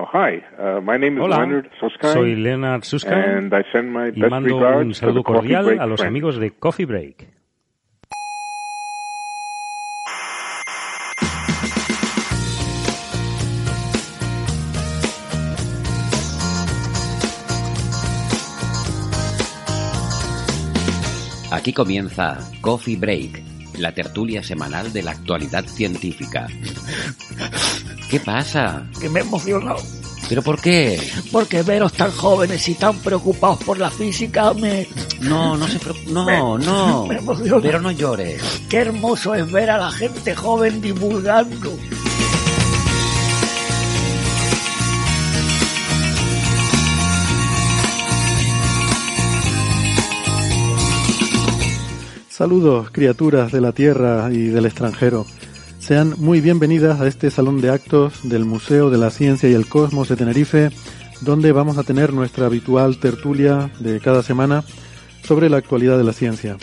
[0.00, 0.42] Oh, hi.
[0.58, 2.12] Uh, my name is Hola, Leonard Susskind.
[2.14, 3.14] soy Leonard Susskind
[3.52, 5.80] And I send my y best mando un regards to the saludo Coffee cordial Break
[5.80, 6.08] a los friends.
[6.08, 7.28] amigos de Coffee Break.
[21.50, 23.42] Aquí comienza Coffee Break,
[23.80, 26.46] la tertulia semanal de la actualidad científica.
[28.10, 28.86] ¿Qué pasa?
[29.00, 29.80] que me he emocionado.
[30.28, 31.00] ¿Pero por qué?
[31.32, 34.86] Porque veros tan jóvenes y tan preocupados por la física me...
[35.22, 36.12] No, no se preocupe.
[36.12, 37.06] No, no.
[37.06, 37.60] me emociona.
[37.60, 38.40] Pero no llores.
[38.68, 41.76] Qué hermoso es ver a la gente joven divulgando.
[52.40, 55.26] Saludos, criaturas de la Tierra y del extranjero.
[55.78, 59.68] Sean muy bienvenidas a este salón de actos del Museo de la Ciencia y el
[59.68, 60.70] Cosmos de Tenerife,
[61.20, 64.64] donde vamos a tener nuestra habitual tertulia de cada semana
[65.22, 66.56] sobre la actualidad de la ciencia.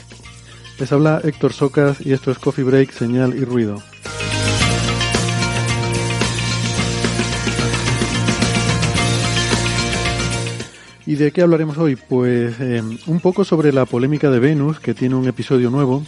[0.80, 3.80] Les habla Héctor Socas y esto es Coffee Break, Señal y Ruido.
[11.08, 11.96] ¿Y de qué hablaremos hoy?
[11.96, 16.04] Pues eh, un poco sobre la polémica de Venus, que tiene un episodio nuevo,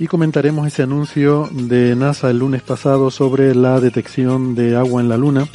[0.00, 5.08] y comentaremos ese anuncio de NASA el lunes pasado sobre la detección de agua en
[5.08, 5.46] la Luna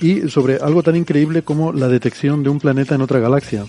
[0.00, 3.64] y sobre algo tan increíble como la detección de un planeta en otra galaxia.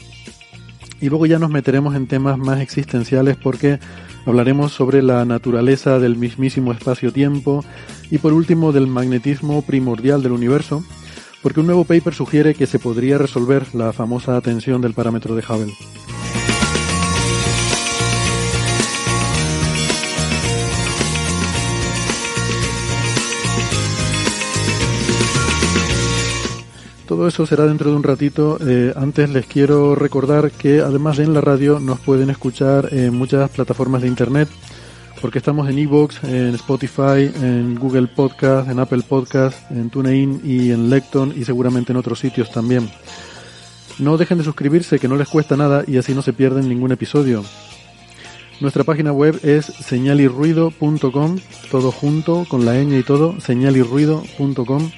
[1.02, 3.80] Y luego ya nos meteremos en temas más existenciales porque
[4.28, 7.66] hablaremos sobre la naturaleza del mismísimo espacio-tiempo
[8.12, 10.84] y por último del magnetismo primordial del universo,
[11.42, 15.44] porque un nuevo paper sugiere que se podría resolver la famosa tensión del parámetro de
[15.48, 15.74] Hubble.
[27.08, 28.58] Todo eso será dentro de un ratito.
[28.60, 33.16] Eh, antes les quiero recordar que además de en la radio nos pueden escuchar en
[33.16, 34.50] muchas plataformas de internet,
[35.22, 40.72] porque estamos en Evox, en Spotify, en Google Podcast, en Apple Podcast, en TuneIn y
[40.72, 42.90] en Lecton y seguramente en otros sitios también.
[44.00, 46.92] No dejen de suscribirse, que no les cuesta nada y así no se pierden ningún
[46.92, 47.44] episodio.
[48.60, 51.38] Nuestra página web es señalirruido.com,
[51.72, 54.92] todo junto, con la ñ y todo, señalirruido.com.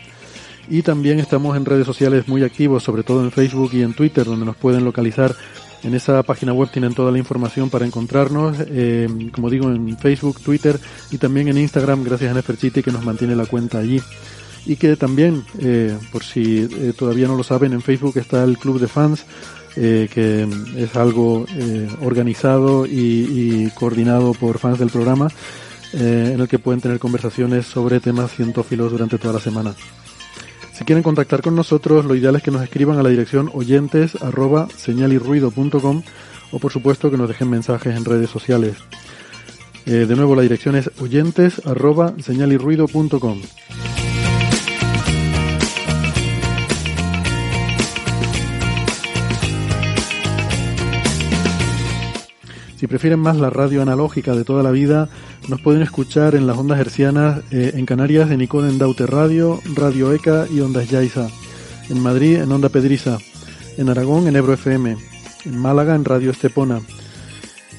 [0.70, 4.26] Y también estamos en redes sociales muy activos, sobre todo en Facebook y en Twitter,
[4.26, 5.36] donde nos pueden localizar.
[5.84, 10.42] En esa página web tienen toda la información para encontrarnos, eh, como digo, en Facebook,
[10.42, 10.78] Twitter
[11.10, 14.02] y también en Instagram, gracias a Neferchiti que nos mantiene la cuenta allí.
[14.66, 18.58] Y que también, eh, por si eh, todavía no lo saben, en Facebook está el
[18.58, 19.26] Club de Fans,
[19.78, 21.46] eh, que es algo
[22.02, 25.30] organizado y, y coordinado por fans del programa,
[25.94, 29.74] en el que pueden tener conversaciones sobre temas cientófilos durante toda la semana.
[30.80, 34.16] Si quieren contactar con nosotros, lo ideal es que nos escriban a la dirección oyentes
[34.22, 34.70] arroba
[36.52, 38.78] o por supuesto que nos dejen mensajes en redes sociales.
[39.86, 42.14] Eh, de nuevo la dirección es oyentes arroba.
[52.80, 55.10] Si prefieren más la radio analógica de toda la vida,
[55.50, 60.14] nos pueden escuchar en las ondas hercianas eh, en Canarias en Icoden Daute Radio, Radio
[60.14, 61.28] ECA y Ondas Yaiza.
[61.90, 63.18] En Madrid en Onda Pedriza.
[63.76, 64.96] En Aragón en Ebro FM.
[65.44, 66.80] En Málaga en Radio Estepona.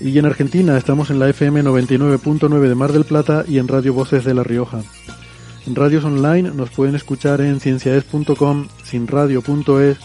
[0.03, 3.95] Y en Argentina estamos en la FM 99.9 de Mar del Plata y en Radio
[3.95, 4.83] Voces de La Rioja.
[5.67, 9.97] En radios online nos pueden escuchar en cienciaes.com, sinradio.es,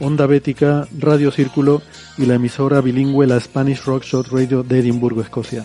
[0.00, 1.82] Onda Bética, Radio Círculo
[2.16, 5.64] y la emisora bilingüe la Spanish Rock Shot Radio de Edimburgo, Escocia.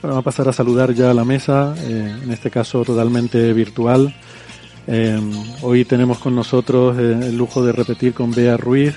[0.00, 3.52] Bueno, vamos a pasar a saludar ya a la mesa, eh, en este caso totalmente
[3.52, 4.14] virtual.
[4.86, 5.18] Eh,
[5.62, 8.94] hoy tenemos con nosotros eh, el lujo de repetir con Bea Ruiz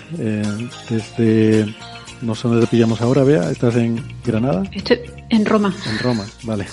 [0.89, 1.73] desde,
[2.21, 4.63] no sé dónde te pillamos ahora, Bea, ¿estás en Granada?
[4.71, 5.73] Estoy en Roma.
[5.89, 6.65] En Roma, vale.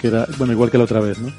[0.00, 1.32] Que era, bueno, igual que la otra vez, ¿no?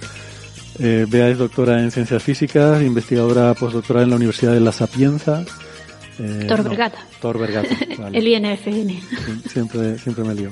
[0.80, 5.44] Eh, Bea es doctora en ciencias físicas, investigadora postdoctoral en la Universidad de La Sapienza
[6.20, 6.98] Eh, Tor no, Vergata.
[7.22, 7.70] Tor Vergata.
[7.98, 8.18] vale.
[8.18, 8.90] El INFN.
[9.00, 10.50] Sí, siempre, siempre me lío.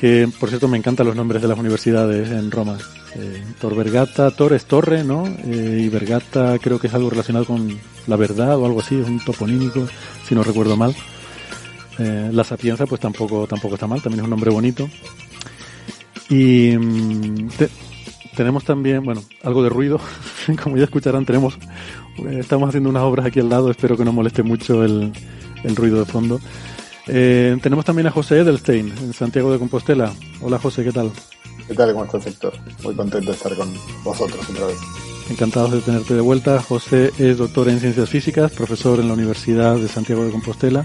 [0.00, 2.78] Que, por cierto, me encantan los nombres de las universidades en Roma.
[3.16, 5.26] Eh, Tor Vergata, Tor es torre, ¿no?
[5.26, 7.76] Eh, y Vergata creo que es algo relacionado con
[8.06, 9.88] la verdad o algo así, es un toponímico,
[10.28, 10.94] si no recuerdo mal.
[11.98, 14.88] Eh, la Sapienza, pues tampoco, tampoco está mal, también es un nombre bonito.
[16.28, 17.70] Y mm, te-
[18.36, 20.00] tenemos también, bueno, algo de ruido.
[20.62, 21.54] Como ya escucharán, tenemos,
[22.18, 25.12] eh, estamos haciendo unas obras aquí al lado, espero que no moleste mucho el,
[25.64, 26.40] el ruido de fondo.
[27.06, 30.12] Eh, tenemos también a José Edelstein, en Santiago de Compostela.
[30.42, 31.10] Hola José, ¿qué tal?
[31.66, 31.92] ¿Qué tal?
[31.92, 32.52] ¿Cómo estás, Héctor?
[32.82, 33.72] Muy contento de estar con
[34.04, 34.76] vosotros otra vez.
[35.30, 36.60] Encantados de tenerte de vuelta.
[36.62, 40.84] José es doctor en ciencias físicas, profesor en la Universidad de Santiago de Compostela.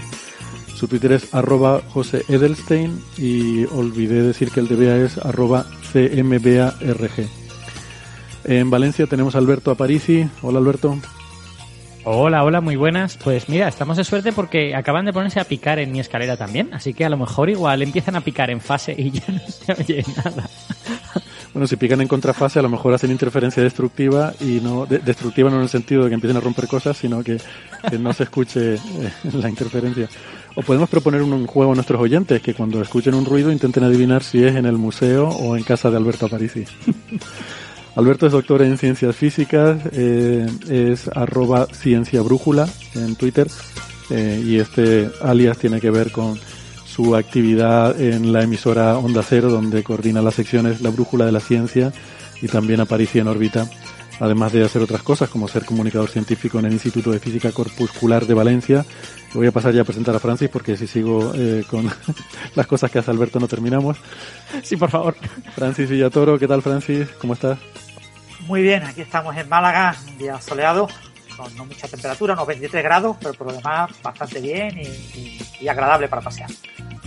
[0.74, 5.64] Su Twitter es arroba José Edelstein y olvidé decir que el de Bea es arroba
[5.92, 7.28] CMBARG.
[8.44, 10.26] En Valencia tenemos a Alberto Aparici.
[10.42, 10.98] Hola Alberto.
[12.06, 13.16] Hola, hola, muy buenas.
[13.16, 16.68] Pues mira, estamos de suerte porque acaban de ponerse a picar en mi escalera también,
[16.74, 19.72] así que a lo mejor igual empiezan a picar en fase y ya no se
[19.72, 20.50] oye nada.
[21.54, 25.48] Bueno, si pican en contrafase a lo mejor hacen interferencia destructiva y no de- destructiva
[25.48, 27.38] no en el sentido de que empiecen a romper cosas, sino que,
[27.88, 28.80] que no se escuche eh,
[29.32, 30.08] la interferencia.
[30.56, 34.22] O podemos proponer un, juego a nuestros oyentes que cuando escuchen un ruido intenten adivinar
[34.22, 36.64] si es en el museo o en casa de Alberto Aparici.
[37.96, 43.48] Alberto es doctor en ciencias físicas, eh, es arroba ciencia brújula en Twitter
[44.10, 46.38] eh, y este alias tiene que ver con
[46.84, 51.40] su actividad en la emisora Onda Cero, donde coordina las secciones La Brújula de la
[51.40, 51.92] Ciencia
[52.40, 53.68] y también Aparici en órbita,
[54.20, 58.26] además de hacer otras cosas como ser comunicador científico en el Instituto de Física Corpuscular
[58.26, 58.84] de Valencia.
[59.34, 61.90] Voy a pasar ya a presentar a Francis porque si sigo eh, con
[62.54, 63.96] las cosas que hace Alberto no terminamos.
[64.62, 65.16] Sí, por favor.
[65.54, 67.08] Francis Villatoro, ¿qué tal Francis?
[67.20, 67.58] ¿Cómo estás?
[68.46, 70.86] Muy bien, aquí estamos en Málaga, un día soleado,
[71.36, 74.82] con no mucha temperatura, unos 23 grados, pero por lo demás bastante bien y,
[75.18, 76.50] y- y agradable para pasear.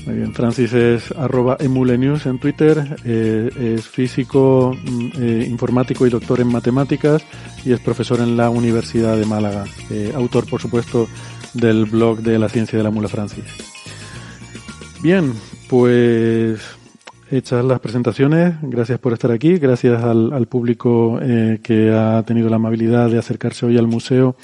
[0.05, 6.09] Muy bien, Francis es arroba emulenews en Twitter, eh, es físico, mm, eh, informático y
[6.09, 7.23] doctor en matemáticas
[7.65, 11.07] y es profesor en la Universidad de Málaga, eh, autor por supuesto
[11.59, 13.45] del blog de la ciencia de la mula Francis.
[15.01, 15.33] Bien,
[15.69, 16.59] pues
[17.29, 22.55] hechas las presentaciones, gracias por estar aquí, gracias al, público eh, que ha tenido la
[22.55, 24.35] amabilidad de acercarse hoy al museo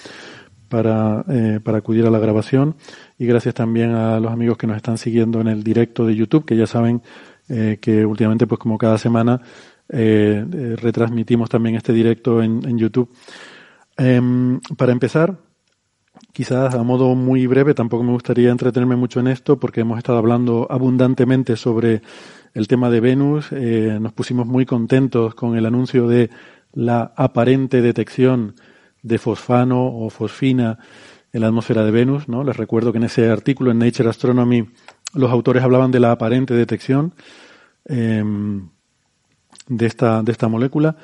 [0.69, 2.75] para, eh, para acudir a la grabación
[3.18, 6.45] y gracias también a los amigos que nos están siguiendo en el directo de YouTube,
[6.45, 7.01] que ya saben
[7.50, 9.42] eh, que últimamente, pues como cada semana,
[9.89, 13.10] retransmitimos también este directo en, en YouTube.
[13.98, 15.38] Em, para empezar,
[16.33, 20.18] quizás a modo muy breve, tampoco me gustaría entretenerme mucho en esto porque hemos estado
[20.18, 22.01] hablando abundantemente sobre
[22.53, 23.47] el tema de Venus.
[23.51, 26.31] Eh, nos pusimos muy contentos con el anuncio de
[26.74, 28.56] la aparente detección
[29.03, 30.80] de fosfano o fosfina
[31.31, 32.27] en la atmósfera de Venus.
[32.27, 32.44] ¿no?
[32.44, 34.69] Les recuerdo que en ese artículo en Nature Astronomy
[35.13, 37.13] los autores hablaban de la aparente detección
[37.86, 38.69] em,
[39.68, 40.95] de, esta, de esta molécula.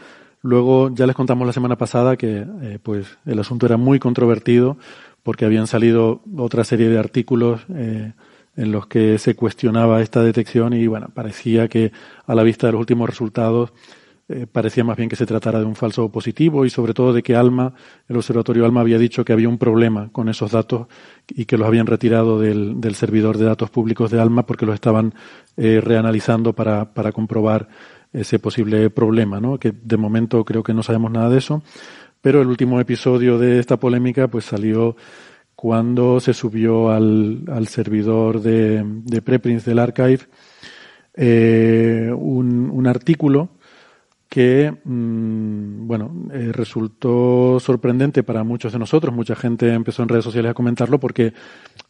[0.41, 4.77] Luego ya les contamos la semana pasada que eh, pues el asunto era muy controvertido
[5.23, 8.13] porque habían salido otra serie de artículos eh,
[8.55, 11.91] en los que se cuestionaba esta detección y bueno, parecía que
[12.25, 13.71] a la vista de los últimos resultados
[14.31, 17.23] eh, parecía más bien que se tratara de un falso positivo y sobre todo de
[17.23, 17.73] que Alma,
[18.07, 20.87] el observatorio Alma había dicho que había un problema con esos datos
[21.27, 24.75] y que los habían retirado del, del servidor de datos públicos de Alma porque los
[24.75, 25.15] estaban
[25.57, 27.69] eh, reanalizando para, para comprobar
[28.13, 29.59] ese posible problema, ¿no?
[29.59, 31.63] Que de momento creo que no sabemos nada de eso,
[32.21, 34.95] pero el último episodio de esta polémica pues salió
[35.55, 40.21] cuando se subió al, al servidor de, de preprints del archive
[41.15, 43.49] eh, un, un artículo
[44.29, 49.13] que mmm, bueno eh, resultó sorprendente para muchos de nosotros.
[49.13, 51.33] Mucha gente empezó en redes sociales a comentarlo porque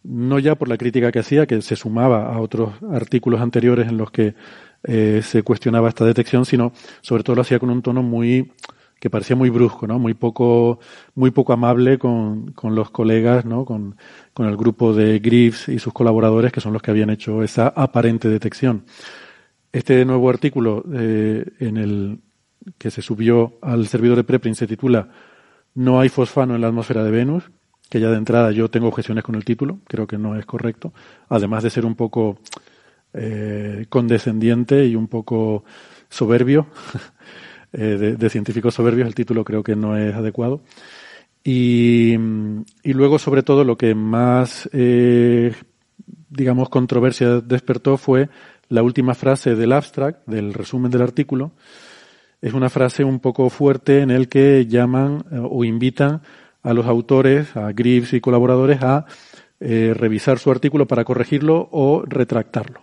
[0.04, 3.98] no ya por la crítica que hacía que se sumaba a otros artículos anteriores en
[3.98, 4.36] los que
[4.84, 6.72] eh, se cuestionaba esta detección sino
[7.02, 8.54] sobre todo lo hacía con un tono muy
[9.00, 9.98] que parecía muy brusco, ¿no?
[9.98, 10.80] Muy poco,
[11.16, 13.66] muy poco amable con, con los colegas, ¿no?
[13.66, 13.96] Con,
[14.34, 17.70] con el grupo de Griffiths y sus colaboradores, que son los que habían hecho esa
[17.70, 18.84] aparente detección.
[19.72, 22.20] Este nuevo artículo eh, en el
[22.78, 25.10] que se subió al servidor de preprint se titula
[25.76, 27.52] No hay fosfano en la atmósfera de Venus,
[27.90, 30.94] que ya de entrada yo tengo objeciones con el título, creo que no es correcto,
[31.30, 32.40] además de ser un poco
[33.14, 35.64] eh, condescendiente y un poco
[36.10, 36.68] soberbio.
[37.72, 40.62] De, de, científicos soberbios, el título creo que no es adecuado.
[41.44, 42.14] Y,
[42.84, 45.54] y luego, sobre todo, lo que más, eh,
[46.30, 48.30] digamos, controversia despertó fue
[48.68, 51.52] la última frase del abstract, del resumen del artículo.
[52.42, 56.22] Es una frase un poco fuerte en el que llaman o invitan
[56.62, 59.06] a los autores, a Greaves y colaboradores, a
[59.60, 62.82] eh, revisar su artículo para corregirlo o retractarlo.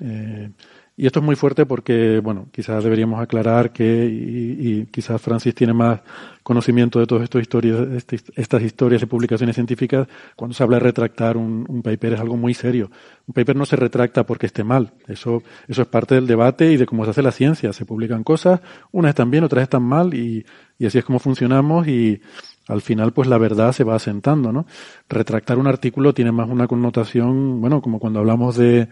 [0.00, 0.50] Eh,
[0.98, 5.74] y esto es muy fuerte porque, bueno, quizás deberíamos aclarar que, y, quizás Francis tiene
[5.74, 6.00] más
[6.42, 10.84] conocimiento de todas estas historias, este, estas historias y publicaciones científicas, cuando se habla de
[10.84, 12.90] retractar un, un, paper es algo muy serio.
[13.26, 14.94] Un paper no se retracta porque esté mal.
[15.06, 17.74] Eso, eso es parte del debate y de cómo se hace la ciencia.
[17.74, 18.60] Se publican cosas,
[18.90, 20.46] unas están bien, otras están mal y,
[20.78, 22.22] y así es como funcionamos y,
[22.68, 24.66] al final pues la verdad se va asentando, ¿no?
[25.08, 28.88] Retractar un artículo tiene más una connotación, bueno, como cuando hablamos de,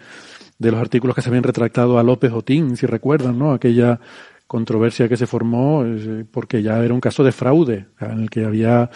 [0.58, 3.52] de los artículos que se habían retractado a López Otín, si recuerdan, ¿no?
[3.52, 4.00] Aquella
[4.46, 8.44] controversia que se formó eh, porque ya era un caso de fraude en el que
[8.44, 8.90] había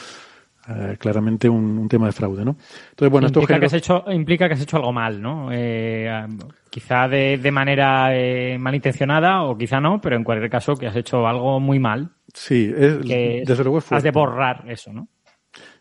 [0.69, 2.57] eh, claramente un, tema de fraude, ¿no?
[2.91, 5.49] Entonces, bueno, implica, esto que has hecho, implica que has hecho algo mal, ¿no?
[5.50, 6.27] Eh,
[6.71, 8.11] quizá de, de manera
[8.59, 12.11] malintencionada o quizá no, pero en cualquier caso que has hecho algo muy mal.
[12.35, 15.09] Sí, es, desde luego Has de borrar eso, ¿no?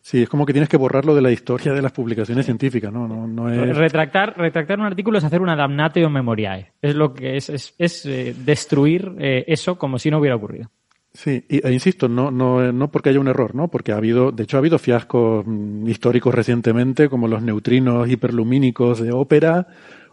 [0.07, 3.09] Sí, es como que tienes que borrarlo de la historia de las publicaciones científicas, ¿no?
[3.09, 3.75] no, no es...
[3.75, 6.71] retractar, retractar un artículo es hacer una damnatio memoriae.
[6.81, 10.71] Es lo que es, es, es eh, destruir eh, eso como si no hubiera ocurrido.
[11.11, 13.67] Sí, e insisto, no, no, no porque haya un error, ¿no?
[13.67, 19.01] Porque ha habido, de hecho, ha habido fiascos mm, históricos recientemente, como los neutrinos hiperlumínicos
[19.01, 19.67] de ópera,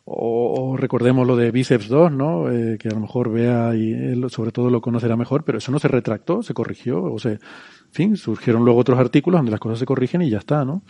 [0.07, 2.51] o, recordemos lo de Biceps 2, ¿no?
[2.51, 5.71] Eh, que a lo mejor vea y él sobre todo lo conocerá mejor, pero eso
[5.71, 7.39] no se retractó, se corrigió, o se,
[7.95, 10.83] fin, surgieron luego otros artículos donde las cosas se corrigen y ya está, ¿no?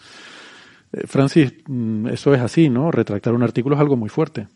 [0.93, 2.91] Eh, Francis, mm, eso es así, ¿no?
[2.91, 4.49] Retractar un artículo es algo muy fuerte.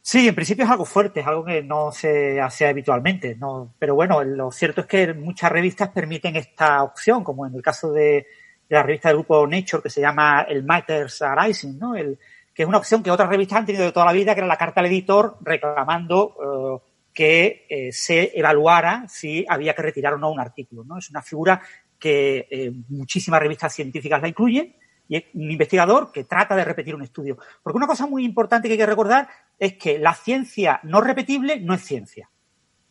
[0.00, 3.74] Sí, en principio es algo fuerte, es algo que no se hace habitualmente, ¿no?
[3.78, 7.92] Pero bueno, lo cierto es que muchas revistas permiten esta opción, como en el caso
[7.92, 8.26] de,
[8.68, 11.94] la revista del grupo Nature que se llama el Matters Arising, ¿no?
[11.94, 12.18] El,
[12.54, 14.48] que es una opción que otras revistas han tenido de toda la vida, que era
[14.48, 16.87] la carta al editor reclamando eh,
[17.18, 20.84] que eh, se evaluara si había que retirar o no un artículo.
[20.84, 20.98] ¿no?
[20.98, 21.60] Es una figura
[21.98, 24.76] que eh, muchísimas revistas científicas la incluyen
[25.08, 27.36] y es un investigador que trata de repetir un estudio.
[27.60, 31.58] Porque una cosa muy importante que hay que recordar es que la ciencia no repetible
[31.58, 32.30] no es ciencia.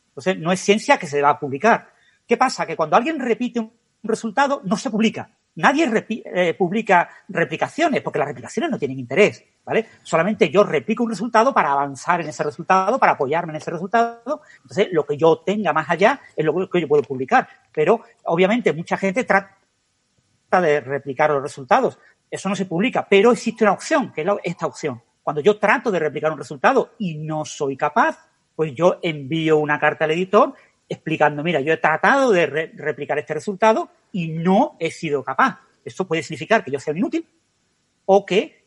[0.09, 1.93] Entonces, no es ciencia que se va a publicar.
[2.27, 2.65] ¿Qué pasa?
[2.65, 3.71] Que cuando alguien repite un
[4.03, 9.87] resultado, no se publica nadie eh, publica replicaciones, porque las replicaciones no tienen interés, ¿vale?
[10.03, 14.41] Solamente yo replico un resultado para avanzar en ese resultado, para apoyarme en ese resultado.
[14.61, 17.47] Entonces, lo que yo tenga más allá es lo que yo puedo publicar.
[17.73, 19.57] Pero, obviamente, mucha gente trata
[20.61, 21.99] de replicar los resultados.
[22.29, 25.01] Eso no se publica, pero existe una opción, que es esta opción.
[25.23, 29.79] Cuando yo trato de replicar un resultado y no soy capaz, pues yo envío una
[29.79, 30.53] carta al editor
[30.89, 35.59] explicando, mira, yo he tratado de replicar este resultado y no he sido capaz.
[35.83, 37.27] Esto puede significar que yo sea un inútil
[38.05, 38.65] o que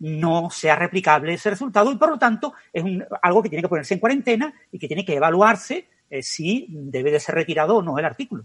[0.00, 2.84] no sea replicable ese resultado y por lo tanto es
[3.22, 7.12] algo que tiene que ponerse en cuarentena y que tiene que evaluarse eh, si debe
[7.12, 8.44] de ser retirado o no el artículo.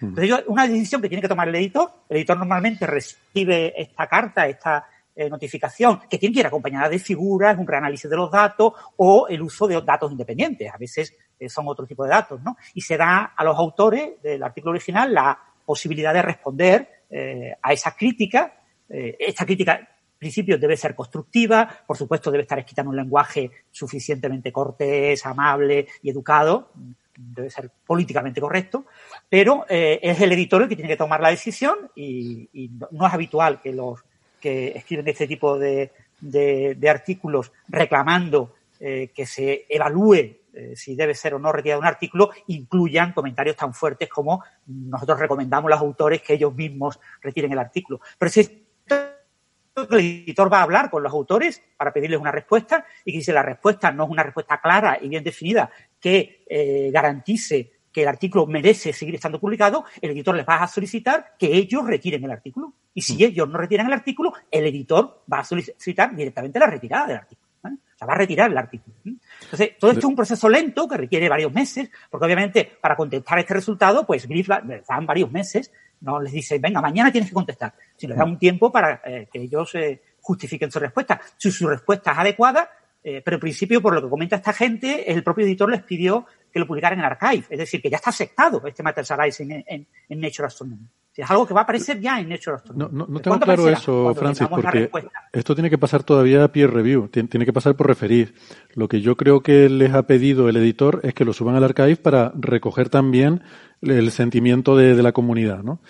[0.00, 4.48] Entonces, una decisión que tiene que tomar el editor, el editor normalmente recibe esta carta,
[4.48, 8.72] esta eh, notificación, que tiene que ir acompañada de figuras, un reanálisis de los datos
[8.96, 10.72] o el uso de datos independientes.
[10.72, 12.56] A veces eh, son otro tipo de datos, ¿no?
[12.74, 17.72] Y se da a los autores del artículo original la posibilidad de responder eh, a
[17.72, 18.54] esa crítica.
[18.88, 23.50] esta crítica, en principio, debe ser constructiva, por supuesto, debe estar escrita en un lenguaje
[23.70, 26.70] suficientemente cortés, amable y educado,
[27.16, 28.84] debe ser políticamente correcto,
[29.30, 33.14] pero es el editor el que tiene que tomar la decisión y, y no es
[33.14, 34.04] habitual que los
[34.42, 35.90] que escriben este tipo de,
[36.22, 41.86] de, artículos reclamando eh, que se evalúe eh, si debe ser o no retirado un
[41.86, 47.52] artículo, incluyan comentarios tan fuertes como nosotros recomendamos a los autores que ellos mismos retiren
[47.52, 48.00] el artículo.
[48.18, 53.12] Pero si el editor va a hablar con los autores para pedirles una respuesta y
[53.12, 57.72] que si la respuesta no es una respuesta clara y bien definida que eh, garantice
[57.90, 61.86] que el artículo merece seguir estando publicado, el editor les va a solicitar que ellos
[61.86, 62.72] retiren el artículo.
[62.94, 63.22] Y si mm.
[63.22, 67.41] ellos no retiran el artículo, el editor va a solicitar directamente la retirada del artículo.
[67.62, 68.96] Sea, va a retirar el artículo.
[69.04, 73.38] Entonces, todo esto es un proceso lento que requiere varios meses, porque obviamente para contestar
[73.38, 77.74] este resultado, pues Griff dan varios meses, no les dice, venga, mañana tienes que contestar,
[77.96, 81.20] sino les da un tiempo para eh, que ellos eh, justifiquen su respuesta.
[81.36, 82.70] Si su respuesta es adecuada,
[83.04, 86.26] eh, pero en principio, por lo que comenta esta gente, el propio editor les pidió
[86.52, 89.86] que lo publicaran en Archive, es decir, que ya está aceptado este Matters en, en,
[90.20, 90.86] Nature Astronomy.
[91.16, 92.96] Es algo que va a aparecer ya en Nature Astronomy.
[92.96, 94.90] No, no, tengo claro eso, Francis, porque
[95.32, 98.34] esto tiene que pasar todavía a peer review, tiene, que pasar por referir.
[98.74, 101.64] Lo que yo creo que les ha pedido el editor es que lo suban al
[101.64, 103.42] archive para recoger también
[103.82, 105.80] el sentimiento de, la comunidad, ¿no?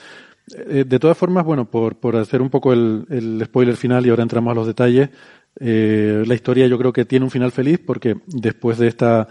[0.57, 4.11] Eh, de todas formas, bueno, por, por hacer un poco el, el spoiler final y
[4.11, 5.11] ahora entramos a los detalles,
[5.61, 9.29] eh, la historia yo creo que tiene un final feliz porque después de esta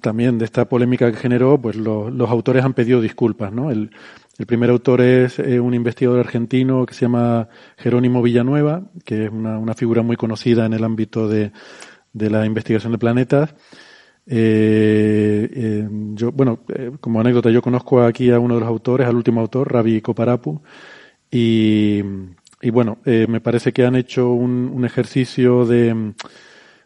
[0.00, 3.70] también de esta polémica que generó, pues los autores han pedido disculpas, ¿no?
[3.70, 3.90] El,
[4.38, 9.30] El primer autor es eh, un investigador argentino que se llama Jerónimo Villanueva, que es
[9.32, 11.50] una, figura muy conocida en el ámbito de,
[12.12, 13.52] la investigación de planetas.
[14.28, 16.60] Eh, eh, yo, bueno,
[17.00, 20.62] como anécdota, yo conozco aquí a uno de los autores, al último autor, Ravi Koparapu,
[21.30, 22.00] y,
[22.70, 26.14] bueno, me parece que han hecho un, ejercicio de,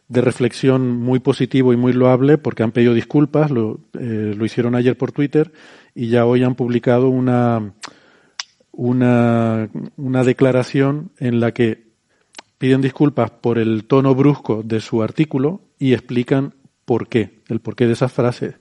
[0.08, 3.78] reflexión muy positivo y muy loable porque han pedido disculpas, lo
[4.44, 5.52] hicieron ayer por Twitter
[5.94, 7.74] y ya hoy han publicado una,
[8.72, 11.92] una, una declaración en la que
[12.58, 17.86] piden disculpas por el tono brusco de su artículo y explican por qué, el porqué
[17.86, 18.54] de esas frases.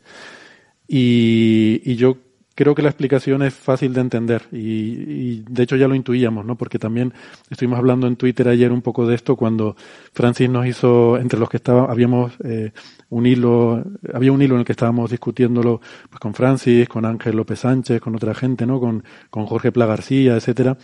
[0.87, 2.17] Y, y yo
[2.61, 6.45] creo que la explicación es fácil de entender y, y, de hecho ya lo intuíamos,
[6.45, 6.55] ¿no?
[6.55, 7.11] Porque también
[7.49, 9.75] estuvimos hablando en Twitter ayer un poco de esto cuando
[10.13, 12.71] Francis nos hizo, entre los que estaba, habíamos eh,
[13.09, 17.35] un hilo, había un hilo en el que estábamos discutiéndolo pues, con Francis, con Ángel
[17.35, 18.79] López Sánchez, con otra gente, ¿no?
[18.79, 20.77] Con, con Jorge Pla García, etcétera.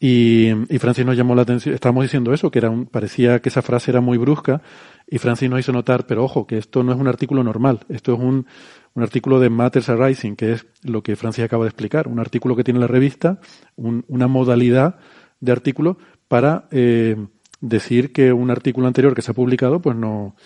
[0.00, 3.50] Y, y, Francis nos llamó la atención, estábamos diciendo eso, que era un, parecía que
[3.50, 4.62] esa frase era muy brusca,
[5.06, 8.14] y Francis nos hizo notar, pero ojo, que esto no es un artículo normal, esto
[8.14, 8.46] es un,
[8.94, 12.54] un artículo de Matters Arising, que es lo que Francis acaba de explicar, un artículo
[12.54, 13.40] que tiene la revista,
[13.76, 14.98] un, una modalidad
[15.40, 15.98] de artículo
[16.28, 17.16] para eh,
[17.60, 20.36] decir que un artículo anterior que se ha publicado, pues no,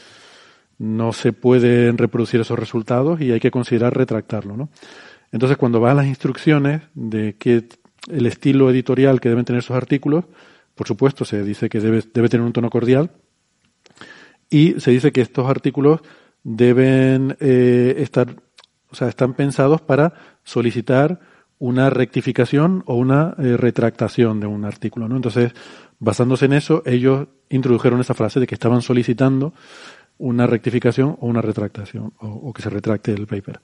[0.78, 4.70] no se pueden reproducir esos resultados y hay que considerar retractarlo, ¿no?
[5.30, 7.68] Entonces, cuando vas a las instrucciones de que
[8.10, 10.24] el estilo editorial que deben tener esos artículos,
[10.74, 13.10] por supuesto, se dice que debe, debe tener un tono cordial,
[14.48, 16.00] y se dice que estos artículos
[16.48, 18.36] deben eh, estar,
[18.90, 20.14] o sea, están pensados para
[20.44, 21.20] solicitar
[21.58, 25.16] una rectificación o una eh, retractación de un artículo, ¿no?
[25.16, 25.52] Entonces,
[25.98, 29.52] basándose en eso, ellos introdujeron esa frase de que estaban solicitando
[30.16, 33.60] una rectificación o una retractación, o, que se retracte el paper.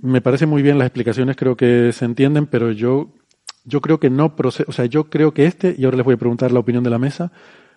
[0.00, 3.12] Me parece muy bien las explicaciones, creo que se entienden, pero yo,
[3.64, 6.14] yo creo que no procede, o sea, yo creo que este, y ahora les voy
[6.14, 7.32] a preguntar la opinión de la mesa,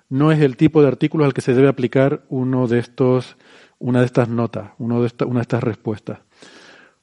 [0.09, 3.37] no es el tipo de artículo al que se debe aplicar uno de estos,
[3.81, 6.19] una de estas notas, uno de una de estas respuestas.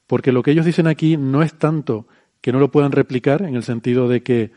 [0.07, 2.07] Porque lo que ellos dicen aquí no es tanto
[2.41, 4.51] que no lo puedan replicar en el sentido de que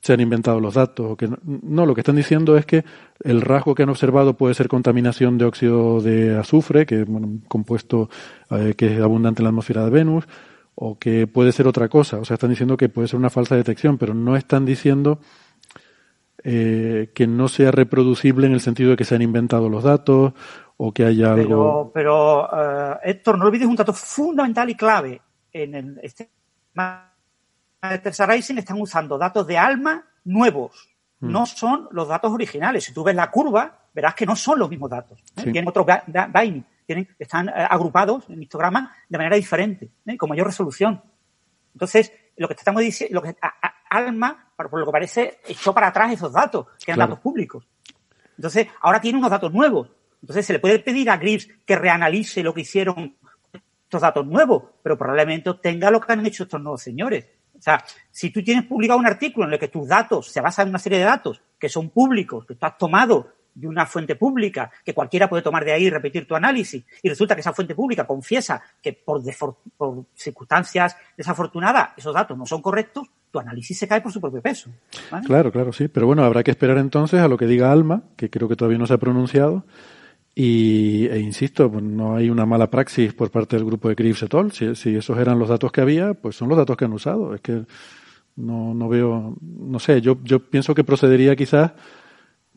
[0.00, 2.84] se han inventado los datos o que no, no, lo que están diciendo es que
[3.24, 7.26] el rasgo que han observado puede ser contaminación de óxido de azufre, que es bueno,
[7.26, 8.08] un compuesto
[8.50, 10.24] eh, que es abundante en la atmósfera de Venus,
[10.76, 12.18] o que puede ser otra cosa.
[12.18, 15.18] O sea, están diciendo que puede ser una falsa detección, pero no están diciendo
[16.44, 20.32] eh, que no sea reproducible en el sentido de que se han inventado los datos
[20.76, 21.90] o que haya algo.
[21.92, 25.20] Pero, uh, Héctor, no olvides un dato fundamental y clave.
[25.52, 26.30] En el este
[27.82, 30.88] Rising están usando datos de ALMA nuevos.
[31.20, 31.32] Mm.
[31.32, 32.84] No son los datos originales.
[32.84, 35.18] Si tú ves la curva, verás que no son los mismos datos.
[35.18, 35.42] ¿eh?
[35.42, 35.52] Sí.
[35.52, 36.64] Tienen otro binding.
[36.86, 40.16] Tienen, están uh, agrupados en histogramas de manera diferente, ¿eh?
[40.16, 41.02] con mayor resolución.
[41.74, 45.72] Entonces, lo que estamos diciendo, lo que a, a, Alma, por lo que parece, echó
[45.72, 47.10] para atrás esos datos, que eran claro.
[47.10, 47.66] datos públicos.
[48.36, 49.90] Entonces, ahora tiene unos datos nuevos.
[50.20, 53.16] Entonces, se le puede pedir a Grips que reanalice lo que hicieron
[53.84, 57.26] estos datos nuevos, pero probablemente obtenga lo que han hecho estos nuevos señores.
[57.58, 60.66] O sea, si tú tienes publicado un artículo en el que tus datos se basan
[60.66, 64.14] en una serie de datos que son públicos, que tú has tomado de una fuente
[64.14, 67.52] pública, que cualquiera puede tomar de ahí y repetir tu análisis, y resulta que esa
[67.52, 69.20] fuente pública confiesa que por,
[69.76, 74.40] por circunstancias desafortunadas esos datos no son correctos, tu análisis se cae por su propio
[74.40, 74.70] peso.
[75.24, 75.88] Claro, claro, sí.
[75.88, 78.78] Pero bueno, habrá que esperar entonces a lo que diga Alma, que creo que todavía
[78.78, 79.64] no se ha pronunciado.
[80.34, 84.22] Y, e insisto, pues no hay una mala praxis por parte del grupo de Crips
[84.22, 84.52] et al.
[84.52, 87.34] Si, si esos eran los datos que había, pues son los datos que han usado.
[87.34, 87.64] Es que
[88.36, 91.72] no, no veo, no sé, yo, yo pienso que procedería quizás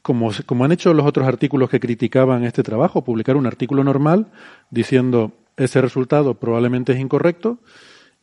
[0.01, 4.27] como, como han hecho los otros artículos que criticaban este trabajo, publicar un artículo normal
[4.69, 7.59] diciendo ese resultado probablemente es incorrecto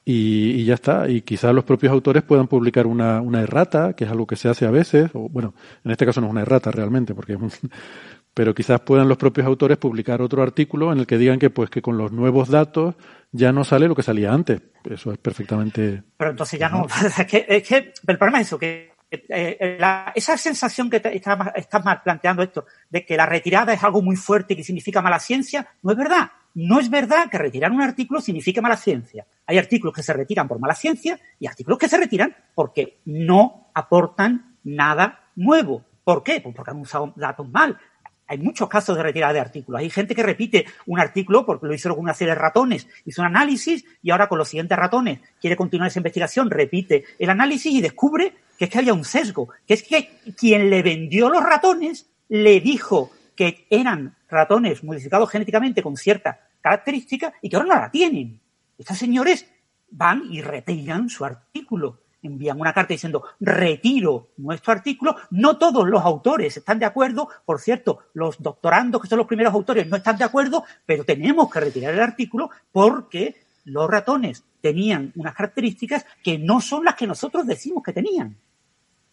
[0.09, 1.07] y, y ya está.
[1.07, 4.49] Y quizás los propios autores puedan publicar una, una, errata, que es algo que se
[4.49, 5.53] hace a veces, o bueno,
[5.85, 7.51] en este caso no es una errata realmente, porque es un,
[8.33, 11.69] pero quizás puedan los propios autores publicar otro artículo en el que digan que pues
[11.69, 12.95] que con los nuevos datos
[13.33, 14.63] ya no sale lo que salía antes.
[14.89, 16.03] Eso es perfectamente.
[16.17, 16.87] Pero entonces ya no.
[17.19, 21.39] Es que, es que el problema es eso, que eh, la, esa sensación que estás
[21.55, 25.19] está planteando esto, de que la retirada es algo muy fuerte y que significa mala
[25.19, 26.31] ciencia, no es verdad.
[26.61, 29.25] No es verdad que retirar un artículo signifique mala ciencia.
[29.47, 33.71] Hay artículos que se retiran por mala ciencia y artículos que se retiran porque no
[33.75, 35.85] aportan nada nuevo.
[36.03, 36.41] ¿Por qué?
[36.41, 37.79] Pues porque han usado datos mal.
[38.27, 39.81] Hay muchos casos de retirada de artículos.
[39.81, 43.23] Hay gente que repite un artículo porque lo hicieron con una serie de ratones, hizo
[43.23, 47.73] un análisis y ahora con los siguientes ratones quiere continuar esa investigación, repite el análisis
[47.73, 51.45] y descubre que es que había un sesgo, que es que quien le vendió los
[51.45, 57.81] ratones le dijo que eran ratones modificados genéticamente con cierta característica y que ahora no
[57.81, 58.41] la tienen.
[58.79, 59.47] Estos señores
[59.91, 62.01] van y retiran su artículo.
[62.23, 65.17] Envían una carta diciendo, retiro nuestro artículo.
[65.31, 67.29] No todos los autores están de acuerdo.
[67.45, 71.51] Por cierto, los doctorandos, que son los primeros autores, no están de acuerdo, pero tenemos
[71.51, 77.07] que retirar el artículo porque los ratones tenían unas características que no son las que
[77.07, 78.37] nosotros decimos que tenían.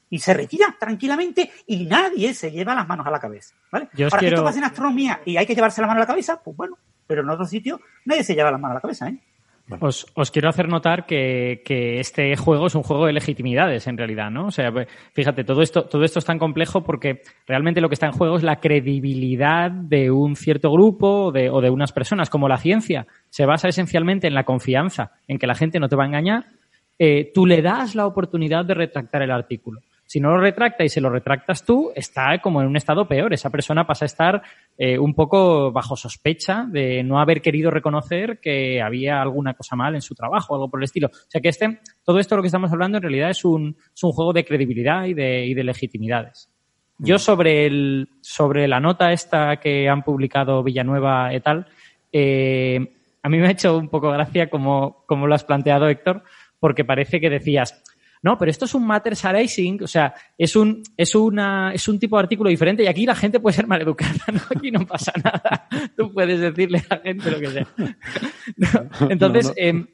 [0.09, 3.53] Y se retira tranquilamente y nadie se lleva las manos a la cabeza.
[3.71, 3.89] ¿vale?
[3.93, 6.05] Yo Ahora, que quiero- esto pasa en astronomía y hay que llevarse las manos a
[6.05, 8.81] la cabeza, pues bueno, pero en otro sitio nadie se lleva las manos a la
[8.81, 9.19] cabeza, ¿eh?
[9.79, 13.97] Os, os quiero hacer notar que, que este juego es un juego de legitimidades, en
[13.97, 14.45] realidad, ¿no?
[14.45, 14.71] O sea,
[15.13, 18.37] fíjate, todo esto, todo esto es tan complejo porque realmente lo que está en juego
[18.37, 22.57] es la credibilidad de un cierto grupo o de, o de unas personas, como la
[22.57, 23.07] ciencia.
[23.29, 26.45] Se basa esencialmente en la confianza, en que la gente no te va a engañar.
[26.99, 29.81] Eh, tú le das la oportunidad de retractar el artículo.
[30.15, 33.33] Si no lo retracta y se lo retractas tú, está como en un estado peor.
[33.33, 34.41] Esa persona pasa a estar
[34.77, 39.93] eh, un poco bajo sospecha de no haber querido reconocer que había alguna cosa mal
[39.93, 41.07] en su trabajo o algo por el estilo.
[41.07, 43.75] O sea que este, todo esto de lo que estamos hablando en realidad es un,
[43.93, 46.49] es un juego de credibilidad y de, y de legitimidades.
[46.97, 51.67] Yo sobre el, sobre la nota esta que han publicado Villanueva et al,
[52.13, 52.79] eh,
[53.21, 56.23] a mí me ha hecho un poco gracia como, como lo has planteado, Héctor,
[56.57, 57.83] porque parece que decías,
[58.25, 61.99] no, pero esto es un matter arising, o sea, es un, es una, es un
[61.99, 64.39] tipo de artículo diferente y aquí la gente puede ser maleducada, ¿no?
[64.49, 65.67] Aquí no pasa nada.
[65.95, 67.67] Tú puedes decirle a la gente lo que sea.
[68.57, 69.55] No, Entonces, No, no.
[69.57, 69.87] em,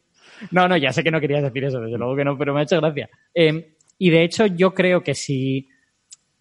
[0.51, 2.61] no, no, ya sé que no querías decir eso, desde luego que no, pero me
[2.61, 3.09] ha hecho gracia.
[3.33, 3.65] Em,
[3.97, 5.67] y de hecho, yo creo que si,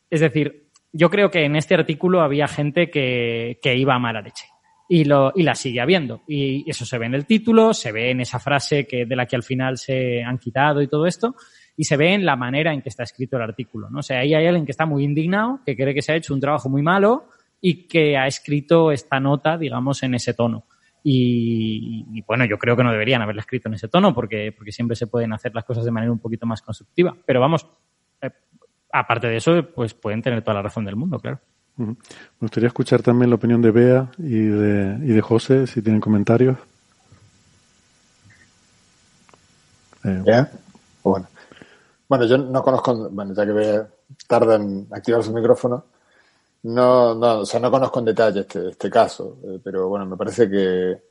[0.09, 4.23] es decir, yo creo que en este artículo había gente que, que iba a mala
[4.23, 4.45] leche.
[4.89, 6.23] Y, lo, y la sigue habiendo.
[6.29, 9.27] Y eso se ve en el título, se ve en esa frase que, de la
[9.27, 11.35] que al final se han quitado y todo esto,
[11.81, 13.89] y se ve en la manera en que está escrito el artículo.
[13.89, 14.01] ¿no?
[14.01, 16.35] O sea, ahí hay alguien que está muy indignado, que cree que se ha hecho
[16.35, 20.65] un trabajo muy malo y que ha escrito esta nota, digamos, en ese tono.
[21.03, 24.73] Y, y, bueno, yo creo que no deberían haberla escrito en ese tono porque, porque
[24.73, 27.17] siempre se pueden hacer las cosas de manera un poquito más constructiva.
[27.25, 27.67] Pero vamos,
[28.21, 28.31] eh,
[28.93, 31.41] aparte de eso, pues pueden tener toda la razón del mundo, claro.
[31.79, 31.97] Me
[32.41, 36.59] gustaría escuchar también la opinión de Bea y de, y de José, si tienen comentarios.
[40.05, 40.51] Eh, ¿Ya?
[41.03, 41.27] Bueno.
[42.11, 43.83] Bueno, yo no conozco, bueno, ya que
[44.27, 45.85] tarda en activar su micrófono,
[46.65, 50.17] no, no, o sea, no conozco en detalle este, este caso, eh, pero bueno, me
[50.17, 51.03] parece que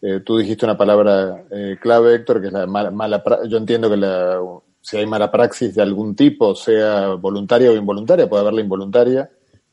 [0.00, 3.90] eh, tú dijiste una palabra eh, clave, Héctor, que es la mala, mala yo entiendo
[3.90, 4.40] que la,
[4.80, 9.30] si hay mala praxis de algún tipo, sea voluntaria o involuntaria, puede haberla involuntaria,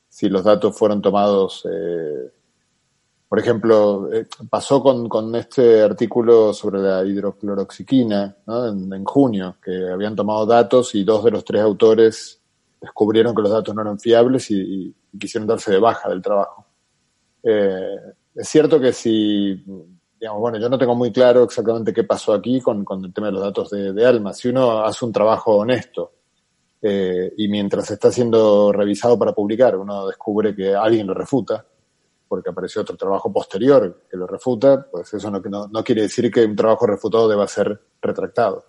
[0.09, 2.29] si los datos fueron tomados, eh,
[3.27, 8.67] por ejemplo, eh, pasó con, con este artículo sobre la hidrocloroxiquina ¿no?
[8.67, 12.41] en, en junio, que habían tomado datos y dos de los tres autores
[12.79, 16.67] descubrieron que los datos no eran fiables y, quisieron darse de baja del trabajo.
[17.41, 17.95] Eh,
[18.35, 19.65] es cierto que si,
[20.19, 23.27] digamos, bueno, yo no tengo muy claro exactamente qué pasó aquí con, con el tema
[23.27, 24.31] de los datos de, de Alma.
[24.33, 26.11] Si uno hace un trabajo honesto
[26.83, 31.65] eh, y mientras está siendo revisado para publicar, uno descubre que alguien lo refuta,
[32.27, 36.31] porque apareció otro trabajo posterior que lo refuta, pues eso no, no, no quiere decir
[36.31, 38.65] que un trabajo refutado deba ser retractado.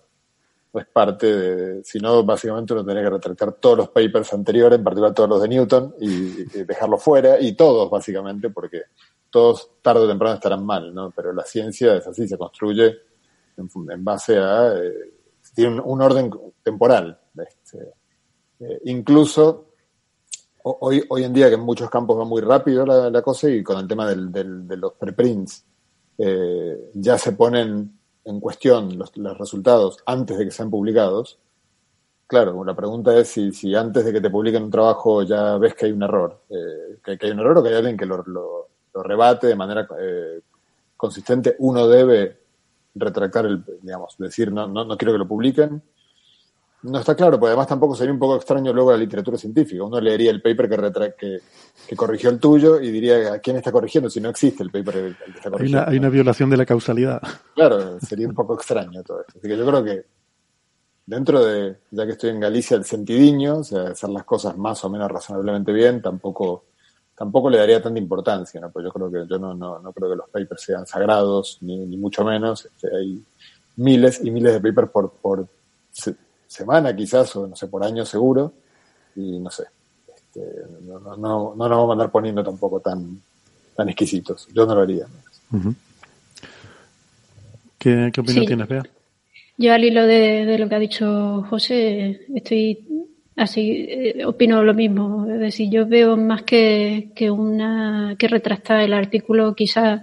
[0.71, 4.83] Es parte de, si no, básicamente uno tendría que retractar todos los papers anteriores, en
[4.83, 8.83] particular todos los de Newton, y, y dejarlos fuera, y todos, básicamente, porque
[9.29, 11.11] todos tarde o temprano estarán mal, ¿no?
[11.11, 12.95] Pero la ciencia es así, se construye
[13.57, 14.93] en, base a, eh,
[15.53, 16.31] tiene un, un, orden
[16.63, 17.19] temporal.
[17.35, 17.93] Este,
[18.59, 19.68] eh, incluso
[20.63, 23.63] hoy, hoy en día que en muchos campos va muy rápido la, la cosa y
[23.63, 25.65] con el tema del, del, de los preprints
[26.17, 31.39] eh, ya se ponen en cuestión los, los, resultados antes de que sean publicados.
[32.27, 35.73] Claro, la pregunta es si, si antes de que te publiquen un trabajo ya ves
[35.73, 38.05] que hay un error, eh, que, que, hay un error o que hay alguien que
[38.05, 38.67] lo, lo,
[39.01, 40.41] rebate de manera eh,
[40.97, 42.37] consistente, uno debe
[42.95, 45.81] retractar el, digamos, decir no, no, no quiero que lo publiquen,
[46.83, 49.83] no está claro, porque además tampoco sería un poco extraño luego la literatura científica.
[49.83, 51.39] Uno leería el paper que, retra que,
[51.87, 54.95] que, corrigió el tuyo y diría a quién está corrigiendo si no existe el paper
[54.95, 55.79] el que está corrigiendo.
[55.79, 57.21] Hay una, hay una violación de la causalidad.
[57.53, 59.33] Claro, sería un poco extraño todo esto.
[59.37, 60.05] Así que yo creo que
[61.05, 64.83] dentro de, ya que estoy en Galicia, el sentidiño, o sea, hacer las cosas más
[64.85, 66.65] o menos razonablemente bien, tampoco
[67.19, 68.71] tampoco le daría tanta importancia, ¿no?
[68.71, 71.85] Pues yo creo que yo no, no, no creo que los papers sean sagrados, ni,
[71.85, 72.65] ni mucho menos.
[72.65, 73.21] Este, hay
[73.75, 75.45] miles y miles de papers por, por
[76.49, 78.53] semana quizás, o no sé, por año seguro,
[79.15, 79.65] y no sé,
[80.13, 80.41] este,
[80.81, 83.21] no, no, no, no nos vamos a andar poniendo tampoco tan,
[83.75, 84.47] tan exquisitos.
[84.53, 85.05] Yo no lo haría.
[85.51, 85.75] Uh -huh.
[87.77, 88.47] ¿Qué, ¿Qué, opinión sí.
[88.47, 88.83] tienes, Bea?
[89.57, 92.79] Yo al hilo de, de, lo que ha dicho José, estoy
[93.35, 95.27] así, eh, opino lo mismo.
[95.29, 100.01] Es decir, yo veo más que, que una, que retractar el artículo quizás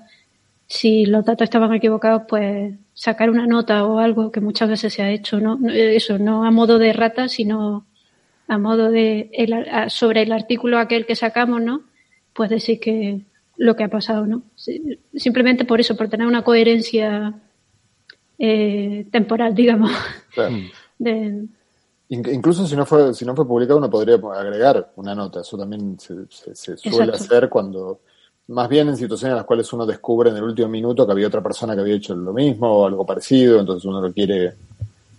[0.67, 5.03] si los datos estaban equivocados, pues sacar una nota o algo que muchas veces se
[5.03, 5.59] ha hecho, ¿no?
[5.69, 7.87] Eso, no a modo de rata, sino
[8.49, 9.31] a modo de
[9.89, 11.83] sobre el artículo aquel que sacamos, ¿no?
[12.33, 13.21] Pues decir que
[13.57, 14.43] lo que ha pasado, ¿no?
[15.15, 17.35] Simplemente por eso, por tener una coherencia
[18.39, 19.91] eh, temporal, digamos.
[22.09, 25.41] Incluso si no fue si no fue publicado uno podría agregar una nota.
[25.41, 28.01] Eso también se, suele hacer cuando
[28.49, 31.27] más bien en situaciones en las cuales uno descubre en el último minuto que había
[31.27, 34.55] otra persona que había hecho lo mismo o algo parecido, entonces uno lo quiere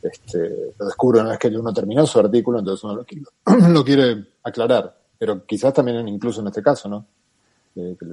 [0.01, 3.05] este, lo descubre una vez que uno terminó su artículo, entonces uno lo
[3.73, 4.95] lo quiere aclarar.
[5.17, 7.05] Pero quizás también incluso en este caso, ¿no?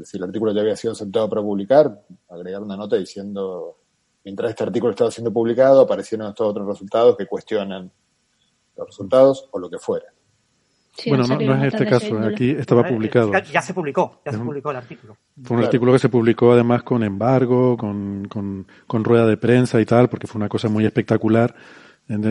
[0.05, 3.79] si el artículo ya había sido aceptado para publicar, agregar una nota diciendo,
[4.23, 7.91] mientras este artículo estaba siendo publicado, aparecieron estos otros resultados que cuestionan
[8.77, 10.07] los resultados o lo que fuera.
[11.07, 13.33] Bueno, no, es este caso, aquí estaba publicado.
[13.53, 15.17] Ya se publicó, ya se publicó el artículo.
[15.43, 19.81] Fue un artículo que se publicó además con embargo, con, con, con, rueda de prensa
[19.81, 21.55] y tal, porque fue una cosa muy espectacular,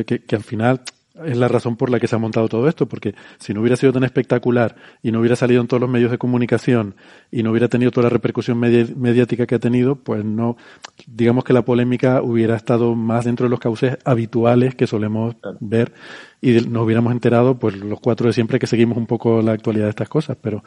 [0.06, 0.82] que, que al final
[1.26, 3.76] es la razón por la que se ha montado todo esto, porque si no hubiera
[3.76, 6.95] sido tan espectacular y no hubiera salido en todos los medios de comunicación
[7.32, 10.58] y no hubiera tenido toda la repercusión mediática que ha tenido, pues no,
[11.06, 15.93] digamos que la polémica hubiera estado más dentro de los cauces habituales que solemos ver
[16.41, 19.86] y nos hubiéramos enterado, pues los cuatro de siempre que seguimos un poco la actualidad
[19.86, 20.63] de estas cosas, pero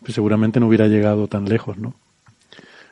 [0.00, 1.94] pues, seguramente no hubiera llegado tan lejos, ¿no?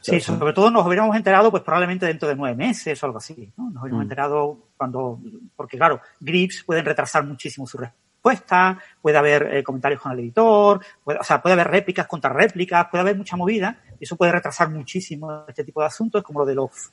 [0.03, 3.53] Sí, sobre todo nos hubiéramos enterado, pues probablemente dentro de nueve meses o algo así,
[3.57, 3.71] ¿no?
[3.71, 4.03] Nos hubiéramos mm.
[4.03, 5.21] enterado cuando,
[5.55, 10.81] porque claro, grips pueden retrasar muchísimo su respuesta, puede haber eh, comentarios con el editor,
[11.05, 14.71] o sea, puede haber réplicas contra réplicas, puede haber mucha movida, y eso puede retrasar
[14.71, 16.93] muchísimo este tipo de asuntos, como lo de los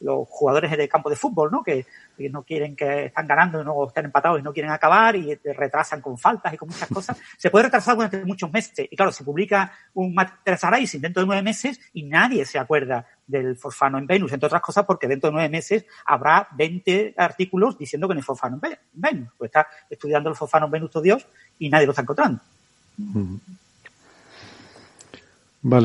[0.00, 1.62] los jugadores del campo de fútbol, ¿no?
[1.62, 1.86] Que,
[2.30, 6.02] no quieren que están ganando y no están empatados y no quieren acabar y retrasan
[6.02, 7.18] con faltas y con muchas cosas.
[7.38, 8.88] Se puede retrasar durante muchos meses.
[8.90, 13.56] Y claro, se publica un material dentro de nueve meses y nadie se acuerda del
[13.56, 18.06] forfano en Venus, entre otras cosas porque dentro de nueve meses habrá 20 artículos diciendo
[18.06, 19.28] que no es forfano en Venus.
[19.38, 21.26] Pues está estudiando el forfano en Venus todo Dios
[21.58, 22.40] y nadie lo está encontrando.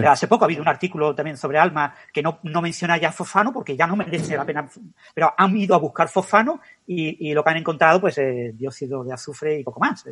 [0.07, 3.75] Hace poco ha habido un artículo también sobre Alma que no, menciona ya fosfano porque
[3.75, 4.67] ya no merece la pena.
[5.13, 9.13] Pero han ido a buscar fosfano y, lo que han encontrado, pues, es dióxido de
[9.13, 10.05] azufre y poco más,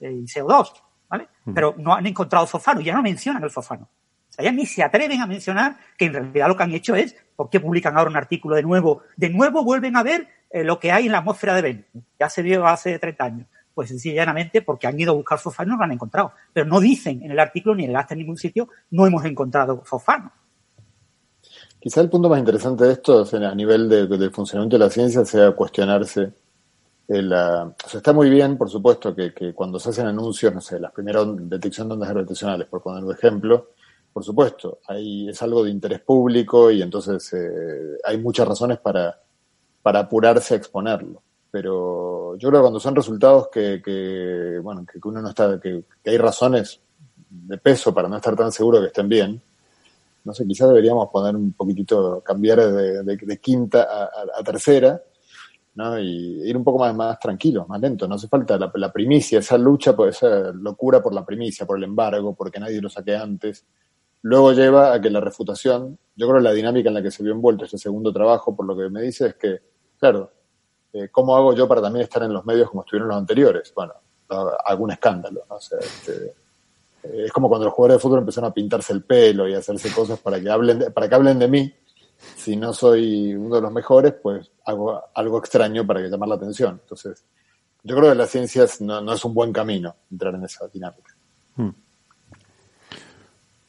[0.00, 0.72] y CO2,
[1.08, 1.28] ¿vale?
[1.44, 1.54] Mm.
[1.54, 3.88] Pero no han encontrado fosfano, ya no mencionan el fosfano.
[4.28, 6.94] O sea, ya ni se atreven a mencionar que en realidad lo que han hecho
[6.94, 9.02] es, ¿por qué publican ahora un artículo de nuevo?
[9.16, 11.84] De nuevo vuelven a ver eh, lo que hay en la atmósfera de Venus.
[12.18, 13.48] Ya se vio hace 30 años.
[13.74, 16.32] Pues sencillamente porque han ido a buscar fosfano y no lo han encontrado.
[16.52, 19.24] Pero no dicen en el artículo ni en el acta en ningún sitio, no hemos
[19.24, 20.32] encontrado fosfano.
[21.80, 25.52] Quizá el punto más interesante de esto, a nivel del funcionamiento de la ciencia, sea
[25.52, 26.30] cuestionarse.
[27.08, 30.78] La, o sea, está muy bien, por supuesto, que, cuando se hacen anuncios, no sé,
[30.78, 33.70] las primeras detección de ondas gravitacionales, por poner un ejemplo,
[34.12, 39.18] por supuesto, hay, es algo de interés público y entonces eh, hay muchas razones para
[39.82, 45.20] apurarse a exponerlo pero yo creo que cuando son resultados que, que bueno, que uno
[45.20, 46.80] no está, que, hay razones
[47.28, 49.42] de peso para no estar tan seguro que estén bien,
[50.24, 53.88] no sé, quizás deberíamos poner un poquitito, cambiar de, quinta
[54.36, 55.02] a, tercera,
[55.74, 55.98] ¿no?
[55.98, 58.06] Y ir un poco más, más tranquilo, más lento.
[58.06, 62.34] No hace falta la, primicia, esa lucha, esa locura por la primicia, por el embargo,
[62.34, 63.64] porque nadie lo saque antes.
[64.22, 67.22] Luego lleva a que la refutación, yo creo que la dinámica en la que se
[67.22, 69.60] vio envuelto este segundo trabajo, por lo que me dice, es que,
[69.98, 70.30] claro,
[70.92, 73.72] eh, ¿cómo hago yo para también estar en los medios como estuvieron los anteriores?
[73.74, 73.94] Bueno,
[74.64, 75.58] algún escándalo, ¿no?
[75.58, 76.34] Este,
[77.02, 79.58] eh, es como cuando los jugadores de fútbol empezaron a pintarse el pelo y a
[79.58, 81.74] hacerse cosas para que hablen de, para que hablen de mí.
[82.36, 86.78] Si no soy uno de los mejores, pues hago algo extraño para llamar la atención.
[86.82, 87.24] Entonces,
[87.82, 91.16] yo creo que la ciencia no, no es un buen camino entrar en esa dinámica.
[91.56, 91.70] Hmm.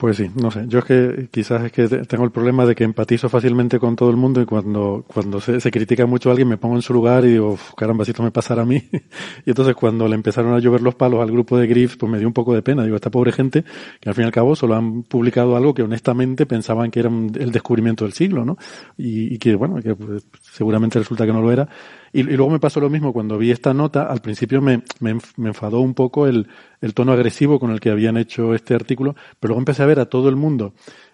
[0.01, 0.65] Pues sí, no sé.
[0.67, 4.09] Yo es que quizás es que tengo el problema de que empatizo fácilmente con todo
[4.09, 6.91] el mundo y cuando, cuando se, se critica mucho a alguien me pongo en su
[6.91, 8.83] lugar y digo, caramba, si esto me pasara a mí.
[9.45, 12.17] y entonces cuando le empezaron a llover los palos al grupo de Griffs, pues me
[12.17, 12.83] dio un poco de pena.
[12.83, 13.63] Digo, esta pobre gente
[13.99, 17.09] que al fin y al cabo solo han publicado algo que honestamente pensaban que era
[17.09, 18.57] el descubrimiento del siglo, ¿no?
[18.97, 21.69] Y, y que, bueno, que pues, seguramente resulta que no lo era.
[22.13, 24.03] Y, luego me pasó lo mismo cuando vi esta nota.
[24.03, 25.11] Al principio me, me,
[25.47, 26.47] enfadó un poco el,
[26.81, 29.99] el, tono agresivo con el que habían hecho este artículo, pero luego empecé a ver
[29.99, 30.73] a todo el mundo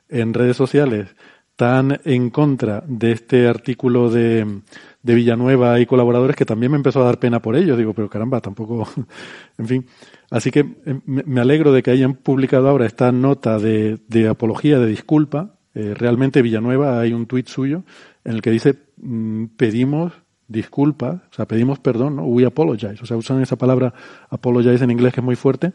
[0.10, 1.16] en redes sociales
[1.58, 4.62] tan en contra de este artículo de,
[5.02, 7.76] de Villanueva y colaboradores que también me empezó a dar pena por ello.
[7.76, 8.88] Digo, pero caramba, tampoco,
[9.58, 9.86] en fin.
[10.30, 14.78] Así que eh, me alegro de que hayan publicado ahora esta nota de, de apología,
[14.78, 15.56] de disculpa.
[15.74, 17.84] Eh, realmente Villanueva hay un tuit suyo
[18.24, 20.14] en el que dice, mm, pedimos
[20.48, 22.24] disculpa, o sea, pedimos perdón, ¿no?
[22.24, 23.94] We apologize, o sea, usan esa palabra
[24.30, 25.74] apologize en inglés que es muy fuerte,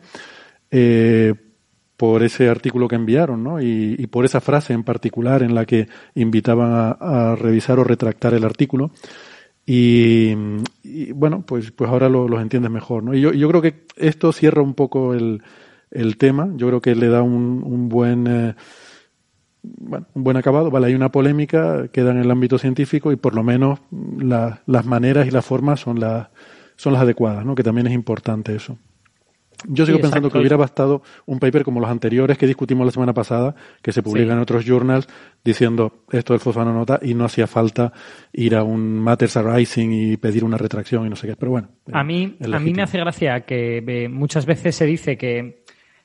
[0.71, 1.35] eh,
[1.97, 3.61] por ese artículo que enviaron, ¿no?
[3.61, 6.91] Y, por esa frase en particular en la que invitaban a,
[7.33, 8.91] a revisar o retractar el artículo.
[9.65, 10.35] Y,
[10.83, 13.15] y bueno, pues, pues ahora lo, los entiendes mejor, ¿no?
[13.15, 15.43] Y yo, yo creo que esto cierra un poco el,
[15.93, 16.51] el tema.
[16.57, 18.55] Yo creo que le da un, un buen, eh,
[19.63, 20.71] bueno, un buen acabado.
[20.71, 23.81] Vale, hay una polémica, queda en el ámbito científico y por lo menos
[24.19, 26.29] la, las maneras y las formas son las,
[26.77, 27.55] son las adecuadas, ¿no?
[27.55, 28.79] Que también es importante eso.
[29.69, 32.93] Yo sigo sí, pensando que hubiera bastado un paper como los anteriores que discutimos la
[32.93, 34.33] semana pasada, que se publican sí.
[34.35, 35.09] en otros journals,
[35.45, 37.93] diciendo esto del fosfano nota y no hacía falta
[38.33, 41.37] ir a un Matters Arising y pedir una retracción y no sé qué.
[41.37, 41.69] Pero bueno.
[41.93, 45.62] A mí, a mí me hace gracia que eh, muchas veces se dice que,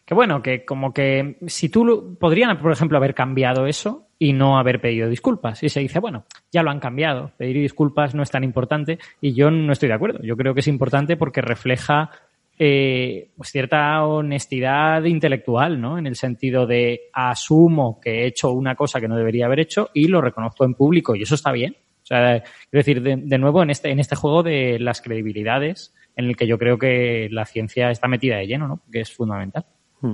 [0.08, 4.58] que bueno, que como que si tú podrían, por ejemplo, haber cambiado eso y no
[4.58, 5.62] haber pedido disculpas.
[5.64, 9.34] Y se dice, bueno, ya lo han cambiado, pedir disculpas no es tan importante y
[9.34, 10.20] yo no estoy de acuerdo.
[10.24, 12.10] Yo creo que es importante porque refleja
[12.58, 15.98] eh, pues cierta honestidad intelectual, ¿no?
[15.98, 19.90] En el sentido de asumo que he hecho una cosa que no debería haber hecho
[19.94, 21.76] y lo reconozco en público y eso está bien.
[22.04, 25.94] O sea, quiero decir, de, de, nuevo, en este, en este juego de las credibilidades,
[26.16, 28.80] en el que yo creo que la ciencia está metida de lleno, ¿no?
[28.90, 29.66] Que es fundamental.
[30.02, 30.14] Hmm.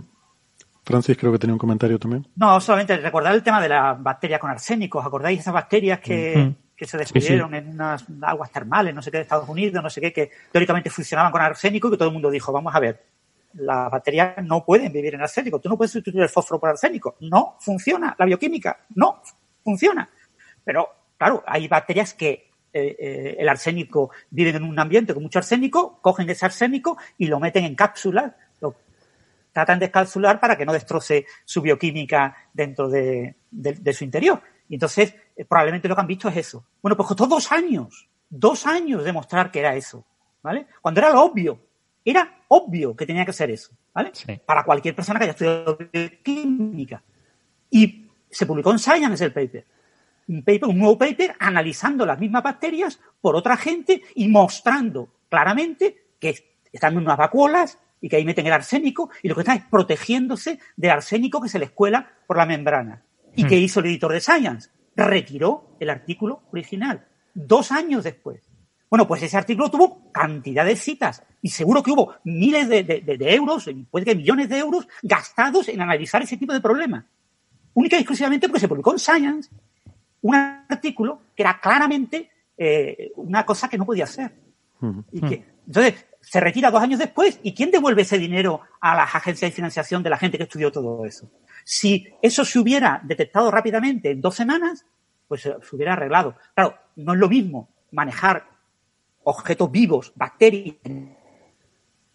[0.86, 2.28] Francis creo que tenía un comentario también.
[2.36, 5.00] No, solamente recordar el tema de la bacteria con arsénico.
[5.00, 7.64] ¿Os acordáis esas bacterias que, mm que se descubrieron sí, sí.
[7.64, 10.90] en unas aguas termales, no sé qué, de Estados Unidos, no sé qué, que teóricamente
[10.90, 13.04] funcionaban con arsénico y que todo el mundo dijo, vamos a ver,
[13.54, 17.16] las bacterias no pueden vivir en arsénico, tú no puedes sustituir el fósforo por arsénico,
[17.22, 19.22] no funciona, la bioquímica no
[19.64, 20.10] funciona.
[20.64, 25.40] Pero, claro, hay bacterias que eh, eh, el arsénico viven en un ambiente con mucho
[25.40, 28.34] arsénico, cogen ese arsénico y lo meten en cápsulas,
[29.54, 34.42] tratan de escapsular para que no destroce su bioquímica dentro de, de, de su interior.
[34.68, 36.66] Y entonces, eh, probablemente lo que han visto es eso.
[36.82, 40.06] Bueno, pues costó dos años, dos años demostrar que era eso,
[40.42, 40.68] ¿vale?
[40.82, 41.60] Cuando era lo obvio,
[42.04, 44.12] era obvio que tenía que ser eso, ¿vale?
[44.14, 44.40] Sí.
[44.46, 45.78] Para cualquier persona que haya estudiado
[46.24, 47.04] química.
[47.70, 49.66] Y se publicó en Science el paper.
[50.28, 56.08] Un paper, un nuevo paper analizando las mismas bacterias por otra gente y mostrando claramente
[56.20, 59.58] que están en unas vacuolas y que ahí meten el arsénico y lo que están
[59.58, 63.02] es protegiéndose del arsénico que se les cuela por la membrana.
[63.34, 63.48] ¿Y hmm.
[63.48, 64.70] qué hizo el editor de Science?
[64.94, 68.42] Retiró el artículo original, dos años después.
[68.90, 73.02] Bueno, pues ese artículo tuvo cantidad de citas y seguro que hubo miles de, de,
[73.02, 77.06] de euros, puede que millones de euros gastados en analizar ese tipo de problemas.
[77.74, 79.50] Única y exclusivamente porque se publicó en Science
[80.22, 84.34] un artículo que era claramente eh, una cosa que no podía hacer.
[84.82, 85.00] Hmm.
[85.14, 89.14] Y que, entonces, se retira dos años después y ¿quién devuelve ese dinero a las
[89.14, 91.30] agencias de financiación de la gente que estudió todo eso?
[91.66, 94.86] Si eso se hubiera detectado rápidamente en dos semanas,
[95.28, 96.36] pues se hubiera arreglado.
[96.56, 98.46] Claro, no es lo mismo manejar
[99.24, 100.76] objetos vivos, bacterias,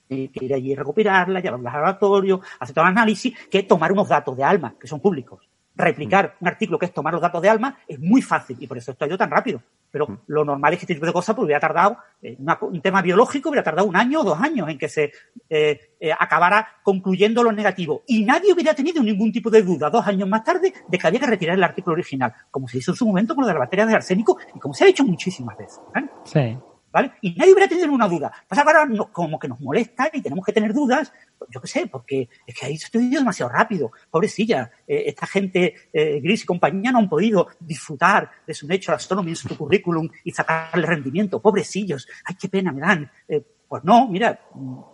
[0.08, 4.08] que ir allí y recuperarlas, llevarlas al laboratorio, hacer todo el análisis, que tomar unos
[4.08, 5.48] datos de alma, que son públicos.
[5.74, 8.78] Replicar un artículo que es tomar los datos de alma es muy fácil y por
[8.78, 9.62] eso esto ha ido tan rápido.
[9.90, 12.80] Pero lo normal es que este tipo de cosas pues, hubiera tardado, eh, una, un
[12.80, 15.12] tema biológico hubiera tardado un año o dos años en que se
[15.48, 18.02] eh, eh, acabara concluyendo lo negativo.
[18.06, 21.20] Y nadie hubiera tenido ningún tipo de duda dos años más tarde de que había
[21.20, 23.60] que retirar el artículo original, como se hizo en su momento con lo de las
[23.60, 25.80] bacterias de arsénico y como se ha hecho muchísimas veces.
[25.94, 26.08] ¿vale?
[26.24, 26.58] Sí.
[26.90, 27.12] ¿Vale?
[27.20, 28.32] Y nadie hubiera tenido una duda.
[28.48, 31.60] Pasa que ahora no, como que nos molesta y tenemos que tener dudas, pues yo
[31.60, 33.92] qué sé, porque es que ahí se ha ido demasiado rápido.
[34.10, 38.94] Pobrecilla, eh, esta gente, eh, Gris y compañía, no han podido disfrutar de su Nature
[38.94, 41.40] Astronomy en su currículum y sacarle rendimiento.
[41.40, 43.10] Pobrecillos, ay, qué pena me dan.
[43.28, 44.40] Eh, pues no, mira,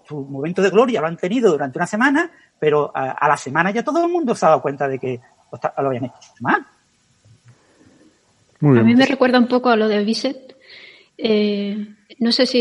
[0.05, 3.71] su momento de gloria lo han tenido durante una semana, pero a, a la semana
[3.71, 5.21] ya todo el mundo se ha dado cuenta de que
[5.79, 6.67] lo habían hecho mal.
[8.61, 10.54] A mí me recuerda un poco a lo de Bisset,
[11.17, 11.87] eh,
[12.19, 12.61] no sé si.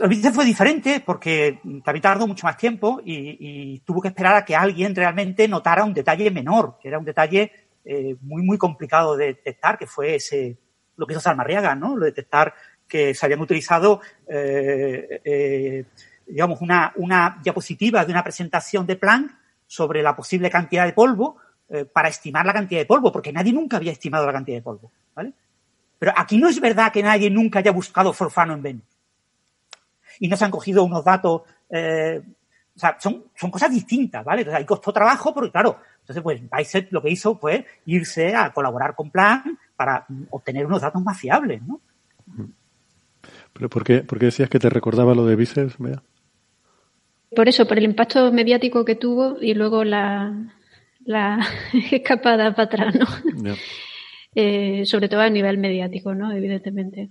[0.00, 4.44] El vídeo fue diferente porque también tardó mucho más tiempo y, tuvo que esperar a
[4.44, 7.52] que alguien realmente notara un detalle menor, que era un detalle
[7.84, 10.56] eh, muy, muy complicado de detectar, que fue ese,
[10.96, 11.94] lo que hizo Salmarriaga, ¿no?
[11.96, 12.54] Lo de detectar
[12.88, 15.84] que se habían utilizado, eh, eh,
[16.26, 19.30] digamos, una, una diapositiva de una presentación de Planck
[19.66, 21.36] sobre la posible cantidad de polvo
[21.92, 24.92] para estimar la cantidad de polvo, porque nadie nunca había estimado la cantidad de polvo,
[25.14, 25.32] ¿vale?
[26.04, 28.84] Pero aquí no es verdad que nadie nunca haya buscado forfano en Venus.
[30.20, 31.40] Y no se han cogido unos datos,
[31.70, 32.20] eh,
[32.76, 34.42] o sea, son, son cosas distintas, ¿vale?
[34.42, 38.52] Entonces ahí costó trabajo porque, claro, entonces pues Bicep lo que hizo fue irse a
[38.52, 41.80] colaborar con Plan para obtener unos datos más fiables, ¿no?
[43.54, 46.02] ¿Pero por qué, por qué decías que te recordaba lo de Bicep, Bea?
[47.34, 50.52] Por eso, por el impacto mediático que tuvo y luego la,
[51.06, 51.40] la
[51.90, 53.42] escapada para atrás, ¿no?
[53.42, 53.56] Yeah.
[54.34, 56.32] Eh, sobre todo a nivel mediático, ¿no?
[56.32, 57.10] Evidentemente.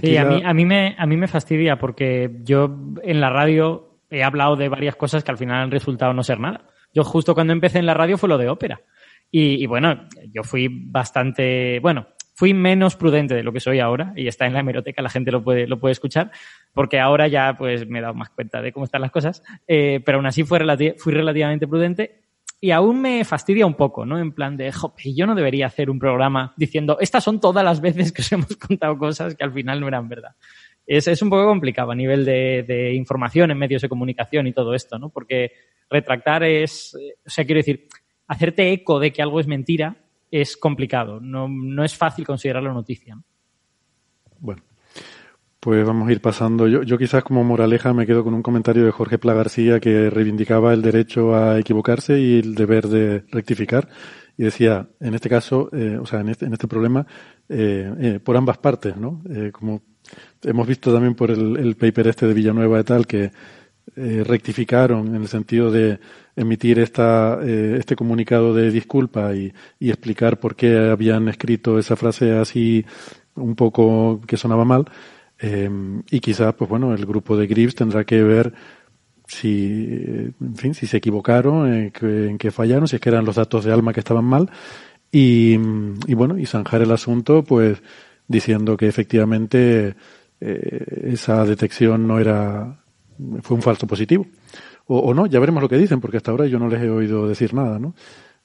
[0.00, 3.98] Sí, a, mí, a, mí me, a mí me fastidia porque yo en la radio
[4.10, 6.66] he hablado de varias cosas que al final han resultado no ser nada.
[6.92, 8.80] Yo justo cuando empecé en la radio fue lo de ópera.
[9.30, 14.12] Y, y, bueno, yo fui bastante, bueno, fui menos prudente de lo que soy ahora
[14.16, 16.30] y está en la hemeroteca, la gente lo puede, lo puede escuchar,
[16.72, 20.00] porque ahora ya pues me he dado más cuenta de cómo están las cosas, eh,
[20.04, 22.23] pero aún así fui, relati fui relativamente prudente
[22.64, 24.18] y aún me fastidia un poco, ¿no?
[24.18, 27.82] En plan de, jope, yo no debería hacer un programa diciendo, estas son todas las
[27.82, 30.34] veces que os hemos contado cosas que al final no eran verdad.
[30.86, 34.54] Es, es un poco complicado a nivel de, de información en medios de comunicación y
[34.54, 35.10] todo esto, ¿no?
[35.10, 35.52] Porque
[35.90, 36.96] retractar es,
[37.26, 37.86] o sea, quiero decir,
[38.28, 39.98] hacerte eco de que algo es mentira
[40.30, 41.20] es complicado.
[41.20, 43.20] No, no es fácil considerarlo noticia.
[44.38, 44.62] Bueno,
[45.64, 46.68] pues vamos a ir pasando.
[46.68, 50.10] Yo, yo quizás como moraleja me quedo con un comentario de Jorge Pla García que
[50.10, 53.88] reivindicaba el derecho a equivocarse y el deber de rectificar.
[54.36, 57.06] Y decía, en este caso, eh, o sea, en este, en este problema,
[57.48, 59.22] eh, eh, por ambas partes, ¿no?
[59.30, 59.80] Eh, como
[60.42, 63.30] hemos visto también por el, el paper este de Villanueva y tal, que
[63.96, 65.98] eh, rectificaron en el sentido de
[66.36, 71.94] emitir esta, eh, este comunicado de disculpa y, y, explicar por qué habían escrito esa
[71.94, 72.84] frase así
[73.34, 74.86] un poco que sonaba mal.
[75.38, 75.70] Eh,
[76.10, 78.52] y quizás, pues bueno, el grupo de Grips tendrá que ver
[79.26, 83.24] si, en fin, si se equivocaron, en que, en que fallaron, si es que eran
[83.24, 84.50] los datos de alma que estaban mal.
[85.10, 87.82] Y, bueno, y zanjar el asunto, pues
[88.26, 89.94] diciendo que efectivamente
[90.40, 92.80] eh, esa detección no era
[93.42, 94.26] fue un falso positivo.
[94.86, 96.90] O, o, no, ya veremos lo que dicen, porque hasta ahora yo no les he
[96.90, 97.94] oído decir nada, ¿no?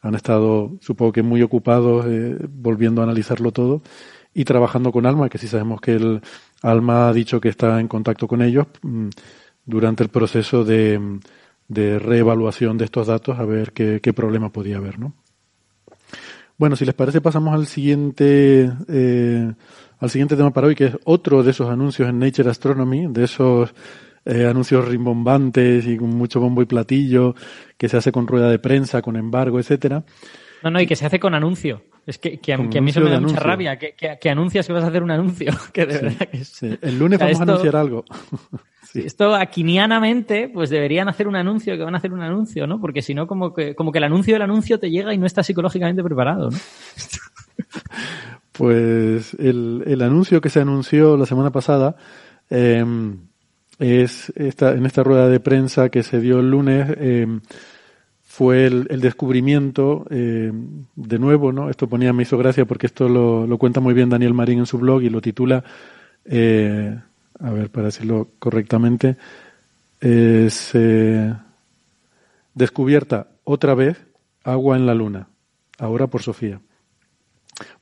[0.02, 3.82] Han estado, supongo que muy ocupados eh, volviendo a analizarlo todo
[4.34, 6.22] y trabajando con Alma, que sí sabemos que el
[6.62, 9.10] Alma ha dicho que está en contacto con ellos mmm,
[9.66, 11.20] durante el proceso de,
[11.68, 15.14] de, reevaluación de estos datos a ver qué, qué, problema podía haber, ¿no?
[16.58, 19.54] Bueno, si les parece pasamos al siguiente eh,
[20.00, 23.26] al siguiente tema para hoy, que es otro de esos anuncios en Nature Astronomy, de
[23.26, 23.74] esos
[24.26, 27.36] eh, anuncios rimbombantes y con mucho bombo y platillo,
[27.78, 30.04] que se hace con rueda de prensa, con embargo, etcétera.
[30.64, 31.82] No, no, y que se hace con anuncio.
[32.06, 33.48] Es que, que, a, que a, mí eso me da mucha anuncio.
[33.48, 35.52] rabia, que, que, anuncias que vas a hacer un anuncio.
[35.74, 36.48] Que de sí, verdad que es...
[36.48, 36.78] sí.
[36.82, 38.06] El lunes o sea, vamos esto, a anunciar algo.
[38.84, 39.02] sí.
[39.06, 42.82] Esto aquinianamente, pues deberían hacer un anuncio que van a hacer un anuncio, ¿no?
[42.82, 45.26] Porque si no, como que, como que el anuncio del anuncio te llega y no
[45.26, 46.58] estás psicológicamente preparado, ¿no?
[48.52, 51.96] pues el, el anuncio que se anunció la semana pasada,
[52.50, 52.84] eh,
[53.80, 57.26] es esta, en esta rueda de prensa que se dio el lunes eh,
[58.40, 60.50] fue el, descubrimiento eh,
[60.96, 61.70] de nuevo, ¿no?
[61.70, 64.78] Esto ponía me hizo gracia porque esto lo, cuenta muy bien Daniel Marín en su
[64.78, 65.62] blog y lo titula,
[66.24, 66.98] eh,
[67.38, 69.18] a ver para decirlo correctamente,
[70.00, 70.72] es
[72.54, 74.08] descubierta otra vez
[74.46, 75.28] agua en la luna,
[75.78, 76.62] ahora por Sofía.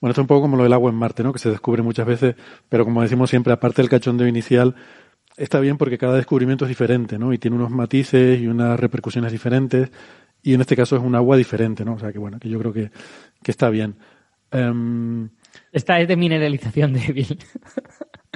[0.01, 1.33] Bueno, esto es un poco como lo del agua en Marte, ¿no?
[1.33, 2.35] Que se descubre muchas veces,
[2.67, 4.73] pero como decimos siempre, aparte del cachondeo inicial,
[5.35, 7.31] está bien porque cada descubrimiento es diferente, ¿no?
[7.31, 9.91] Y tiene unos matices y unas repercusiones diferentes.
[10.47, 11.95] Y en este caso es un agua diferente, ¿no?
[11.95, 12.89] O sea que bueno, que yo creo que,
[13.43, 13.95] que está bien.
[14.53, 15.27] Um...
[15.73, 17.37] Esta es de mineralización débil.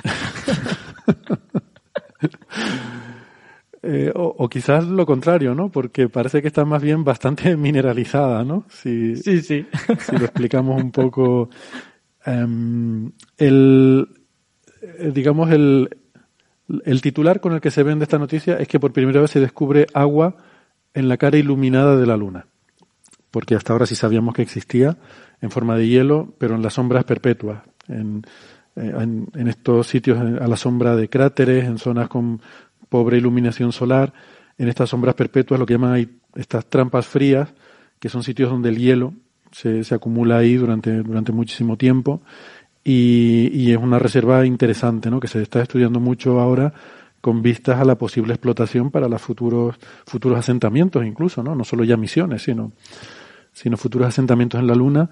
[3.84, 5.72] eh, o, o, quizás lo contrario, ¿no?
[5.72, 8.66] Porque parece que está más bien bastante mineralizada, ¿no?
[8.68, 9.66] Si, sí, sí.
[9.99, 11.49] si lo explicamos un poco.
[12.26, 14.05] Um, el,
[15.14, 15.97] digamos, el,
[16.84, 19.39] el titular con el que se vende esta noticia es que por primera vez se
[19.39, 20.36] descubre agua
[20.94, 22.48] en la cara iluminada de la Luna.
[23.30, 24.98] Porque hasta ahora sí sabíamos que existía
[25.42, 28.24] en forma de hielo, pero en las sombras perpetuas, en,
[28.76, 32.42] en estos sitios a la sombra de cráteres, en zonas con
[32.89, 34.14] pobre iluminación solar,
[34.58, 37.54] en estas sombras perpetuas, lo que llaman estas trampas frías,
[38.00, 39.14] que son sitios donde el hielo
[39.52, 42.22] se, se acumula ahí durante, durante muchísimo tiempo
[42.84, 45.20] y, y, es una reserva interesante, ¿no?
[45.20, 46.74] Que se está estudiando mucho ahora
[47.22, 51.56] con vistas a la posible explotación para los futuros futuros asentamientos, incluso, ¿no?
[51.56, 52.74] No solo ya misiones, sino
[53.54, 55.10] sino futuros asentamientos en la Luna,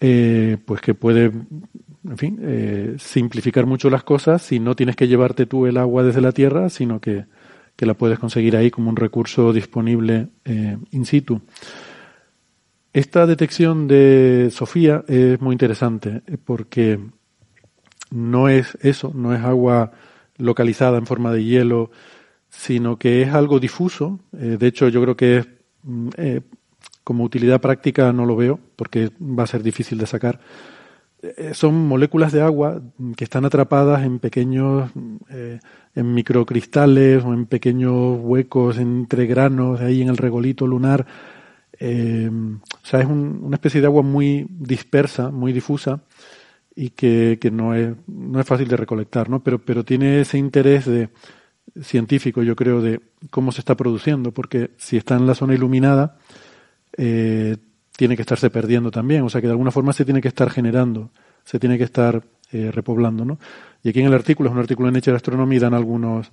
[0.00, 5.08] eh, pues que puede, en fin, eh, simplificar mucho las cosas si no tienes que
[5.08, 7.26] llevarte tú el agua desde la Tierra, sino que,
[7.76, 11.40] que la puedes conseguir ahí como un recurso disponible eh, in situ.
[12.92, 17.00] Esta detección de Sofía es muy interesante porque
[18.10, 19.90] no es eso, no es agua
[20.36, 21.90] localizada en forma de hielo,
[22.48, 24.20] sino que es algo difuso.
[24.38, 25.48] Eh, de hecho, yo creo que es,
[26.16, 26.40] eh,
[27.02, 30.40] como utilidad práctica no lo veo porque va a ser difícil de sacar.
[31.22, 32.82] Eh, son moléculas de agua
[33.16, 34.90] que están atrapadas en pequeños,
[35.30, 35.60] eh,
[35.94, 41.06] en microcristales o en pequeños huecos entre granos ahí en el regolito lunar
[41.80, 46.00] o sea, es un, una especie de agua muy dispersa, muy difusa
[46.76, 49.42] y que, que no, es, no es fácil de recolectar, ¿no?
[49.42, 51.08] Pero, pero tiene ese interés de,
[51.82, 53.00] científico, yo creo, de
[53.30, 56.18] cómo se está produciendo, porque si está en la zona iluminada,
[56.96, 57.56] eh,
[57.96, 59.22] tiene que estarse perdiendo también.
[59.22, 61.10] O sea que de alguna forma se tiene que estar generando,
[61.44, 62.22] se tiene que estar
[62.52, 63.24] eh, repoblando.
[63.24, 63.38] ¿no?
[63.82, 66.32] Y aquí en el artículo, es un artículo en Nature Astronomy, dan algunos,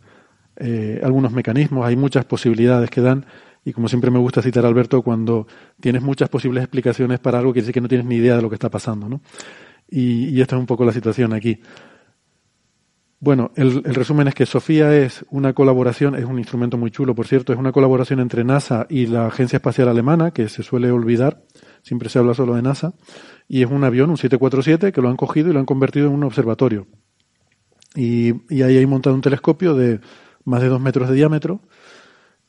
[0.57, 3.25] eh, algunos mecanismos, hay muchas posibilidades que dan.
[3.63, 5.45] Y como siempre me gusta citar Alberto, cuando
[5.79, 8.49] tienes muchas posibles explicaciones para algo, quiere decir que no tienes ni idea de lo
[8.49, 9.07] que está pasando.
[9.07, 9.21] ¿no?
[9.91, 11.59] Y, esta es un poco la situación aquí.
[13.19, 17.13] Bueno, el, el, resumen es que Sofía es una colaboración, es un instrumento muy chulo,
[17.13, 20.89] por cierto, es una colaboración entre NASA y la Agencia Espacial Alemana, que se suele
[20.89, 21.43] olvidar,
[21.83, 22.93] siempre se habla solo de NASA,
[23.47, 26.13] y es un avión, un 747, que lo han cogido y lo han convertido en
[26.13, 26.87] un observatorio.
[27.93, 29.99] Y, y ahí hay montado un telescopio de
[30.45, 31.61] más de dos metros de diámetro,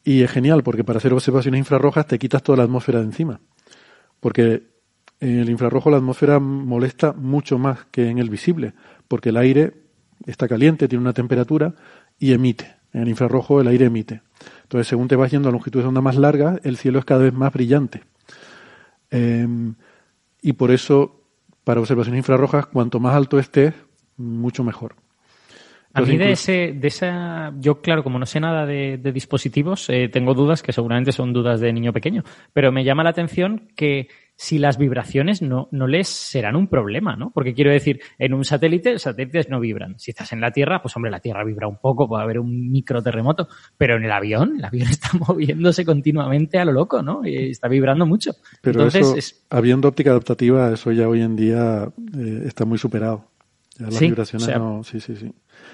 [0.05, 3.41] y es genial, porque para hacer observaciones infrarrojas te quitas toda la atmósfera de encima.
[4.21, 4.72] Porque
[5.23, 8.75] en el infrarrojo la atmósfera molesta mucho más que en el visible,
[9.07, 9.73] porque el aire
[10.27, 11.77] está caliente, tiene una temperatura
[12.19, 12.75] y emite.
[12.93, 14.23] En el infrarrojo el aire emite.
[14.65, 17.23] Entonces, según te vas yendo a longitudes de onda más largas, el cielo es cada
[17.23, 18.03] vez más brillante.
[19.13, 19.47] Eh,
[20.43, 21.23] y por eso,
[21.63, 23.75] para observaciones infrarrojas, cuanto más alto estés,
[24.17, 24.97] mucho mejor.
[25.95, 29.89] A mí de, ese, de esa, yo claro, como no sé nada de, de dispositivos,
[29.91, 32.23] eh, tengo dudas que seguramente son dudas de niño pequeño,
[32.53, 34.09] pero me llama la atención que
[34.43, 37.31] si las vibraciones no, no les serán un problema, ¿no?
[37.31, 39.99] Porque quiero decir, en un satélite, los satélites no vibran.
[39.99, 42.71] Si estás en la Tierra, pues hombre, la Tierra vibra un poco, puede haber un
[42.73, 47.25] micro terremoto, pero en el avión, el avión está moviéndose continuamente a lo loco, ¿no?
[47.25, 48.33] Y está vibrando mucho.
[48.61, 49.47] Pero Entonces, eso, es...
[49.51, 51.89] habiendo óptica adaptativa, eso ya hoy en día
[52.19, 53.29] eh, está muy superado.
[53.79, 55.33] Ya las sí, vibraciones o sea, no, sí, sí, sí.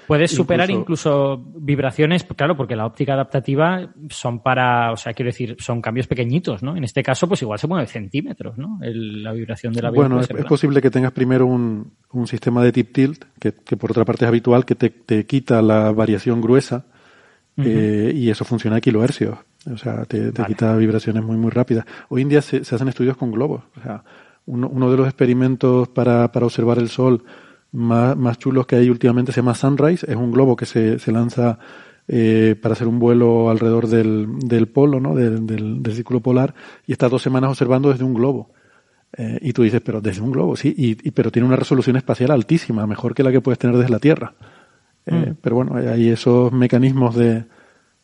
[0.09, 1.35] Puedes superar incluso...
[1.35, 1.61] incluso...
[1.61, 6.61] vibraciones, claro, porque la óptica adaptativa son para, o sea, quiero decir, son cambios pequeñitos,
[6.63, 6.75] ¿no?
[6.75, 8.79] En este caso, pues igual se mueve centímetros, ¿no?
[8.81, 12.61] El, la vibración de la Bueno, es, es, posible que tengas primero un, un sistema
[12.63, 15.91] de tip tilt, que, que, por otra parte es habitual, que te, te quita la
[15.91, 16.85] variación gruesa,
[17.55, 17.65] uh -huh.
[17.67, 19.37] eh, y eso funciona a kilohercios.
[19.71, 20.53] O sea, te, te vale.
[20.55, 21.85] quita vibraciones muy, muy rápidas.
[22.09, 23.63] Hoy en día se, se hacen estudios con globos.
[23.77, 24.03] O sea,
[24.45, 27.23] uno, uno de los experimentos para, para observar el sol
[27.71, 31.11] más, más chulos que hay últimamente se llama Sunrise, es un globo que se, se
[31.11, 31.59] lanza
[32.07, 35.13] eh, para hacer un vuelo alrededor del, del polo, ¿no?
[35.13, 36.55] Del, del, del, círculo polar,
[36.87, 38.49] y está dos semanas observando desde un globo.
[39.15, 41.95] Eh, y tú dices, pero desde un globo, sí, y, y, pero tiene una resolución
[41.95, 44.33] espacial altísima, mejor que la que puedes tener desde la Tierra.
[45.05, 45.35] Eh, mm.
[45.41, 47.45] Pero bueno, hay esos mecanismos de,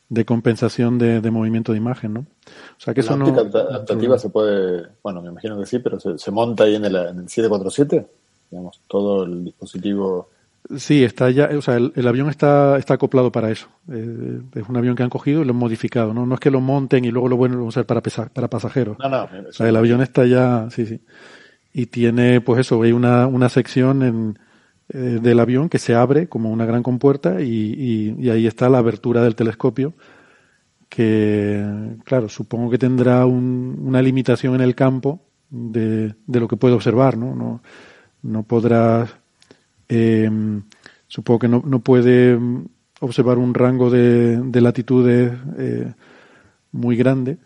[0.10, 2.20] de compensación de, de, movimiento de imagen, ¿no?
[2.20, 3.26] O sea que la eso no.
[3.28, 6.96] adaptativa se puede, bueno, me imagino que sí, pero se, se monta ahí en el,
[6.96, 8.08] en el 747
[8.50, 10.30] digamos, todo el dispositivo.
[10.78, 13.68] Sí, está ya, o sea, el, el avión está, está acoplado para eso.
[13.92, 16.26] Eh, es un avión que han cogido y lo han modificado, ¿no?
[16.26, 18.98] No es que lo monten y luego lo vuelvan a usar para, pesa, para pasajeros.
[18.98, 19.30] No, no.
[19.48, 21.02] O sea, el avión está ya, sí, sí.
[21.72, 24.40] Y tiene, pues eso, hay una, una sección en,
[24.90, 28.70] eh, del avión que se abre como una gran compuerta y, y, y, ahí está
[28.70, 29.94] la abertura del telescopio
[30.90, 31.64] que,
[32.06, 36.76] claro, supongo que tendrá un, una limitación en el campo de, de lo que puede
[36.76, 37.36] observar, ¿no?
[37.36, 37.62] no
[38.26, 39.08] no podrá,
[39.88, 40.30] eh,
[41.08, 42.38] supongo que no, no, puede
[43.00, 45.94] observar un rango de, de latitudes eh,
[46.72, 47.38] muy grande,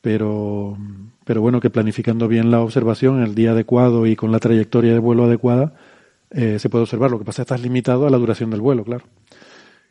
[0.00, 0.78] pero,
[1.24, 5.00] pero bueno, que planificando bien la observación, el día adecuado y con la trayectoria de
[5.00, 5.74] vuelo adecuada,
[6.30, 7.10] eh, se puede observar.
[7.10, 9.04] Lo que pasa es que estás limitado a la duración del vuelo, claro.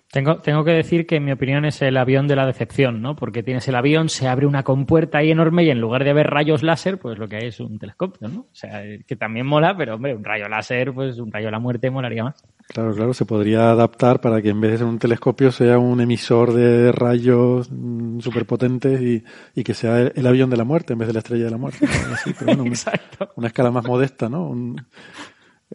[0.10, 3.18] Tengo, tengo que decir que en mi opinión es el avión de la decepción, ¿no?
[3.18, 6.28] Porque tienes el avión, se abre una compuerta ahí enorme y en lugar de ver
[6.28, 8.40] rayos láser, pues lo que hay es un telescopio, ¿no?
[8.40, 11.60] O sea, que también mola, pero hombre, un rayo láser, pues un rayo de la
[11.60, 12.42] muerte molaría más.
[12.70, 16.00] Claro, claro, se podría adaptar para que en vez de ser un telescopio sea un
[16.00, 19.24] emisor de rayos mm, superpotentes y,
[19.56, 21.52] y que sea el, el, avión de la muerte en vez de la estrella de
[21.52, 21.86] la muerte.
[22.14, 24.48] Así, pero bueno, una, una, escala más modesta, ¿no?
[24.48, 24.86] Un,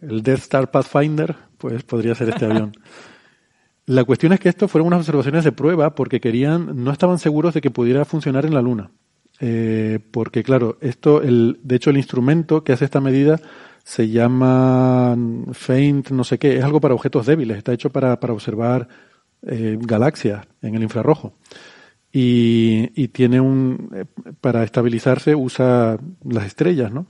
[0.01, 2.71] el Death Star Pathfinder, pues podría ser este avión.
[3.85, 7.53] La cuestión es que esto fueron unas observaciones de prueba porque querían, no estaban seguros
[7.53, 8.91] de que pudiera funcionar en la Luna.
[9.39, 13.41] Eh, porque claro, esto, el, de hecho el instrumento que hace esta medida
[13.83, 15.17] se llama
[15.51, 18.87] Faint, no sé qué, es algo para objetos débiles, está hecho para, para observar
[19.45, 21.33] eh, galaxias en el infrarrojo.
[22.11, 24.05] Y, y tiene un, eh,
[24.39, 27.07] para estabilizarse usa las estrellas, ¿no?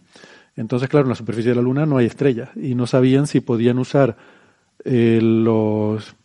[0.56, 3.42] Entonces, claro, en la superficie de la Luna no hay estrellas y no sabían si
[3.42, 4.18] podían usar
[4.86, 6.16] eh, los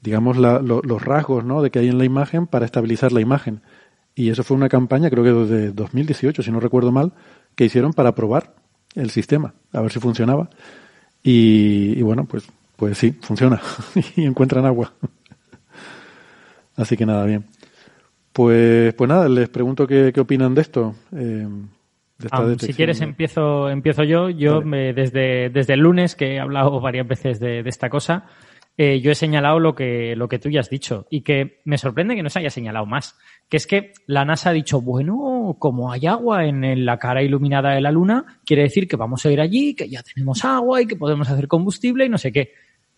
[0.00, 1.62] digamos, la, lo, los rasgos ¿no?
[1.62, 3.62] de que hay en la imagen para estabilizar la imagen.
[4.14, 7.12] Y eso fue una campaña, creo que desde 2018, si no recuerdo mal,
[7.54, 8.54] que hicieron para probar
[8.94, 10.50] el sistema, a ver si funcionaba.
[11.22, 13.60] Y, y bueno, pues, pues sí, funciona.
[14.16, 14.92] y encuentran agua.
[16.76, 17.44] Así que nada, bien.
[18.32, 20.94] Pues, pues nada, les pregunto qué, qué opinan de esto.
[21.12, 21.46] Eh,
[22.18, 24.30] de esta um, si quieres, empiezo, empiezo yo.
[24.30, 24.66] Yo, vale.
[24.66, 28.26] me, desde, desde el lunes, que he hablado varias veces de, de esta cosa,
[28.76, 31.76] eh, yo he señalado lo que, lo que tú ya has dicho y que me
[31.76, 33.18] sorprende que no se haya señalado más.
[33.48, 37.74] Que es que la NASA ha dicho, bueno, como hay agua en la cara iluminada
[37.74, 40.86] de la luna, quiere decir que vamos a ir allí, que ya tenemos agua y
[40.86, 42.52] que podemos hacer combustible y no sé qué.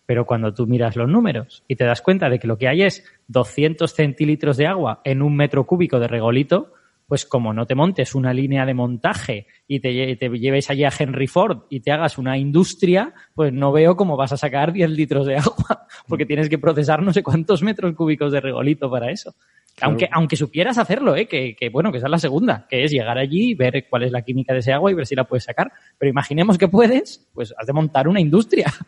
[0.05, 2.83] Pero cuando tú miras los números y te das cuenta de que lo que hay
[2.83, 6.73] es 200 centilitros de agua en un metro cúbico de regolito,
[7.13, 10.91] pues como no te montes una línea de montaje y te, te lleves allí a
[10.97, 14.89] Henry Ford y te hagas una industria, pues no veo cómo vas a sacar 10
[14.89, 19.11] litros de agua, porque tienes que procesar no sé cuántos metros cúbicos de regolito para
[19.11, 19.35] eso.
[19.81, 21.27] Aunque, aunque supieras hacerlo, ¿eh?
[21.27, 24.11] que, que bueno, que esa es la segunda, que es llegar allí, ver cuál es
[24.11, 25.71] la química de ese agua y ver si la puedes sacar.
[25.99, 28.73] Pero imaginemos que puedes, pues has de montar una industria.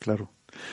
[0.00, 0.32] Claro.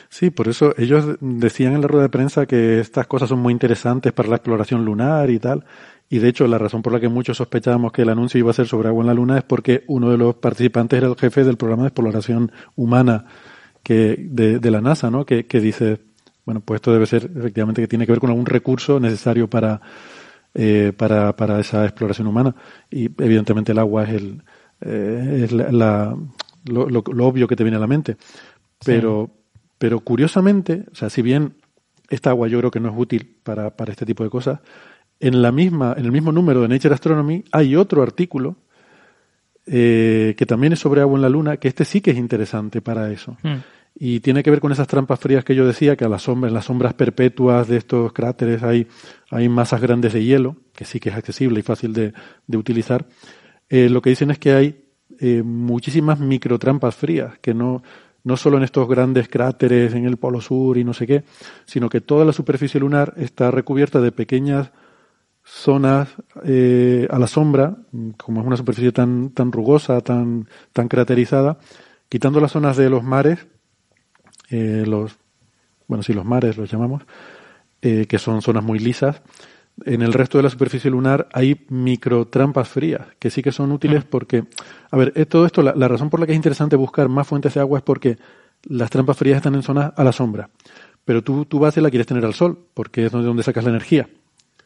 [0.10, 3.54] Sí, por eso ellos decían en la rueda de prensa que estas cosas son muy
[3.54, 5.66] interesantes para la exploración lunar y tal.
[6.10, 8.54] Y de hecho, la razón por la que muchos sospechábamos que el anuncio iba a
[8.54, 11.44] ser sobre agua en la luna es porque uno de los participantes era el jefe
[11.44, 13.26] del programa de exploración humana
[13.84, 15.26] que de, de la NASA, ¿no?
[15.26, 16.00] Que, que dice,
[16.46, 19.82] bueno, pues esto debe ser efectivamente que tiene que ver con algún recurso necesario para,
[20.54, 22.56] eh, para, para esa exploración humana.
[22.92, 24.44] Y evidentemente el agua es el
[24.82, 26.18] eh, es la, la-
[26.66, 28.18] lo, lo- lo obvio que te viene a la mente.
[28.84, 29.32] Pero,
[29.80, 31.56] pero curiosamente, o sea, si bien
[32.10, 34.60] esta agua yo creo que no es útil para, para este tipo de cosas,
[35.20, 38.58] en la misma, en el mismo número de Nature Astronomy hay otro artículo
[39.66, 42.82] eh, que también es sobre agua en la luna, que este sí que es interesante
[42.82, 43.38] para eso.
[43.44, 43.58] Hmm.
[43.96, 46.48] Y tiene que ver con esas trampas frías que yo decía, que a la sombra,
[46.48, 48.88] en las sombras perpetuas de estos cráteres hay,
[49.30, 52.14] hay masas grandes de hielo, que sí que es accesible y fácil de,
[52.48, 53.08] de utilizar.
[53.68, 54.86] Eh, lo que dicen es que hay
[55.20, 57.84] eh, muchísimas microtrampas frías, que no,
[58.24, 61.24] no solo en estos grandes cráteres en el Polo Sur y no sé qué,
[61.66, 64.72] sino que toda la superficie lunar está recubierta de pequeñas
[65.44, 66.10] zonas
[66.44, 67.76] eh, a la sombra,
[68.18, 71.58] como es una superficie tan, tan rugosa, tan, tan craterizada,
[72.08, 73.48] quitando las zonas de los mares,
[74.52, 75.18] eh, los,
[75.88, 77.04] bueno, sí, los mares los llamamos,
[77.82, 79.22] eh, que son zonas muy lisas,
[79.86, 84.04] en el resto de la superficie lunar hay microtrampas frías, que sí que son útiles
[84.04, 84.46] porque,
[84.92, 87.54] a ver, todo esto, la, la razón por la que es interesante buscar más fuentes
[87.54, 88.18] de agua es porque
[88.64, 90.50] las trampas frías están en zonas a la sombra,
[91.06, 93.70] pero tú tu base la quieres tener al sol, porque es donde, donde sacas la
[93.72, 94.10] energía.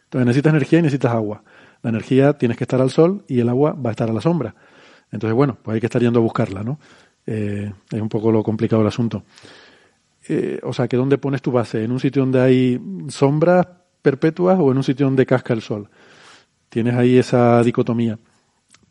[0.05, 1.43] Entonces necesitas energía y necesitas agua.
[1.81, 4.21] La energía tienes que estar al sol y el agua va a estar a la
[4.21, 4.55] sombra.
[5.11, 6.79] Entonces, bueno, pues hay que estar yendo a buscarla, ¿no?
[7.25, 9.23] Eh, es un poco lo complicado el asunto.
[10.27, 11.83] Eh, o sea, que ¿dónde pones tu base?
[11.83, 13.67] ¿En un sitio donde hay sombras
[14.03, 15.89] perpetuas o en un sitio donde casca el sol?
[16.69, 18.19] Tienes ahí esa dicotomía.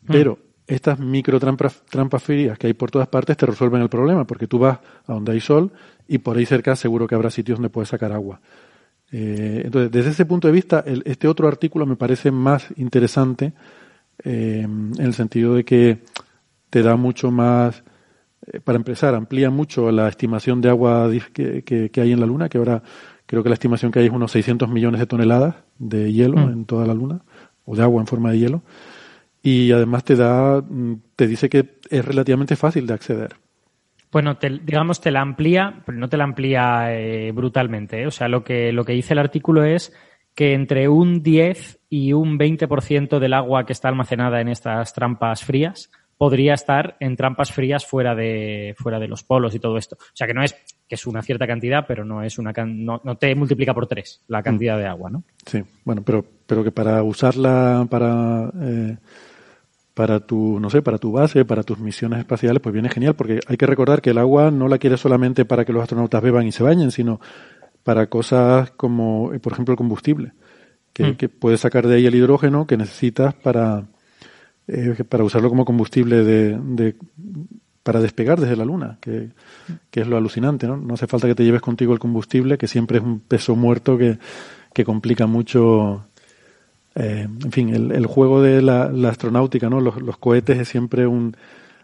[0.05, 0.37] Pero
[0.67, 4.47] estas micro trampas, trampas frías que hay por todas partes te resuelven el problema, porque
[4.47, 5.71] tú vas a donde hay sol
[6.07, 8.41] y por ahí cerca seguro que habrá sitios donde puedes sacar agua.
[9.11, 13.53] Eh, entonces, desde ese punto de vista, el- este otro artículo me parece más interesante
[14.23, 15.99] eh, en el sentido de que
[16.69, 17.83] te da mucho más,
[18.51, 22.19] eh, para empezar, amplía mucho la estimación de agua dis- que, que- que hay en
[22.19, 22.81] la Luna, que ahora
[23.33, 26.51] creo que la estimación que hay es unos 600 millones de toneladas de hielo Mm.
[26.51, 27.21] en toda la Luna,
[27.65, 28.61] o de agua en forma de hielo,
[29.41, 33.33] y además te da, mm, te dice que es relativamente fácil de acceder.
[34.11, 38.03] Bueno, te- digamos, te la amplía, pero no te la amplía eh, brutalmente.
[38.03, 38.05] ¿eh?
[38.07, 39.91] O sea, lo que, lo que dice el artículo es
[40.35, 45.43] que entre un 10 y un 20% del agua que está almacenada en estas trampas
[45.43, 45.89] frías
[46.23, 49.97] podría estar en trampas frías fuera de, fuera de los polos y todo esto.
[49.99, 50.53] O sea, que no es,
[50.87, 53.87] que es una cierta cantidad, pero no es una, can- no, no te multiplica por
[53.87, 55.23] tres la cantidad de agua, ¿no?
[55.45, 58.95] Sí, bueno, pero, pero que para usarla para, eh,
[59.93, 63.41] para tu, no sé, para tu base, para tus misiones espaciales, pues viene genial, porque
[63.45, 66.47] hay que recordar que el agua no la quieres solamente para que los astronautas beban
[66.47, 67.19] y se bañen, sino
[67.83, 70.31] para cosas como, eh, por ejemplo, el combustible,
[70.93, 71.15] que, Mm.
[71.17, 73.83] que puedes sacar de ahí el hidrógeno que necesitas para,
[74.67, 76.95] eh, para usarlo como combustible de, de-
[77.83, 79.31] para despegar desde la Luna, que,
[79.91, 80.77] que es lo alucinante, ¿no?
[80.77, 83.97] No hace falta que te lleves contigo el combustible, que siempre es un peso muerto
[83.97, 84.19] que,
[84.73, 86.05] que complica mucho,
[86.95, 89.81] eh, en fin, el, el juego de la, la astronáutica, ¿no?
[89.81, 91.35] Los, los cohetes es siempre un,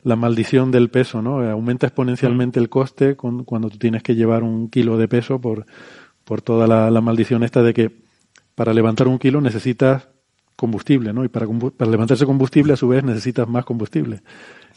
[0.03, 1.43] la maldición del peso, ¿no?
[1.43, 5.41] Eh, Aumenta exponencialmente el coste con- cuando tú tienes que llevar un kilo de peso
[5.41, 5.65] por,
[6.23, 7.91] por toda la, la maldición esta de que
[8.55, 10.07] para levantar un kilo necesitas
[10.59, 11.23] combustible, ¿no?
[11.23, 14.21] Y para, para levantarse combustible a su vez necesitas más combustible.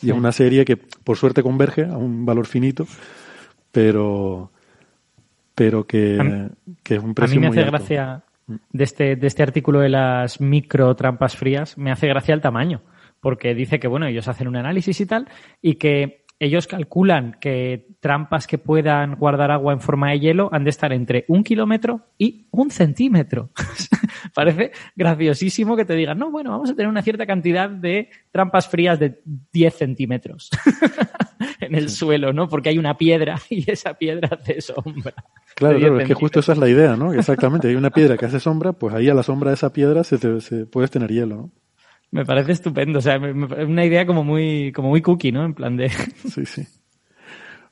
[0.00, 2.86] Y es una serie que por suerte converge a un valor finito,
[3.70, 4.50] pero
[5.54, 7.72] pero que, A es un A precio mí me muy hace alto.
[7.72, 12.40] gracia de este, de este artículo de las micro trampas frías, me hace gracia el
[12.40, 12.82] tamaño,
[13.20, 15.28] porque dice que, bueno, ellos hacen un análisis y tal,
[15.60, 20.64] y que ellos calculan que trampas que puedan guardar agua en forma de hielo han
[20.64, 23.50] de estar entre un kilómetro y un centímetro.
[24.34, 28.68] Parece graciosísimo que te digan, no, bueno, vamos a tener una cierta cantidad de trampas
[28.68, 29.20] frías de
[29.52, 30.50] 10 centímetros
[31.60, 32.48] en el suelo, ¿no?
[32.48, 35.14] Porque hay una piedra y esa piedra hace sombra.
[35.54, 37.12] Claro, de 10 claro, es que justo esa es la idea, ¿no?
[37.12, 40.02] Exactamente, hay una piedra que hace sombra, pues ahí a la sombra de esa piedra
[40.04, 41.50] se, te- se- puedes tener hielo, ¿no?
[42.12, 43.00] Me parece estupendo.
[43.00, 45.44] O sea, me- una idea como muy, como muy cookie, ¿no?
[45.44, 45.88] En plan de.
[46.32, 46.62] Sí, sí.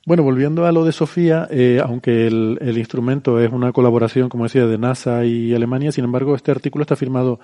[0.05, 4.45] Bueno, volviendo a lo de Sofía, eh, aunque el, el instrumento es una colaboración, como
[4.45, 7.39] decía, de NASA y Alemania, sin embargo, este artículo está firmado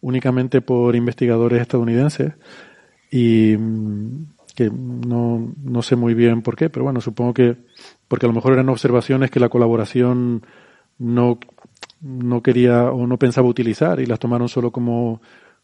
[0.00, 2.32] únicamente por investigadores estadounidenses
[3.12, 4.24] y mm,
[4.56, 7.56] que no, no sé muy bien por qué, pero bueno, supongo que
[8.08, 10.42] porque a lo mejor eran observaciones que la colaboración
[10.98, 11.38] no,
[12.00, 15.20] no quería o no pensaba utilizar y las tomaron solo como,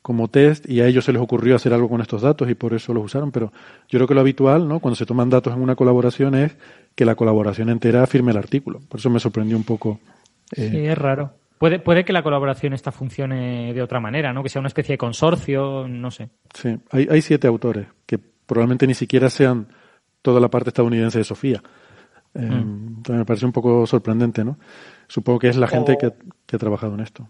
[0.07, 2.73] como test y a ellos se les ocurrió hacer algo con estos datos y por
[2.75, 3.51] eso los usaron, pero
[3.89, 4.79] yo creo que lo habitual, ¿no?
[4.79, 6.57] Cuando se toman datos en una colaboración es
[6.95, 8.79] que la colaboración entera firme el artículo.
[8.89, 9.99] Por eso me sorprendió un poco.
[10.57, 11.33] eh, Sí, es raro.
[11.59, 14.45] Puede, puede que la colaboración esta funcione de otra manera, ¿no?
[14.45, 16.29] Que sea una especie de consorcio, no sé.
[16.55, 19.67] Sí, hay, hay siete autores que probablemente ni siquiera sean
[20.23, 21.63] toda la parte estadounidense de Sofía.
[22.35, 24.57] Eh, entonces me parece un poco sorprendente, ¿no?
[25.09, 26.15] Supongo que es la gente O- que, ha-
[26.47, 27.27] que ha trabajado en esto.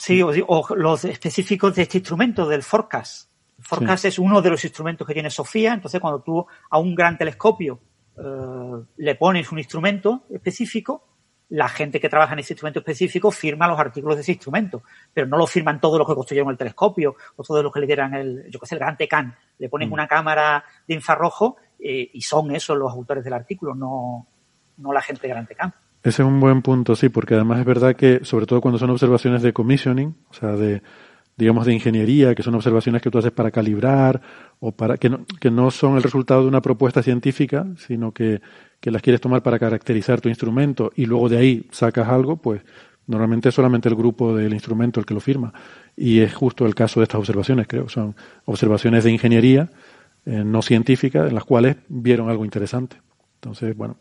[0.00, 3.30] Sí, o, o los específicos de este instrumento, del Forecast.
[3.58, 6.94] El Forecast es uno de los instrumentos que tiene Sofía, entonces cuando tú a un
[6.94, 7.78] gran telescopio
[8.16, 11.06] eh, le pones un instrumento específico,
[11.50, 14.82] la gente que trabaja en ese instrumento específico firma los artículos de ese instrumento,
[15.12, 17.86] pero no lo firman todos los que construyeron el telescopio o todos los que le
[17.86, 19.36] dieran el, yo qué sé, el gran TECAN.
[19.58, 24.26] Le pones una cámara de infrarrojo eh, y son esos los autores del artículo, no,
[24.78, 25.74] no la gente de gran TECAN.
[26.02, 28.90] Ese es un buen punto, sí, porque además es verdad que, sobre todo cuando son
[28.90, 30.82] observaciones de commissioning, o sea, de,
[31.36, 34.20] digamos, de ingeniería, que son observaciones que tú haces para calibrar
[34.60, 38.40] o para, que no, que no son el resultado de una propuesta científica, sino que,
[38.80, 42.62] que las quieres tomar para caracterizar tu instrumento y luego de ahí sacas algo, pues
[43.06, 45.52] normalmente es solamente el grupo del instrumento el que lo firma.
[45.96, 47.88] Y es justo el caso de estas observaciones, creo.
[47.88, 48.14] Son
[48.46, 49.70] observaciones de ingeniería,
[50.24, 52.96] eh, no científicas, en las cuales vieron algo interesante.
[53.34, 53.96] Entonces, bueno,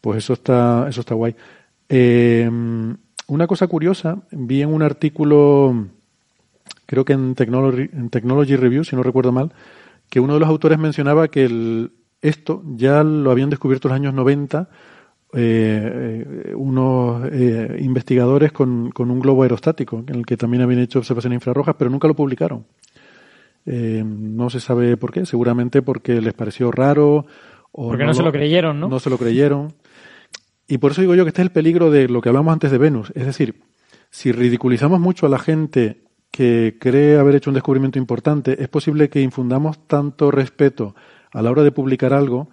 [0.00, 1.34] pues eso está, eso está guay.
[1.88, 2.48] Eh,
[3.26, 5.86] una cosa curiosa, vi en un artículo,
[6.86, 9.52] creo que en Technology, en Technology Review, si no recuerdo mal,
[10.08, 11.92] que uno de los autores mencionaba que el,
[12.22, 14.68] esto ya lo habían descubierto en los años 90
[15.34, 20.80] eh, eh, unos eh, investigadores con, con un globo aerostático, en el que también habían
[20.80, 22.64] hecho observaciones infrarrojas, pero nunca lo publicaron.
[23.66, 27.26] Eh, no se sabe por qué, seguramente porque les pareció raro.
[27.72, 28.88] O Porque no se lo creyeron, ¿no?
[28.88, 29.74] No se lo creyeron.
[30.68, 32.70] Y por eso digo yo que este es el peligro de lo que hablamos antes
[32.70, 33.10] de Venus.
[33.14, 33.62] Es decir,
[34.10, 39.08] si ridiculizamos mucho a la gente que cree haber hecho un descubrimiento importante, es posible
[39.08, 40.94] que infundamos tanto respeto
[41.32, 42.50] a la hora de publicar algo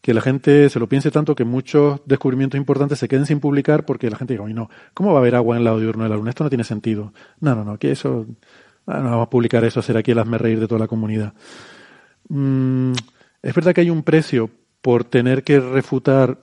[0.00, 3.84] que la gente se lo piense tanto que muchos descubrimientos importantes se queden sin publicar
[3.84, 6.04] porque la gente diga, oye, no, ¿cómo va a haber agua en el lado diurno
[6.04, 6.30] de la Luna?
[6.30, 7.12] Esto no tiene sentido.
[7.40, 8.26] No, no, no, que eso,
[8.86, 11.34] ah, no vamos a publicar eso, hacer aquí el hazme reír de toda la comunidad.
[12.28, 12.92] Mm,
[13.42, 14.50] es verdad que hay un precio
[14.80, 16.38] por tener que refutar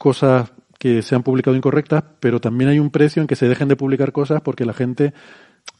[0.00, 3.68] cosas que se han publicado incorrectas, pero también hay un precio en que se dejen
[3.68, 5.12] de publicar cosas porque la gente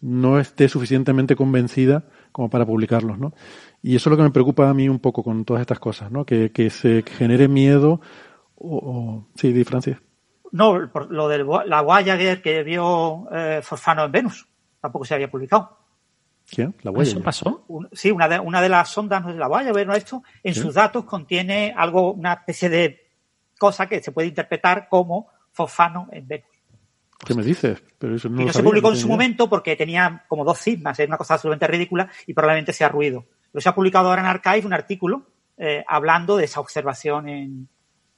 [0.03, 3.33] no esté suficientemente convencida como para publicarlos, ¿no?
[3.83, 6.13] Y eso es lo que me preocupa a mí un poco con todas estas cosas,
[6.13, 6.27] ¿no?
[6.27, 8.03] Que, que se genere miedo
[8.57, 9.97] o, o- sí, di Francis.
[10.53, 14.47] No, por lo de la Voyager que vio eh, Forfano en Venus,
[14.83, 15.79] tampoco se había publicado.
[16.51, 16.75] ¿Quién?
[16.83, 17.11] La huella.
[17.13, 17.65] ¿Eso pasó?
[17.69, 19.95] Un- sí, una de, una de las sondas, no sé, la Voyager, ¿no?
[19.95, 20.61] Esto, en Sí.
[20.61, 23.00] sus datos contiene algo, una especie de
[23.61, 26.47] cosa que se puede interpretar como Forfano en Venus.
[27.25, 27.83] ¿Qué me dices?
[27.99, 29.15] Pero eso no y lo no se publicó no en su idea.
[29.15, 33.27] momento porque tenía como dos sigmas, es una cosa absolutamente ridícula y probablemente sea ruido.
[33.53, 35.27] Pero se ha publicado ahora en Archive un artículo
[35.59, 37.69] eh, hablando de esa observación en,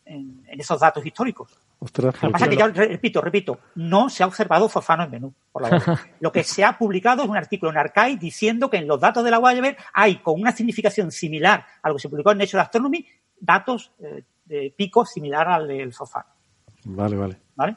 [0.05, 1.51] en- en esos datos históricos.
[1.80, 5.03] Ostras, Lo que pasa es que ya, re- repito, repito, no se ha observado Forfano
[5.03, 5.34] en menú.
[5.51, 6.01] Por la.
[6.20, 9.24] Lo que se ha publicado es un artículo en Archive diciendo que en los datos
[9.24, 12.61] de la Voyager hay, con una significación similar a lo que se publicó en Nature
[12.62, 13.05] Astronomy,
[13.40, 16.26] datos eh, de pico similar al del Forfano.
[16.84, 17.36] Vale, vale.
[17.57, 17.76] ¿Vale?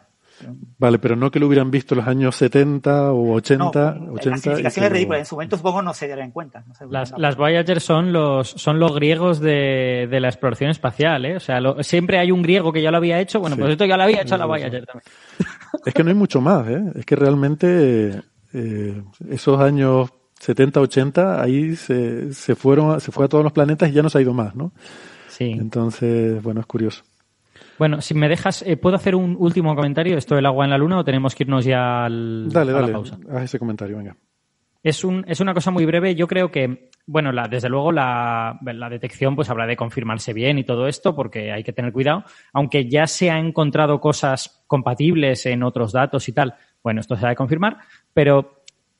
[0.78, 3.92] Vale, pero no que lo hubieran visto en los años 70 o 80.
[3.94, 5.20] No, 80 la significación es ridícula.
[5.20, 6.62] En su momento supongo no se dará en cuenta.
[6.68, 7.20] no se Las, no.
[7.20, 11.38] las Voyager son los, son los griegos de, de la exploración espacial, ¿eh?
[11.38, 13.40] O sea, lo- siempre hay un griego que ya lo había hecho.
[13.40, 13.62] Bueno, Sí.
[13.62, 14.48] pues esto ya lo había hecho la sí, sí.
[14.50, 15.12] Voyager también.
[15.86, 16.84] Es que no hay mucho más, ¿eh?
[16.96, 18.22] Es que realmente
[18.54, 20.10] eh, esos años
[20.42, 24.10] 70, 80, ahí se, se fueron, se fue a todos los planetas y ya no
[24.10, 24.74] se ha ido más, ¿no?
[25.38, 25.52] Sí.
[25.52, 27.04] Entonces, bueno, es curioso.
[27.78, 30.18] Bueno, si me dejas, eh, ¿puedo hacer un último comentario?
[30.18, 32.82] ¿Esto del agua en la luna o tenemos que irnos ya al, Dale, a la
[32.82, 33.18] dale, pausa?
[33.30, 34.16] haz ese comentario, venga.
[34.82, 36.16] Es, un, es una cosa muy breve.
[36.16, 40.58] Yo creo que, bueno, la, desde luego la, la detección pues habrá de confirmarse bien
[40.58, 42.24] y todo esto porque hay que tener cuidado.
[42.54, 47.26] Aunque ya se han encontrado cosas compatibles en otros datos y tal, bueno, esto se
[47.26, 47.78] ha de confirmar.
[48.14, 48.55] Pero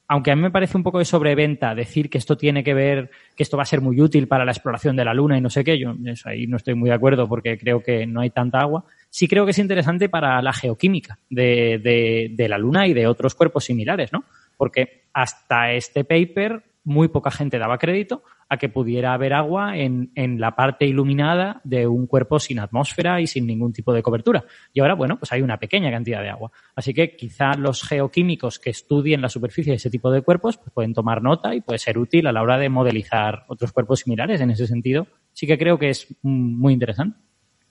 [0.08, 3.10] aunque a mí me parece un poco de sobreventa decir que esto tiene que ver,
[3.36, 5.50] que esto va a ser muy útil para la exploración de la Luna y no
[5.50, 8.30] sé qué, yo eso ahí no estoy muy de acuerdo porque creo que no hay
[8.30, 8.86] tanta agua.
[9.10, 13.08] Sí creo que es interesante para la geoquímica de, de, de la Luna y de
[13.08, 14.24] otros cuerpos similares, ¿no?
[14.58, 20.12] Porque hasta este paper muy poca gente daba crédito a que pudiera haber agua en,
[20.16, 24.46] en, la parte iluminada de un cuerpo sin atmósfera y sin ningún tipo de cobertura.
[24.72, 26.52] Y ahora, bueno, pues hay una pequeña cantidad de agua.
[26.76, 30.72] Así que quizá los geoquímicos que estudien la superficie de ese tipo de cuerpos pues
[30.72, 34.42] pueden tomar nota y puede ser útil a la hora de modelizar otros cuerpos similares.
[34.42, 37.18] En ese sentido, sí que creo que es muy interesante.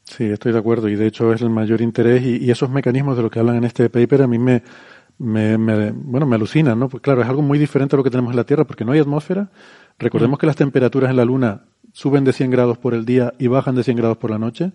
[0.05, 3.23] Sí, estoy de acuerdo y de hecho es el mayor interés y, esos mecanismos de
[3.23, 4.63] lo que hablan en este paper a mí me,
[5.19, 6.89] me, me, bueno, me alucinan, ¿no?
[6.91, 8.93] Pues claro, es algo muy diferente a lo que tenemos en la Tierra porque no
[8.93, 9.51] hay atmósfera.
[9.99, 13.47] Recordemos que las temperaturas en la Luna suben de 100 grados por el día y
[13.47, 14.73] bajan de 100 grados por la noche,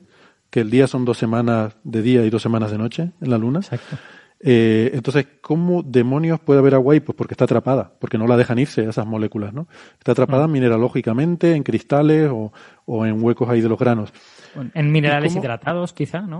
[0.49, 3.38] que el día son dos semanas de día y dos semanas de noche en la
[3.38, 3.59] Luna.
[3.59, 3.97] Exacto.
[4.41, 7.01] Eh, entonces, ¿cómo demonios puede haber agua ahí?
[7.01, 9.67] Pues porque está atrapada, porque no la dejan irse esas moléculas, ¿no?
[9.97, 10.51] Está atrapada Mm.
[10.51, 12.53] mineralógicamente, en cristales o,
[12.86, 14.13] o en huecos ahí de los granos.
[14.74, 16.39] En minerales hidratados, quizá, ¿no?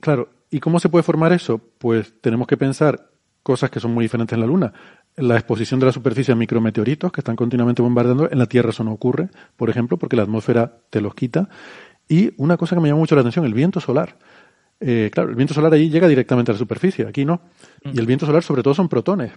[0.00, 1.60] Claro, ¿y cómo se puede formar eso?
[1.78, 3.10] Pues tenemos que pensar
[3.42, 4.72] cosas que son muy diferentes en la Luna.
[5.16, 8.82] La exposición de la superficie a micrometeoritos que están continuamente bombardeando, en la Tierra eso
[8.82, 11.48] no ocurre, por ejemplo, porque la atmósfera te los quita.
[12.08, 14.16] Y una cosa que me llama mucho la atención, el viento solar.
[14.80, 17.42] Eh, claro, el viento solar allí llega directamente a la superficie, aquí no.
[17.84, 19.32] Y el viento solar sobre todo son protones.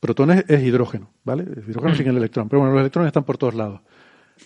[0.00, 1.44] Protones es hidrógeno, ¿vale?
[1.44, 3.80] El hidrógeno sigue el electrón, pero bueno, los electrones están por todos lados.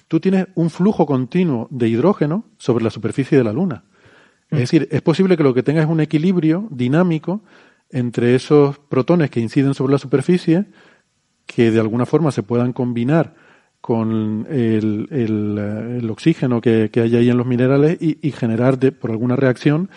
[0.07, 3.85] Tú tienes un flujo continuo de hidrógeno sobre la superficie de la Luna.
[4.51, 7.43] Es decir, es posible que lo que tenga es un equilibrio dinámico
[7.91, 10.67] entre esos protones que inciden sobre la superficie,
[11.47, 13.35] que de alguna forma se puedan combinar
[13.81, 19.11] con el, eh, oxígeno que, hay ahí en los minerales y, y generar de, por
[19.11, 19.89] alguna reacción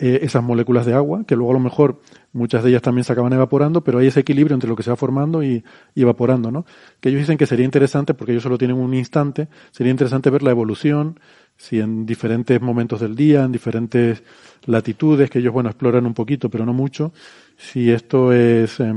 [0.00, 2.00] eh, esas moléculas de agua, que luego a lo mejor
[2.32, 4.90] muchas de ellas también se acaban evaporando, pero hay ese equilibrio entre lo que se
[4.90, 6.64] va formando y, y, evaporando, ¿no?
[7.00, 10.44] Que ellos dicen que sería interesante, porque ellos solo tienen un instante, sería interesante ver
[10.44, 11.18] la evolución,
[11.58, 14.22] si en diferentes momentos del día, en diferentes
[14.66, 17.12] latitudes, que ellos, bueno, exploran un poquito, pero no mucho,
[17.56, 18.94] si esto es, eh,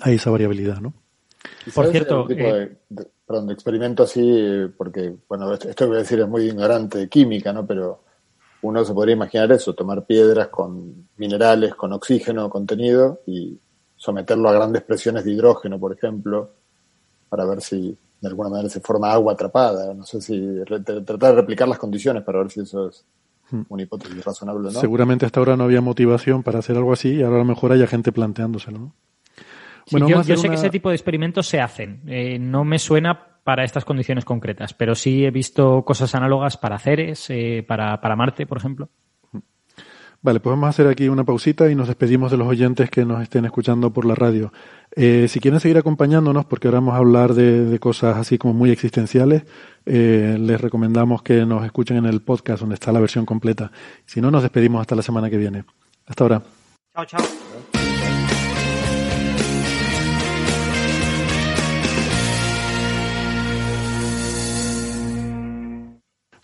[0.00, 0.94] hay esa variabilidad, ¿no?
[1.74, 5.88] Por cierto, tipo eh, de, de, perdón, de experimento así, porque, bueno, esto, esto que
[5.88, 7.66] voy a decir es muy ignorante de química, ¿no?
[7.66, 8.04] Pero
[8.62, 13.58] uno se podría imaginar eso, tomar piedras con minerales, con oxígeno contenido y
[13.96, 16.52] someterlo a grandes presiones de hidrógeno, por ejemplo,
[17.28, 19.94] para ver si de alguna manera se forma agua atrapada.
[19.94, 23.04] No sé si tratar de replicar las condiciones para ver si eso es
[23.68, 24.80] una hipótesis razonable o no.
[24.80, 27.72] Seguramente hasta ahora no había motivación para hacer algo así y ahora a lo mejor
[27.72, 28.94] haya gente planteándoselo, ¿no?
[29.86, 30.50] Sí, bueno, yo, yo sé una...
[30.50, 32.02] que ese tipo de experimentos se hacen.
[32.06, 36.78] Eh, no me suena para estas condiciones concretas, pero sí he visto cosas análogas para
[36.78, 38.90] Ceres, eh, para, para Marte, por ejemplo.
[40.22, 43.06] Vale, pues vamos a hacer aquí una pausita y nos despedimos de los oyentes que
[43.06, 44.52] nos estén escuchando por la radio.
[44.94, 48.52] Eh, si quieren seguir acompañándonos, porque ahora vamos a hablar de, de cosas así como
[48.52, 49.44] muy existenciales,
[49.86, 53.72] eh, les recomendamos que nos escuchen en el podcast donde está la versión completa.
[54.04, 55.64] Si no, nos despedimos hasta la semana que viene.
[56.06, 56.42] Hasta ahora.
[56.94, 57.20] Chao, chao.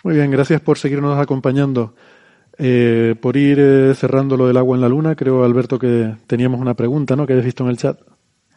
[0.02, 1.94] Muy bien, gracias por seguirnos acompañando.
[2.59, 6.61] Eh, por ir eh, cerrando lo del agua en la luna, creo, Alberto, que teníamos
[6.61, 7.26] una pregunta, ¿no?
[7.26, 8.00] Que habéis visto en el chat.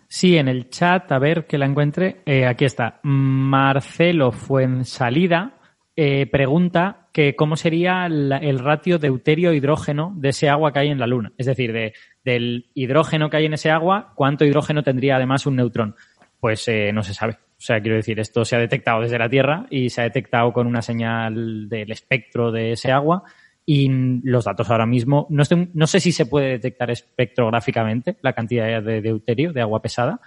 [0.08, 2.22] Sí, en el chat, a ver que la encuentre.
[2.26, 3.00] Eh, aquí está.
[3.04, 5.56] Marcelo Fuensalida
[6.32, 11.34] pregunta que cómo sería el ratio deuterio-hidrógeno de ese agua que hay en la luna.
[11.38, 11.92] Es decir, de,
[12.24, 15.98] del hidrógeno que hay en ese agua, ¿cuánto hidrógeno tendría además un neutrón?
[16.40, 17.34] Pues no se sabe.
[17.34, 20.54] O sea, quiero decir, esto se ha detectado desde la Tierra y se ha detectado
[20.54, 23.26] con una señal del espectro de ese agua
[23.72, 23.88] y
[24.24, 28.82] los datos ahora mismo, no, estoy, no sé si se puede detectar espectrográficamente la cantidad
[28.82, 30.22] de deuterio, de agua pesada.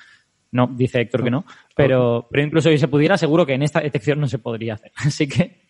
[0.53, 3.81] No, dice Héctor que no, pero, pero incluso si se pudiera, seguro que en esta
[3.81, 4.93] detección no se podría hacer.
[4.97, 5.61] Así que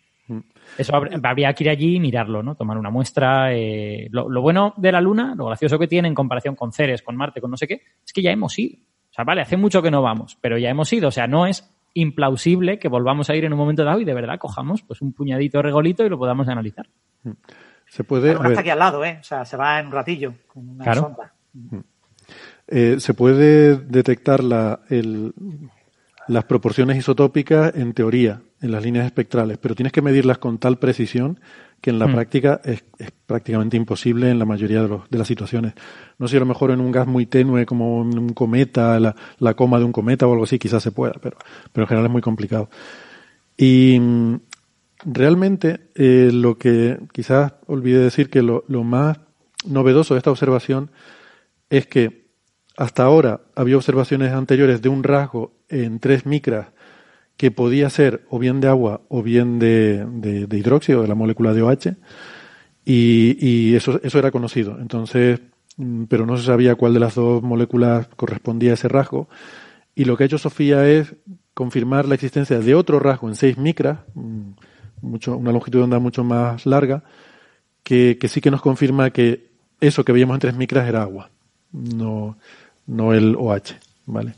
[0.76, 2.56] eso habría que ir allí y mirarlo, ¿no?
[2.56, 3.54] Tomar una muestra.
[3.54, 7.00] Eh, lo, lo, bueno de la Luna, lo gracioso que tiene en comparación con Ceres,
[7.00, 8.76] con Marte, con no sé qué, es que ya hemos ido.
[9.12, 11.08] O sea, vale, hace mucho que no vamos, pero ya hemos ido.
[11.08, 14.14] O sea, no es implausible que volvamos a ir en un momento dado y de
[14.14, 16.88] verdad cojamos pues un puñadito de regolito y lo podamos analizar.
[17.86, 18.32] Se puede.
[18.32, 19.18] está aquí al lado, ¿eh?
[19.20, 21.00] O sea, se va en un ratillo con una claro.
[21.02, 21.34] sonda.
[22.66, 25.34] Eh, se puede detectar la, el,
[26.28, 30.78] las proporciones isotópicas en teoría, en las líneas espectrales, pero tienes que medirlas con tal
[30.78, 31.40] precisión
[31.82, 32.14] que en la mm.
[32.14, 35.74] práctica es, es, prácticamente imposible en la mayoría de, los, de, las situaciones.
[36.16, 39.54] No sé, a lo mejor en un gas muy tenue como un cometa, la, la,
[39.54, 41.36] coma de un cometa o algo así, quizás se pueda, pero,
[41.72, 42.70] pero en general es muy complicado.
[43.56, 44.36] Y mm,
[45.06, 49.18] realmente eh, lo que quizás olvidé decir que lo, lo más
[49.66, 50.92] novedoso de esta observación
[51.68, 52.28] es que
[52.76, 56.68] hasta ahora había observaciones anteriores de un rasgo en tres micras
[57.36, 61.14] que podía ser o bien de agua o bien de, de, de hidróxido, de la
[61.14, 61.96] molécula de OH,
[62.84, 64.78] y, eso, eso era conocido.
[64.80, 65.40] Entonces,
[66.08, 69.28] pero no se sabía cuál de las dos moléculas correspondía a ese rasgo.
[69.94, 71.14] Y lo que ha hecho Sofía es
[71.54, 74.52] confirmar la existencia de otro rasgo en 6 micras, mm,
[75.02, 77.04] mucho, una longitud de onda mucho más larga,
[77.82, 81.30] que, que sí que nos confirma que eso que veíamos en 3 micras era agua,
[81.72, 82.38] no,
[82.86, 83.74] no el OH,
[84.06, 84.34] ¿vale?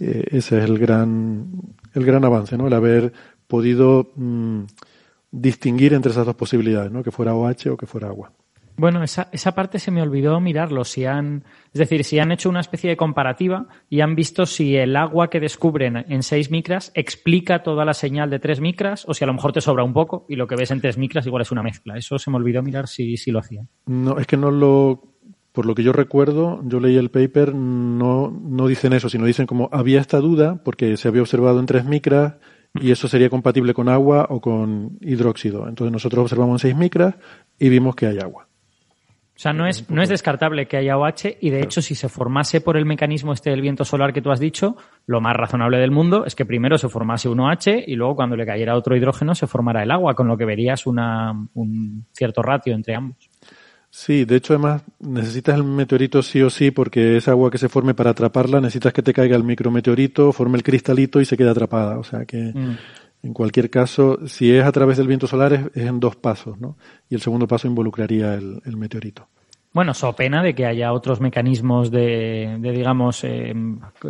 [0.00, 1.46] Eh, ese es el gran,
[1.94, 2.66] el gran avance, ¿no?
[2.66, 3.12] El haber
[3.46, 4.62] podido mm,
[5.30, 7.02] distinguir entre esas dos posibilidades, ¿no?
[7.02, 8.32] Que fuera OH o que fuera agua.
[8.80, 10.84] Bueno, esa, esa parte se me olvidó mirarlo.
[10.84, 14.74] Si han, es decir, si han hecho una especie de comparativa y han visto si
[14.74, 19.12] el agua que descubren en 6 micras explica toda la señal de 3 micras o
[19.12, 21.26] si a lo mejor te sobra un poco y lo que ves en 3 micras
[21.26, 21.98] igual es una mezcla.
[21.98, 23.68] Eso se me olvidó mirar si, si lo hacían.
[23.84, 25.09] No, es que no lo.
[25.52, 29.46] Por lo que yo recuerdo, yo leí el paper, no, no dicen eso, sino dicen
[29.46, 32.34] como había esta duda porque se había observado en 3 micras
[32.74, 35.66] y eso sería compatible con agua o con hidróxido.
[35.68, 37.16] Entonces nosotros observamos en 6 micras
[37.58, 38.46] y vimos que hay agua.
[39.40, 42.10] O sea, no es, no es descartable que haya OH y de hecho si se
[42.10, 44.76] formase por el mecanismo este del viento solar que tú has dicho,
[45.06, 48.36] lo más razonable del mundo es que primero se formase un OH y luego cuando
[48.36, 52.42] le cayera otro hidrógeno se formara el agua, con lo que verías una, un cierto
[52.42, 53.29] ratio entre ambos.
[53.92, 57.68] Sí, de hecho además necesitas el meteorito sí o sí porque esa agua que se
[57.68, 61.50] forme para atraparla necesitas que te caiga el micrometeorito, forme el cristalito y se quede
[61.50, 61.98] atrapada.
[61.98, 62.76] O sea que Mm.
[63.24, 66.58] en cualquier caso, si es a través del viento solar es, es en dos pasos,
[66.60, 66.76] ¿no?
[67.08, 69.26] Y el segundo paso involucraría el, el meteorito.
[69.72, 73.54] Bueno, so pena de que haya otros mecanismos de, de digamos, eh,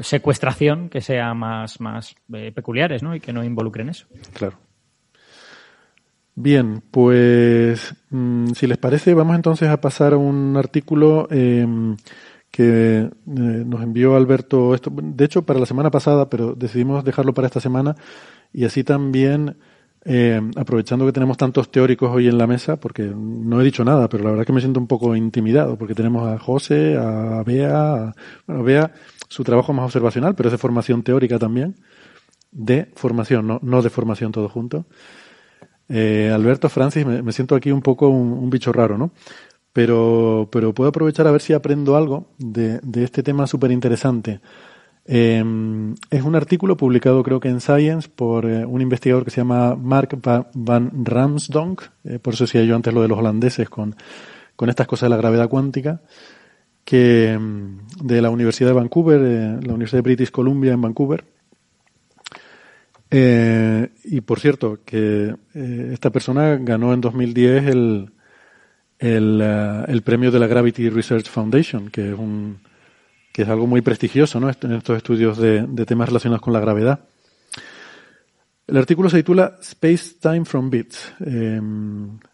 [0.00, 3.14] secuestración que sean más, más eh, peculiares, ¿no?
[3.14, 4.06] Y que no involucren eso.
[4.32, 4.56] Claro.
[6.34, 11.66] Bien, pues mm, si les parece, vamos entonces a pasar a un artículo eh,
[12.50, 14.74] que eh, nos envió Alberto.
[14.74, 17.94] Esto, de hecho, para la semana pasada, pero decidimos dejarlo para esta semana
[18.52, 19.56] y así también,
[20.04, 24.08] eh, aprovechando que tenemos tantos teóricos hoy en la mesa, porque no he dicho nada,
[24.08, 27.94] pero la verdad que me siento un poco intimidado, porque tenemos a José, a Bea,
[27.94, 28.14] a,
[28.46, 28.92] bueno, Bea,
[29.28, 31.76] su trabajo más observacional, pero es de formación teórica también,
[32.50, 34.86] de formación, no, no de formación todo junto.
[35.90, 39.10] Eh, Alberto, Francis, me, siento aquí un poco un, bicho raro, ¿no?
[39.72, 44.40] Pero, pero puedo aprovechar a ver si aprendo algo de, este tema súper interesante.
[45.04, 45.42] Eh,
[46.10, 49.74] es un artículo publicado creo que en Science por eh, un investigador que se llama
[49.74, 50.20] Mark
[50.54, 53.96] Van Ramsdonk, eh, por eso decía yo antes lo de los holandeses con,
[54.54, 56.02] con estas cosas de la gravedad cuántica,
[56.84, 57.36] que
[58.02, 61.24] de la Universidad de Vancouver, la Universidad de British Columbia en Vancouver,
[63.10, 68.12] eh, y por cierto, que eh, esta persona ganó en 2010 el,
[68.98, 72.60] el, uh, el, premio de la Gravity Research Foundation, que es, un,
[73.32, 74.48] que es algo muy prestigioso ¿no?
[74.48, 77.00] en estos estudios de, de temas relacionados con la gravedad.
[78.70, 81.60] El artículo se titula Space Time from Bits, eh,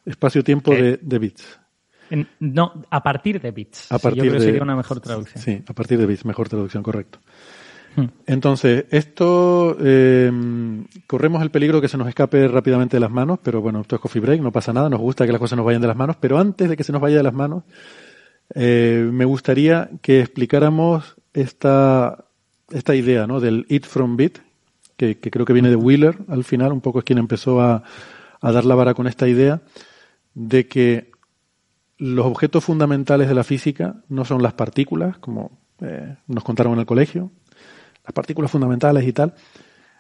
[0.04, 1.58] espacio-tiempo de, de, bits.
[2.40, 3.90] No, a partir de bits.
[3.90, 5.42] A partir Yo creo de, que sería una mejor traducción.
[5.42, 7.20] Sí, a partir de bits, mejor traducción, correcto.
[8.26, 10.30] Entonces, esto eh,
[11.07, 14.03] corremos el peligro que se nos escape rápidamente de las manos, pero bueno, esto es
[14.03, 16.16] coffee break, no pasa nada, nos gusta que las cosas nos vayan de las manos,
[16.20, 17.64] pero antes de que se nos vaya de las manos,
[18.55, 22.26] eh, me gustaría que explicáramos esta,
[22.94, 23.40] idea ¿no?
[23.40, 24.38] del eat from bit,
[24.97, 27.82] que, que, creo que viene de Wheeler al final, un poco es quien empezó a,
[28.40, 29.62] a dar la vara con esta idea
[30.34, 31.11] de que
[31.99, 36.80] los objetos fundamentales de la física no son las partículas, como eh, nos contaron en
[36.80, 37.30] el colegio,
[38.07, 39.34] las partículas fundamentales y tal.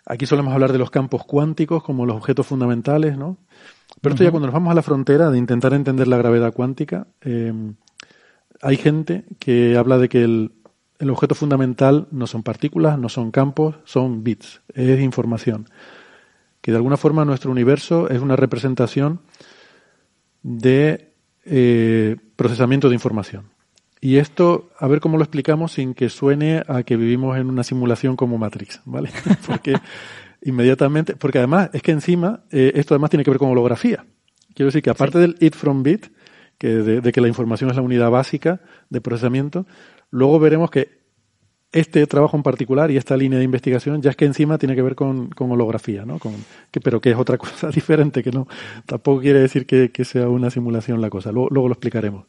[0.06, 3.38] Aquí solemos hablar de los campos cuánticos como los objetos fundamentales, ¿no?
[4.00, 4.28] Pero esto uh -huh.
[4.28, 7.52] ya cuando nos vamos a la frontera de intentar entender la gravedad cuántica, eh,
[8.62, 10.52] hay gente que habla de que el,
[11.00, 15.68] el, objeto fundamental no son partículas, no son campos, son bits, es información.
[16.60, 19.20] Que de alguna forma nuestro universo es una representación
[20.42, 21.12] de
[21.44, 23.55] eh, procesamiento de información.
[24.00, 27.64] Y esto, a ver cómo lo explicamos sin que suene a que vivimos en una
[27.64, 29.10] simulación como Matrix, ¿vale?
[29.46, 29.74] Porque
[30.42, 34.06] inmediatamente, porque además es que encima, eh, esto además tiene que ver con holografía.
[34.54, 35.20] Quiero decir que aparte sí.
[35.20, 36.06] del it from bit,
[36.58, 39.66] que de, de, que la información es la unidad básica de procesamiento,
[40.10, 41.06] luego veremos que
[41.72, 44.82] este trabajo en particular y esta línea de investigación ya es que encima tiene que
[44.82, 46.18] ver con, con holografía, ¿no?
[46.18, 46.32] Con,
[46.70, 48.46] que, pero que es otra cosa diferente, que no,
[48.86, 51.32] tampoco quiere decir que, que sea una simulación la cosa.
[51.32, 52.26] Luego, luego lo explicaremos.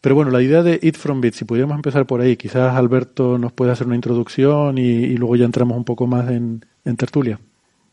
[0.00, 3.36] Pero bueno, la idea de It From Bit, si pudiéramos empezar por ahí, quizás Alberto
[3.36, 6.96] nos puede hacer una introducción y, y luego ya entramos un poco más en, en,
[6.96, 7.40] tertulia.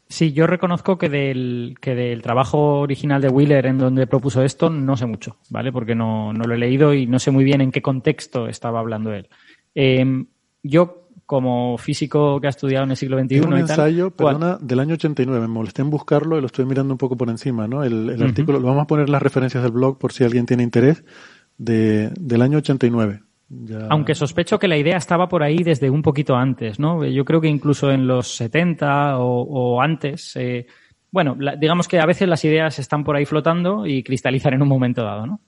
[0.08, 4.70] Sí, yo reconozco que del, que del trabajo original de Wheeler en donde propuso esto
[4.70, 5.72] no sé mucho, ¿vale?
[5.72, 8.80] Porque no, no lo he leído y no sé muy bien en qué contexto estaba
[8.80, 9.28] hablando él.
[9.74, 10.26] Eh,
[10.62, 13.36] yo, como físico que ha estudiado en el siglo XXI...
[13.38, 15.42] Es un y ensayo, tal, perdona, del año 89.
[15.42, 17.84] Me molesté en buscarlo y lo estoy mirando un poco por encima, ¿no?
[17.84, 18.30] El, el uh -huh.
[18.30, 21.04] artículo, lo vamos a poner en las referencias del blog por si alguien tiene interés
[21.58, 23.22] de, del año 89.
[23.50, 27.06] Ya- Aunque sospecho que la idea estaba por ahí desde un poquito antes, ¿no?
[27.06, 30.36] Yo creo que incluso en los 70 o, o antes.
[30.36, 30.66] eh,
[31.12, 34.62] bueno, la- digamos que a veces las ideas están por ahí flotando y cristalizan en
[34.64, 35.40] un momento dado, ¿no?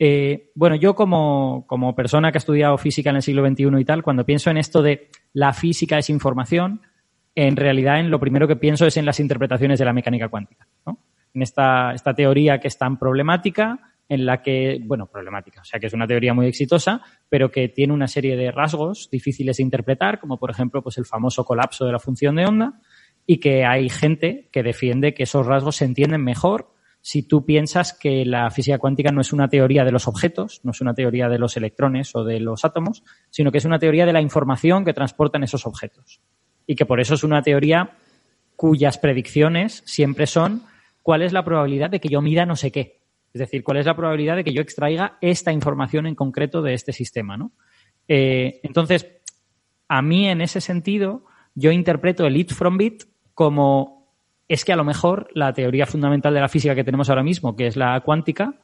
[0.00, 3.84] Eh, bueno, yo como, como persona que ha estudiado física en el siglo XXI y
[3.84, 6.82] tal, cuando pienso en esto de la física es información,
[7.34, 10.66] en realidad en lo primero que pienso es en las interpretaciones de la mecánica cuántica,
[10.86, 10.98] ¿no?
[11.34, 13.78] En esta, esta teoría que es tan problemática,
[14.08, 17.68] en la que, bueno, problemática, o sea que es una teoría muy exitosa, pero que
[17.68, 21.84] tiene una serie de rasgos difíciles de interpretar, como por ejemplo pues el famoso colapso
[21.84, 22.80] de la función de onda,
[23.26, 27.92] y que hay gente que defiende que esos rasgos se entienden mejor si tú piensas
[27.92, 31.28] que la física cuántica no es una teoría de los objetos, no es una teoría
[31.28, 34.84] de los electrones o de los átomos, sino que es una teoría de la información
[34.84, 36.20] que transportan esos objetos.
[36.66, 37.96] Y que por eso es una teoría
[38.56, 40.64] cuyas predicciones siempre son
[41.02, 42.97] cuál es la probabilidad de que yo mida no sé qué.
[43.38, 46.74] Es decir, cuál es la probabilidad de que yo extraiga esta información en concreto de
[46.74, 47.52] este sistema, ¿no?
[48.08, 49.06] Eh, entonces,
[49.86, 51.24] a mí en ese sentido,
[51.54, 54.12] yo interpreto el it from bit como
[54.48, 57.54] es que a lo mejor la teoría fundamental de la física que tenemos ahora mismo,
[57.54, 58.54] que es la cuántica,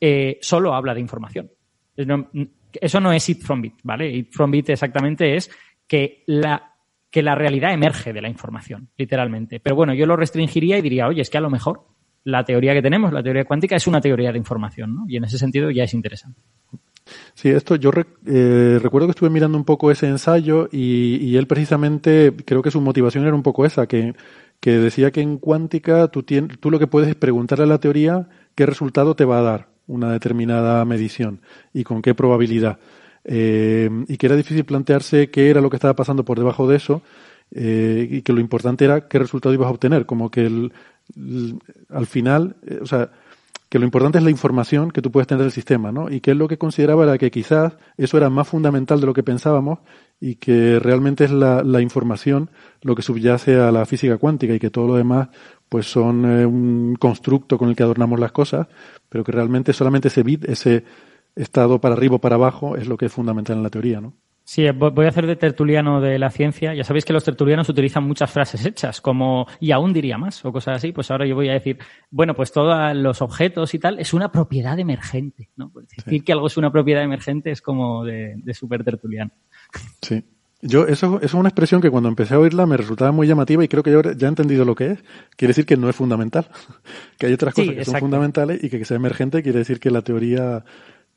[0.00, 1.50] eh, solo habla de información.
[1.96, 4.08] Eso no es it from bit, ¿vale?
[4.08, 5.50] It from bit exactamente es
[5.88, 6.74] que la,
[7.10, 9.58] que la realidad emerge de la información, literalmente.
[9.58, 11.91] Pero bueno, yo lo restringiría y diría, oye, es que a lo mejor
[12.24, 15.04] la teoría que tenemos, la teoría cuántica, es una teoría de información, ¿no?
[15.08, 16.40] Y en ese sentido ya es interesante.
[17.34, 17.90] Sí, esto yo
[18.26, 22.70] eh, recuerdo que estuve mirando un poco ese ensayo y, y él precisamente creo que
[22.70, 24.14] su motivación era un poco esa, que,
[24.60, 28.28] que decía que en cuántica tú, tú lo que puedes es preguntarle a la teoría
[28.54, 31.40] qué resultado te va a dar una determinada medición
[31.74, 32.78] y con qué probabilidad.
[33.24, 36.76] Eh, y que era difícil plantearse qué era lo que estaba pasando por debajo de
[36.76, 37.02] eso
[37.50, 40.06] eh, y que lo importante era qué resultado ibas a obtener.
[40.06, 40.72] Como que el-
[41.88, 43.10] al final, eh, o sea,
[43.68, 46.10] que lo importante es la información que tú puedes tener del sistema, ¿no?
[46.10, 49.14] Y que él lo que consideraba era que quizás eso era más fundamental de lo
[49.14, 49.78] que pensábamos
[50.20, 52.50] y que realmente es la, la información
[52.82, 55.28] lo que subyace a la física cuántica y que todo lo demás
[55.70, 58.66] pues son eh, un constructo con el que adornamos las cosas,
[59.08, 60.84] pero que realmente solamente ese bit, ese
[61.34, 64.12] estado para arriba o para abajo es lo que es fundamental en la teoría, ¿no?
[64.44, 66.74] Sí, vo- voy a hacer de tertuliano de la ciencia.
[66.74, 70.52] Ya sabéis que los tertulianos utilizan muchas frases hechas, como y aún diría más o
[70.52, 70.92] cosas así.
[70.92, 71.78] Pues ahora yo voy a decir,
[72.10, 75.48] bueno, pues todos los objetos y tal es una propiedad emergente.
[75.56, 75.70] ¿no?
[75.70, 79.30] Pues decir que algo es una propiedad emergente es como de, de súper tertuliano.
[80.00, 80.24] Sí.
[80.64, 83.64] Yo, eso, eso es una expresión que cuando empecé a oírla me resultaba muy llamativa
[83.64, 85.04] y creo que yo ya he entendido lo que es.
[85.36, 86.46] Quiere decir que no es fundamental.
[87.18, 89.80] que hay otras Sí, cosas que son fundamentales y que que sea emergente quiere decir
[89.80, 90.64] que la teoría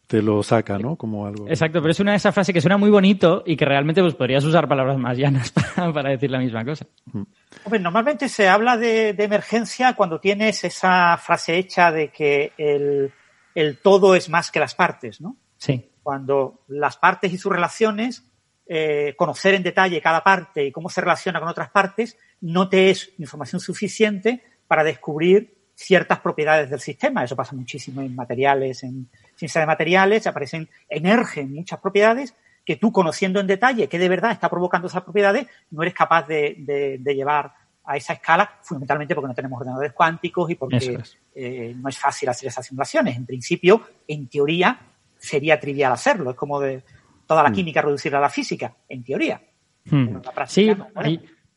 [0.07, 0.95] te lo saca, ¿no?
[0.95, 1.47] Como algo.
[1.47, 4.13] Exacto, pero es una de esas frases que suena muy bonito y que realmente pues
[4.13, 6.85] podrías usar palabras más llanas para, para decir la misma cosa.
[7.63, 13.11] Hombre, normalmente se habla de, de emergencia cuando tienes esa frase hecha de que el,
[13.55, 15.37] el todo es más que las partes, ¿no?
[15.57, 15.89] Sí.
[16.03, 18.23] Cuando las partes y sus relaciones,
[18.67, 22.91] eh, conocer en detalle cada parte y cómo se relaciona con otras partes, no te
[22.91, 27.23] es información suficiente para descubrir ciertas propiedades del sistema.
[27.23, 32.91] Eso pasa muchísimo en materiales, en ciencia de materiales, aparecen, emergen muchas propiedades que tú
[32.91, 36.97] conociendo en detalle qué de verdad está provocando esas propiedades, no eres capaz de, de-
[36.99, 41.17] de llevar a esa escala, fundamentalmente porque no tenemos ordenadores cuánticos y porque es.
[41.35, 43.15] eh, no es fácil hacer esas simulaciones.
[43.15, 44.79] En principio, en teoría,
[45.19, 46.31] sería trivial hacerlo.
[46.31, 46.81] Es como de
[47.27, 49.39] toda la química reducirla a la física, en teoría.
[49.85, 50.05] Hmm.
[50.07, 50.87] Pero en la práctica Sí, no,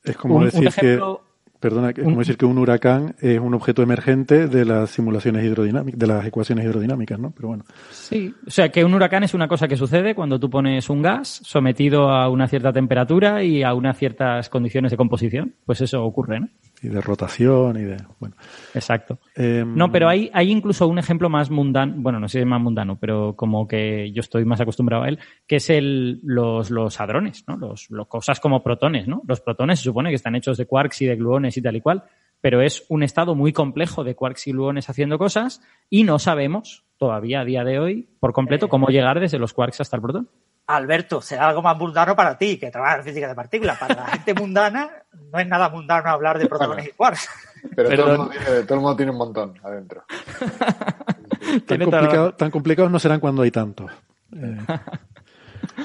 [0.04, 1.27] Es como un- un decir ejemplo- que,
[1.60, 5.98] perdona, es como decir que un huracán es un objeto emergente de las simulaciones hidrodinámicas,
[5.98, 7.32] de las ecuaciones hidrodinámicas, ¿no?
[7.32, 7.64] Pero bueno.
[7.90, 11.02] Sí, o sea que un huracán es una cosa que sucede cuando tú pones un
[11.02, 15.55] gas sometido a una cierta temperatura y a unas ciertas condiciones de composición.
[15.64, 16.48] Pues eso ocurre, ¿no?
[16.80, 18.36] Y de rotación y de, bueno.
[18.74, 19.18] Exacto.
[19.35, 22.47] Em, No, pero hay, hay incluso un ejemplo más mundano, bueno, no sé si es
[22.47, 26.70] más mundano, pero como que yo estoy más acostumbrado a él, que es el, los,
[26.70, 27.56] los hadrones, ¿no?
[27.56, 29.22] Los, los cosas como protones, ¿no?
[29.26, 31.80] Los protones se supone que están hechos de quarks y de gluones y tal y
[31.80, 32.04] cual,
[32.40, 35.60] pero es un estado muy complejo de quarks y gluones haciendo cosas
[35.90, 39.80] y no sabemos todavía a día de hoy por completo cómo llegar desde los quarks
[39.80, 40.28] hasta el protón.
[40.66, 43.78] Alberto, será algo más mundano para ti que trabajar en física de partículas.
[43.78, 44.90] Para la gente mundana
[45.32, 47.28] no es nada mundano hablar de protones y quarks.
[47.74, 50.04] Pero todo el, mundo tiene, todo el mundo tiene un montón adentro.
[51.66, 53.90] tan, complicado- complicados no serán cuando hay tantos.
[54.36, 54.58] Eh,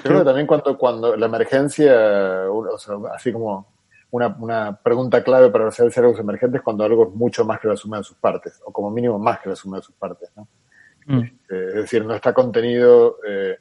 [0.03, 1.94] Creo que también cuando, cuando la emergencia,
[2.49, 3.68] o sea, así como
[4.14, 7.68] una, una pregunta clave para hacer algo emergente es cuando algo es mucho más que
[7.68, 10.30] la suma de sus partes, o como mínimo más que la suma de sus partes.
[10.35, 10.48] ¿no?
[11.07, 11.19] Mm.
[11.19, 13.57] Eh, es decir, no está contenido eh,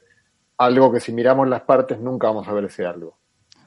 [0.57, 3.17] algo que si miramos las partes nunca vamos a ver ese algo,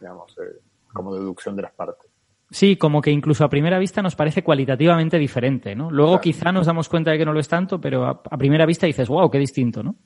[0.00, 0.60] digamos, eh,
[0.92, 2.08] como deducción de las partes.
[2.50, 5.90] Sí, como que incluso a primera vista nos parece cualitativamente diferente, ¿no?
[5.90, 6.22] Luego Claro.
[6.22, 8.86] quizá nos damos cuenta de que no lo es tanto, pero a, a primera vista
[8.86, 9.96] dices, wow, qué distinto, ¿no?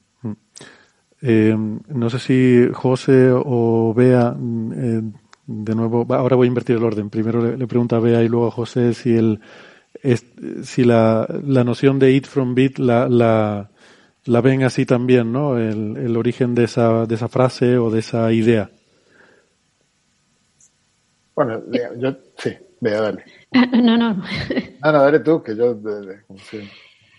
[1.21, 4.35] Eh, no sé si José o Bea,
[4.75, 5.03] eh,
[5.53, 7.11] de nuevo, ahora voy a invertir el orden.
[7.11, 9.41] Primero le, le pregunto a Bea y luego a José si el,
[10.03, 10.25] es,
[10.63, 13.71] si la, la noción de eat from bit la, la,
[14.25, 15.59] la ven así también, ¿no?
[15.59, 18.71] El, el origen de esa, de esa frase o de esa idea.
[21.35, 21.63] Bueno,
[21.99, 23.25] yo sí, vea, dale.
[23.83, 24.15] No, no.
[24.15, 25.75] No, no, dale tú, que yo.
[25.75, 26.17] De, de,
[26.49, 26.61] sí,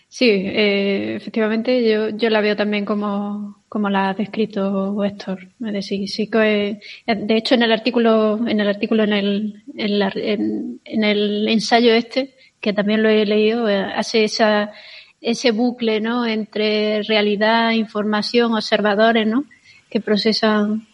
[0.07, 5.47] sí eh, efectivamente, yo, yo la veo también como, como la ha descrito Héctor.
[5.65, 9.97] Es decir, sí que, de hecho, en el artículo, en el artículo, en el, en,
[9.97, 14.73] la, en, en el ensayo este, que también lo he leído, eh, hace esa,
[15.21, 16.25] ese bucle, ¿no?
[16.25, 19.45] Entre realidad, información, observadores, ¿no?
[19.89, 20.85] Que procesan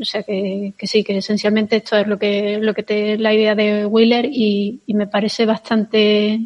[0.00, 3.34] o sea que, que, sí, que esencialmente esto es lo que, lo que te la
[3.34, 6.40] idea de Wheeler y, y, me parece bastante,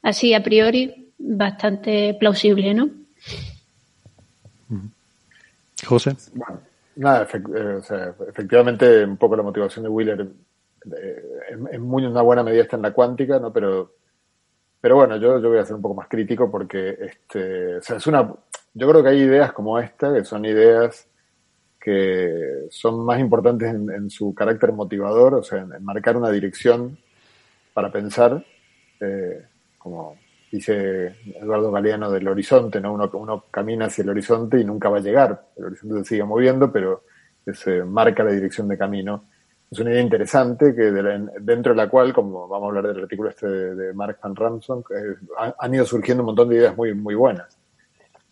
[0.00, 2.88] así a priori, bastante plausible, ¿no?
[5.86, 6.16] José.
[6.34, 6.60] Bueno,
[6.96, 10.28] nada, eh, o sea, efectivamente un poco la motivación de Wheeler
[10.96, 11.22] eh,
[11.72, 13.52] en muy una buena medida está en la cuántica, ¿no?
[13.52, 13.94] Pero,
[14.80, 17.96] pero bueno, yo, yo voy a ser un poco más crítico porque este, o sea,
[17.96, 18.32] es una,
[18.74, 21.06] yo creo que hay ideas como esta, que son ideas
[21.80, 26.30] que son más importantes en, en su carácter motivador, o sea, en, en, marcar una
[26.30, 26.98] dirección
[27.72, 28.44] para pensar,
[29.00, 29.46] eh,
[29.78, 30.16] como
[30.50, 32.94] dice Eduardo Galeano del horizonte, ¿no?
[32.94, 36.72] Uno, camina hacia el horizonte y nunca va a llegar, el horizonte se sigue moviendo,
[36.72, 37.04] pero
[37.52, 39.24] se marca la dirección de camino.
[39.70, 42.92] Es una idea interesante que de la, dentro de la cual, como vamos a hablar
[42.92, 45.14] del artículo este de, de Mark Van Ramson, eh,
[45.58, 47.56] han ido surgiendo un montón de ideas muy, muy buenas.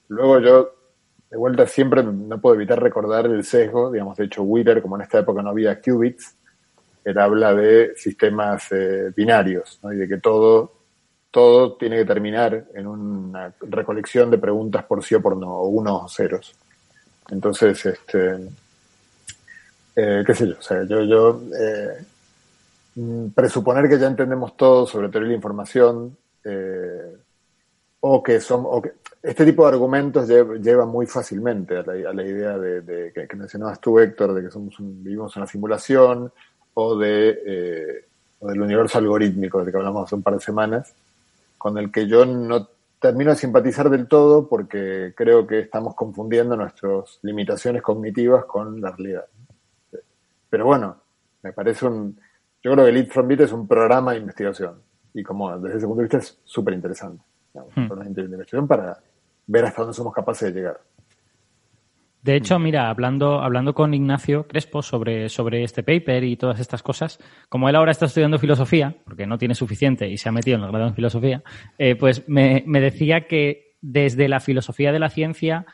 [0.09, 0.75] Luego yo
[1.31, 5.03] de vuelta siempre no puedo evitar recordar el sesgo, digamos, de hecho Wheeler, como en
[5.03, 6.37] esta época no había qubits,
[7.05, 9.93] él habla de sistemas eh, binarios, ¿no?
[9.93, 10.78] y de que todo,
[11.39, 15.69] todo tiene que terminar en una recolección de preguntas por sí o por no, o
[15.69, 16.53] unos o ceros.
[17.31, 18.49] Entonces, este,
[19.95, 25.11] eh, qué sé yo, o sea, yo, yo eh, presuponer que ya entendemos todo sobre
[25.11, 27.17] teoría de la información, eh,
[28.01, 32.59] o que son, o que, este tipo de argumentos lleva, muy fácilmente a la, idea
[32.59, 36.33] de, que, mencionabas tú, Héctor, de que somos un, vivimos en una simulación
[36.75, 38.05] o, de, eh,
[38.41, 40.95] o del universo algorítmico del que hablamos hace un par de semanas,
[41.59, 42.69] con el que yo no
[43.01, 48.93] termino de simpatizar del todo porque creo que estamos confundiendo nuestras limitaciones cognitivas con la
[48.93, 49.27] realidad.
[50.49, 50.97] Pero bueno,
[51.43, 52.19] me parece un...
[52.63, 54.81] Yo creo que Lead from Bit es un programa de investigación
[55.15, 57.23] y como desde ese punto de vista es súper interesante.
[57.55, 57.91] Hmm.
[57.91, 58.99] una investigación para
[59.47, 60.81] ver hasta dónde somos capaces de llegar.
[62.23, 66.83] De hecho, mira, hablando, hablando con Ignacio Crespo sobre, sobre este paper y todas estas
[66.83, 67.19] cosas,
[67.49, 70.65] como él ahora está estudiando filosofía, porque no tiene suficiente y se ha metido en
[70.65, 71.43] el grado en filosofía,
[71.79, 75.65] eh, pues me, me, decía que desde la filosofía de la ciencia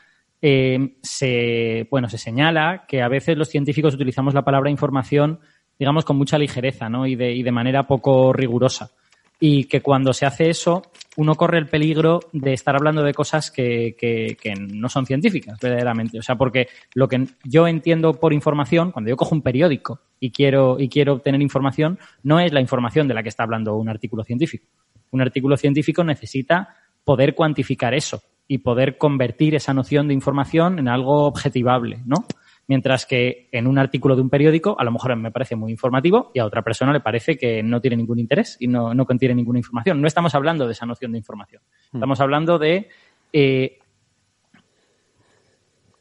[0.41, 5.39] eh, se, bueno, se señala que a veces los científicos utilizamos la palabra información,
[5.79, 7.07] digamos, con mucha ligereza ¿no?
[7.07, 8.91] y, de, y de manera poco rigurosa
[9.39, 10.83] y que cuando se hace eso
[11.17, 15.57] uno corre el peligro de estar hablando de cosas que, que, que, no son científicas,
[15.59, 16.19] verdaderamente.
[16.19, 20.31] O sea, porque lo que yo entiendo por información, cuando yo cojo un periódico y
[20.31, 23.89] quiero, y quiero obtener información, no es la información de la que está hablando un
[23.89, 24.65] artículo científico.
[25.11, 30.87] Un artículo científico necesita poder cuantificar eso y poder convertir esa noción de información en
[30.87, 32.25] algo objetivable, ¿no?
[32.67, 36.31] Mientras que en un artículo de un periódico, a lo mejor me parece muy informativo
[36.33, 39.35] y a otra persona le parece que no tiene ningún interés y no, no contiene
[39.35, 40.01] ninguna información.
[40.01, 41.61] No estamos hablando de esa noción de información.
[41.93, 42.89] Estamos hablando de
[43.33, 43.79] eh,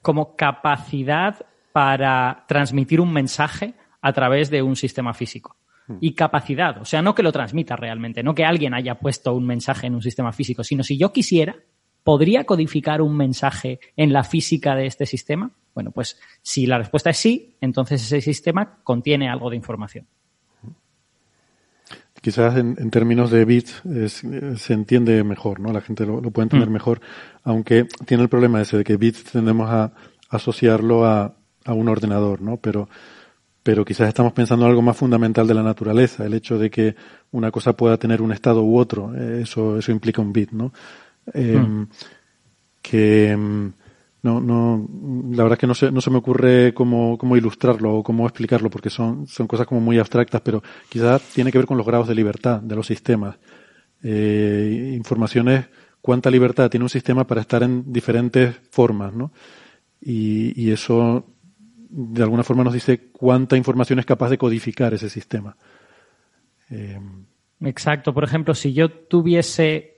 [0.00, 5.56] como capacidad para transmitir un mensaje a través de un sistema físico.
[6.00, 9.46] Y capacidad, o sea, no que lo transmita realmente, no que alguien haya puesto un
[9.46, 11.56] mensaje en un sistema físico, sino si yo quisiera,
[12.04, 15.50] ¿podría codificar un mensaje en la física de este sistema?
[15.74, 20.06] Bueno, pues si la respuesta es sí, entonces ese sistema contiene algo de información.
[22.20, 24.22] Quizás en, en términos de bits es,
[24.56, 25.72] se entiende mejor, ¿no?
[25.72, 26.72] La gente lo, lo puede entender mm.
[26.72, 27.00] mejor,
[27.42, 29.92] aunque tiene el problema ese de que bits tendemos a
[30.30, 32.56] asociarlo a, a un ordenador, ¿no?
[32.56, 32.88] Pero,
[33.62, 36.96] pero quizás estamos pensando en algo más fundamental de la naturaleza, el hecho de que
[37.32, 40.72] una cosa pueda tener un estado u otro, eso, eso implica un bit, ¿no?
[41.32, 41.88] Eh, mm.
[42.82, 43.36] Que
[44.22, 44.88] no, no,
[45.32, 48.26] la verdad es que no se, no se me ocurre cómo, cómo ilustrarlo o cómo
[48.26, 51.86] explicarlo, porque son, son cosas como muy abstractas, pero quizás tiene que ver con los
[51.86, 53.36] grados de libertad de los sistemas.
[54.02, 55.66] Eh, informaciones,
[56.00, 59.32] cuánta libertad tiene un sistema para estar en diferentes formas, ¿no?
[60.00, 61.26] Y, y eso,
[61.88, 65.56] de alguna forma, nos dice cuánta información es capaz de codificar ese sistema.
[66.70, 66.98] Eh,
[67.60, 68.12] Exacto.
[68.12, 69.93] Por ejemplo, si yo tuviese,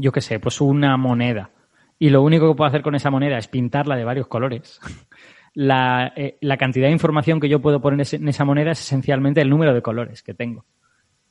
[0.00, 1.50] yo qué sé, pues una moneda
[1.98, 4.80] y lo único que puedo hacer con esa moneda es pintarla de varios colores,
[5.54, 9.40] la, eh, la cantidad de información que yo puedo poner en esa moneda es esencialmente
[9.40, 10.64] el número de colores que tengo.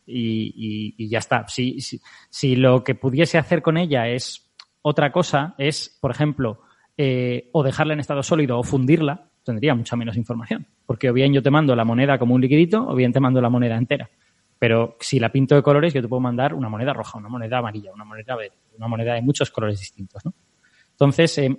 [0.06, 1.48] Y, y- ya está.
[1.48, 4.52] Si, si, si lo que pudiese hacer con ella es
[4.82, 6.62] otra cosa, es, por ejemplo,
[6.98, 10.66] eh, o dejarla en estado sólido o fundirla, tendría mucha menos información.
[10.88, 13.40] Porque o bien yo te mando la moneda como un liquidito o bien te mando
[13.40, 14.10] la moneda entera.
[14.60, 17.60] Pero si la pinto de colores, yo te puedo mandar una moneda roja, una moneda
[17.60, 20.24] amarilla, una moneda verde, una moneda de muchos colores distintos.
[20.26, 20.34] ¿no?
[20.92, 21.58] Entonces, eh,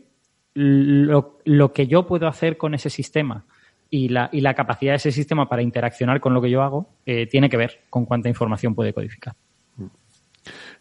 [0.55, 3.47] lo, lo que yo puedo hacer con ese sistema
[3.89, 6.89] y la, y la capacidad de ese sistema para interaccionar con lo que yo hago
[7.05, 9.35] eh, tiene que ver con cuánta información puede codificar.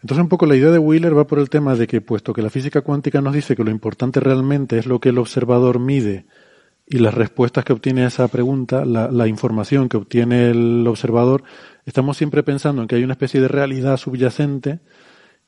[0.01, 2.41] Entonces, un poco la idea de Wheeler va por el tema de que, puesto que
[2.41, 6.25] la física cuántica nos dice que lo importante realmente es lo que el observador mide
[6.89, 11.43] y las respuestas que obtiene esa pregunta, la, la información que obtiene el observador,
[11.85, 14.79] estamos siempre pensando en que hay una especie de realidad subyacente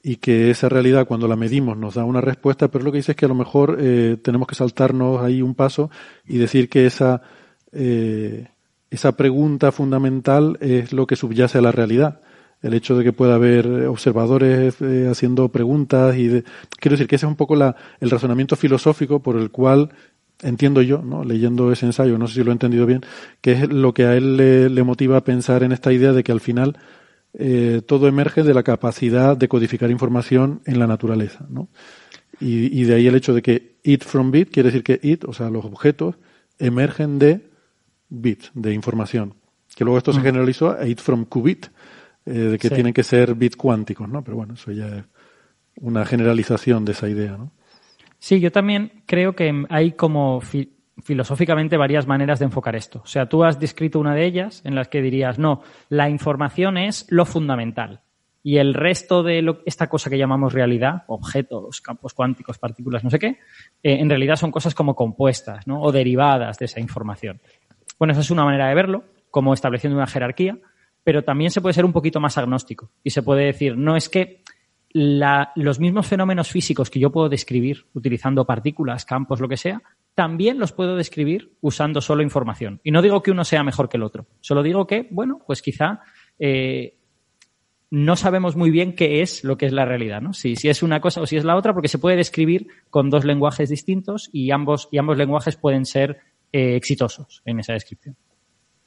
[0.03, 3.13] y que esa realidad cuando la medimos nos da una respuesta, pero lo que dice
[3.13, 5.89] es que a lo mejor eh, tenemos que saltarnos ahí un paso
[6.27, 7.21] y decir que esa,
[7.71, 8.47] eh,
[8.89, 12.21] esa pregunta fundamental es lo que subyace a la realidad.
[12.61, 16.43] El hecho de que pueda haber observadores eh, haciendo preguntas y de,
[16.79, 19.89] quiero decir que ese es un poco la, el razonamiento filosófico por el cual
[20.41, 21.23] entiendo yo, ¿no?
[21.23, 23.01] leyendo ese ensayo, no sé si lo he entendido bien,
[23.41, 26.23] que es lo que a él le, le motiva a pensar en esta idea de
[26.23, 26.77] que al final
[27.33, 31.69] eh, todo emerge de la capacidad de codificar información en la naturaleza, ¿no?
[32.39, 35.23] Y, y de ahí el hecho de que it from bit quiere decir que it,
[35.25, 36.15] o sea, los objetos
[36.57, 37.41] emergen de
[38.09, 39.35] bit, de información.
[39.75, 40.23] Que luego esto se Mm.
[40.23, 41.67] generalizó a it from qubit,
[42.25, 42.73] eh, de que Sí.
[42.75, 44.23] tienen que ser bits cuánticos, ¿no?
[44.23, 45.03] Pero bueno, eso ya es
[45.79, 47.51] una generalización de esa idea, ¿no?
[48.21, 50.71] Sí, yo también creo que hay como fi-
[51.01, 53.01] filosóficamente varias maneras de enfocar esto.
[53.03, 56.77] O sea, tú has descrito una de ellas en las que dirías, no, la información
[56.77, 58.01] es lo fundamental.
[58.43, 63.17] Y el resto de esta cosa que llamamos realidad, objetos, campos cuánticos, partículas, no sé
[63.17, 63.27] qué,
[63.81, 65.81] eh, en realidad son cosas como compuestas, ¿no?
[65.81, 67.41] O derivadas de esa información.
[67.97, 70.59] Bueno, esa es una manera de verlo, como estableciendo una jerarquía,
[71.03, 72.91] pero también se puede ser un poquito más agnóstico.
[73.03, 74.43] Y se puede decir, no es que
[74.93, 79.81] los mismos fenómenos físicos que yo puedo describir utilizando partículas, campos, lo que sea,
[80.15, 82.81] también los puedo describir usando solo información.
[82.83, 85.61] Y no digo que uno sea mejor que el otro, solo digo que, bueno, pues
[85.61, 86.01] quizá
[86.39, 86.97] eh,
[87.89, 90.33] no sabemos muy bien qué es lo que es la realidad, ¿no?
[90.33, 93.25] Si, es una cosa o si es la otra, porque se puede describir con dos
[93.25, 96.19] lenguajes distintos y ambos, y ambos lenguajes pueden ser
[96.51, 98.15] eh, exitosos en esa descripción.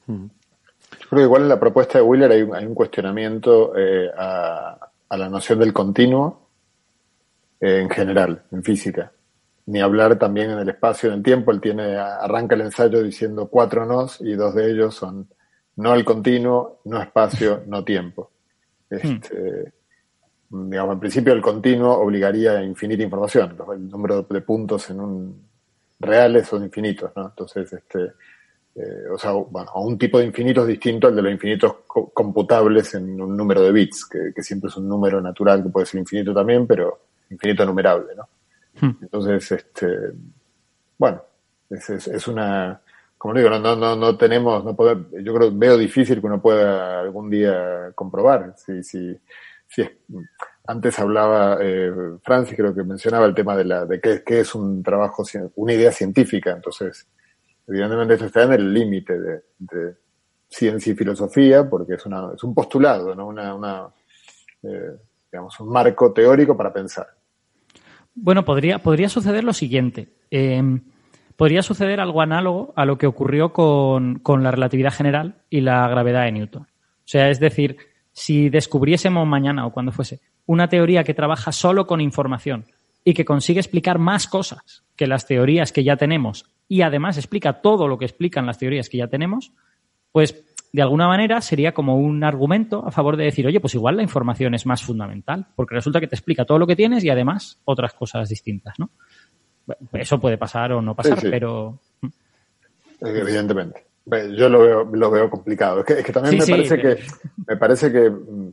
[0.06, 4.08] Yo creo que igual en la propuesta de Wheeler hay, un- hay un cuestionamiento eh,
[4.16, 6.48] a, a la noción del continuo
[7.60, 9.12] eh, en general, en física.
[9.66, 11.52] Ni hablar también en el espacio, en el tiempo.
[11.52, 15.28] Él tiene, arranca el ensayo diciendo cuatro nos y dos de ellos son
[15.76, 18.32] no al continuo, no espacio, no tiempo.
[18.90, 19.72] Este,
[20.50, 23.56] digamos, en principio el continuo obligaría a infinita información.
[23.72, 25.46] El número de puntos en un
[26.00, 27.26] reales son infinitos, ¿no?
[27.26, 28.12] Entonces, este,
[28.76, 32.10] eh, o sea, bueno, a un tipo de infinitos distinto al de los infinitos co-
[32.10, 35.86] computables en un número de bits, que, que siempre es un número natural que puede
[35.86, 38.28] ser infinito también, pero infinito numerable, ¿no?
[39.00, 39.86] Entonces, este,
[40.98, 41.22] bueno,
[41.70, 42.80] es, es, es una,
[43.16, 46.40] como digo, no, no, no, no tenemos, no poder, yo creo, veo difícil que uno
[46.42, 49.16] pueda algún día comprobar si, si,
[49.68, 49.90] si es,
[50.66, 51.92] antes hablaba, eh,
[52.22, 55.22] Francis creo que mencionaba el tema de la, de qué, qué es un trabajo,
[55.56, 57.06] una idea científica, entonces,
[57.66, 59.96] evidentemente esto está en el límite de,
[60.48, 63.26] ciencia y filosofía, porque es una, es un postulado, ¿no?
[63.26, 63.88] Una, una,
[64.62, 64.92] eh,
[65.32, 67.08] digamos, un marco teórico para pensar.
[68.14, 70.10] Bueno, podría, podría suceder lo siguiente.
[70.30, 70.62] Eh,
[71.36, 75.88] podría suceder algo análogo a lo que ocurrió con, con la relatividad general y la
[75.88, 76.62] gravedad de Newton.
[76.62, 77.76] O sea, es decir,
[78.12, 82.66] si descubriésemos mañana o cuando fuese una teoría que trabaja solo con información
[83.04, 87.60] y que consigue explicar más cosas que las teorías que ya tenemos y además explica
[87.60, 89.52] todo lo que explican las teorías que ya tenemos,
[90.12, 93.96] pues de alguna manera sería como un argumento a favor de decir, oye, pues igual
[93.96, 97.10] la información es más fundamental, porque resulta que te explica todo lo que tienes y
[97.10, 98.90] además otras cosas distintas, ¿no?
[99.92, 101.30] Eso puede pasar o no pasar, Sí, sí.
[101.30, 101.78] pero
[103.00, 103.86] Evidentemente.
[104.36, 105.80] Yo lo veo, lo veo complicado.
[105.80, 106.98] Es que, es que también Sí, me parece que,
[107.46, 108.52] me parece que, mm,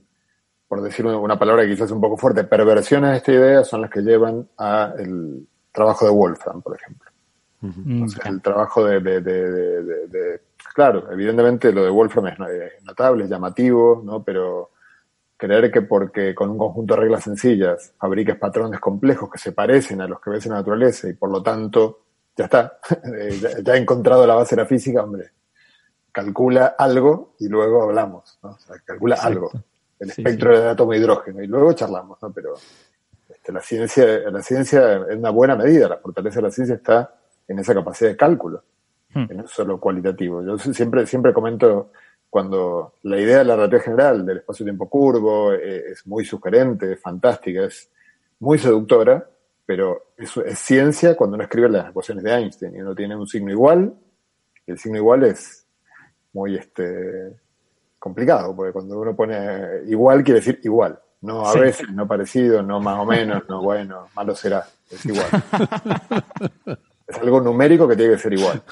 [0.72, 3.99] por decir una- palabra quizás un poco fuerte, perversiones de esta idea son las que
[3.99, 7.11] llevan a el trabajo de Wolfram, por ejemplo.
[7.60, 10.41] mm, O sea, el trabajo de, de- de- de- de- de-
[10.73, 14.23] claro, evidentemente lo de Wolfram es, es notable, es llamativo, ¿no?
[14.23, 14.69] Pero
[15.35, 19.99] creer que porque con un conjunto de reglas sencillas fabriques patrones complejos que se parecen
[19.99, 21.99] a los que ves en la naturaleza y por lo tanto
[22.38, 22.80] ya está,
[23.19, 25.31] eh, ya, ya he encontrado la base de la física, hombre,
[26.14, 28.52] calcula algo y luego hablamos, ¿no?
[28.52, 29.34] O sea, calcula Exacto.
[29.38, 29.52] algo,
[30.01, 32.31] el Sí, espectro del átomo de hidrógeno y luego charlamos, ¿no?
[32.33, 32.55] Pero
[33.29, 37.15] este, la ciencia, la ciencia es una buena medida, la fortaleza de la ciencia está
[37.47, 38.63] en esa capacidad de cálculo,
[39.13, 39.25] Hmm.
[39.35, 40.41] no es solo cualitativo.
[40.41, 41.91] Yo siempre, siempre comento
[42.29, 46.99] cuando la idea de la relatividad general del espacio-tiempo curvo eh, es muy sugerente, es
[47.01, 47.89] fantástica, es
[48.39, 49.27] muy seductora,
[49.65, 53.27] pero eso es ciencia cuando uno escribe las ecuaciones de Einstein y uno tiene un
[53.27, 53.93] signo igual,
[54.65, 55.67] y el signo igual es
[56.31, 57.33] muy este
[58.01, 61.59] complicado, porque cuando uno pone igual quiere decir igual, no a Sí.
[61.59, 65.27] veces, no parecido, no más o menos, no bueno, malo será, es igual.
[67.07, 68.63] es algo numérico que tiene que ser igual.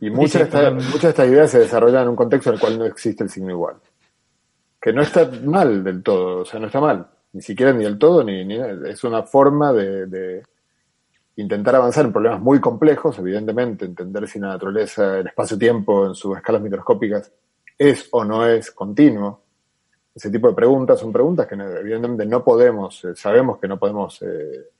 [0.00, 2.60] Y muchas, de estas, muchas de estas ideas se desarrollan en un contexto en el
[2.60, 3.76] cual no existe el signo igual.
[4.80, 7.06] Que no está mal del todo, o sea, no está mal.
[7.34, 8.56] Ni siquiera ni del todo, ni, ni
[8.88, 10.42] es una forma de, de
[11.36, 16.34] intentar avanzar en problemas muy complejos, evidentemente, entender si la naturaleza, el espacio-tiempo en sus
[16.34, 17.30] escalas microscópicas
[17.78, 19.42] es o no es continuo.
[20.14, 24.22] Ese tipo de preguntas son preguntas que evidentemente no podemos, eh, sabemos que no podemos
[24.22, 24.70] eh,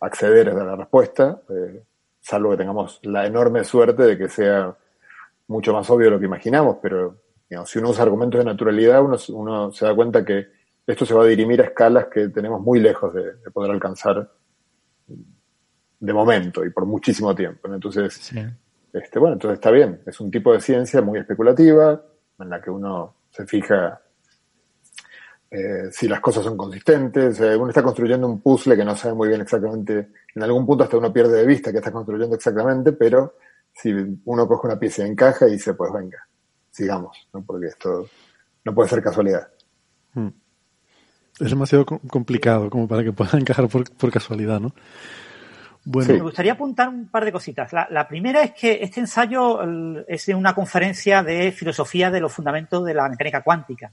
[0.00, 1.82] acceder a la respuesta, eh,
[2.20, 4.76] salvo que tengamos la enorme suerte de que sea
[5.48, 7.16] mucho más obvio de lo que imaginamos, pero
[7.48, 10.46] digamos, si uno usa argumentos de naturalidad, uno, uno se da cuenta que
[10.86, 14.30] esto se va a dirimir a escalas que tenemos muy lejos de, de poder alcanzar
[16.00, 17.72] de momento y por muchísimo tiempo.
[17.72, 18.38] Entonces, Sí.
[18.92, 20.00] este, bueno, entonces está bien.
[20.06, 22.00] Es un tipo de ciencia muy especulativa,
[22.38, 24.00] en la que uno se fija
[25.50, 27.40] eh, si las cosas son consistentes.
[27.40, 30.10] Eh, uno está construyendo un puzzle que no sabe muy bien exactamente.
[30.34, 33.36] En algún punto hasta uno pierde de vista que está construyendo exactamente, pero
[33.72, 33.92] si
[34.24, 36.18] uno coge una pieza y encaja y dice, pues venga,
[36.70, 37.42] sigamos, ¿no?
[37.42, 38.08] porque esto
[38.64, 39.48] no puede ser casualidad.
[40.14, 40.28] Mm.
[41.40, 44.72] Es demasiado co- complicado como para que pueda encajar por, por casualidad, ¿no?
[45.90, 47.72] Bueno, Me gustaría apuntar un par de cositas.
[47.72, 49.60] La, la primera es que este ensayo
[50.06, 53.90] es de una conferencia de filosofía de los fundamentos de la mecánica cuántica.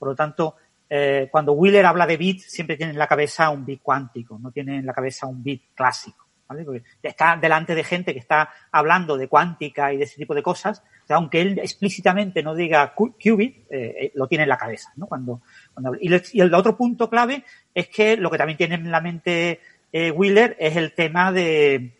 [0.00, 0.56] Por lo tanto,
[0.90, 4.50] eh, cuando Wheeler habla de bit, siempre tiene en la cabeza un bit cuántico, no
[4.50, 6.26] tiene en la cabeza un bit clásico.
[6.48, 6.64] ¿vale?
[6.64, 10.42] Porque está delante de gente que está hablando de cuántica y de ese tipo de
[10.42, 14.58] cosas, o sea, aunque él explícitamente no diga qubit, eh, eh, lo tiene en la
[14.58, 14.90] cabeza.
[14.96, 15.06] ¿no?
[15.06, 15.42] Cuando,
[15.72, 19.00] cuando y, y el otro punto clave es que lo que también tiene en la
[19.00, 19.60] mente
[19.92, 21.94] eh, Wheeler es el tema de,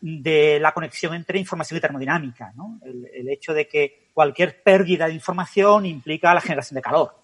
[0.00, 2.78] la conexión entre información y termodinámica, ¿no?
[2.84, 7.16] El, hecho de que cualquier pérdida de información implica la generación de calor,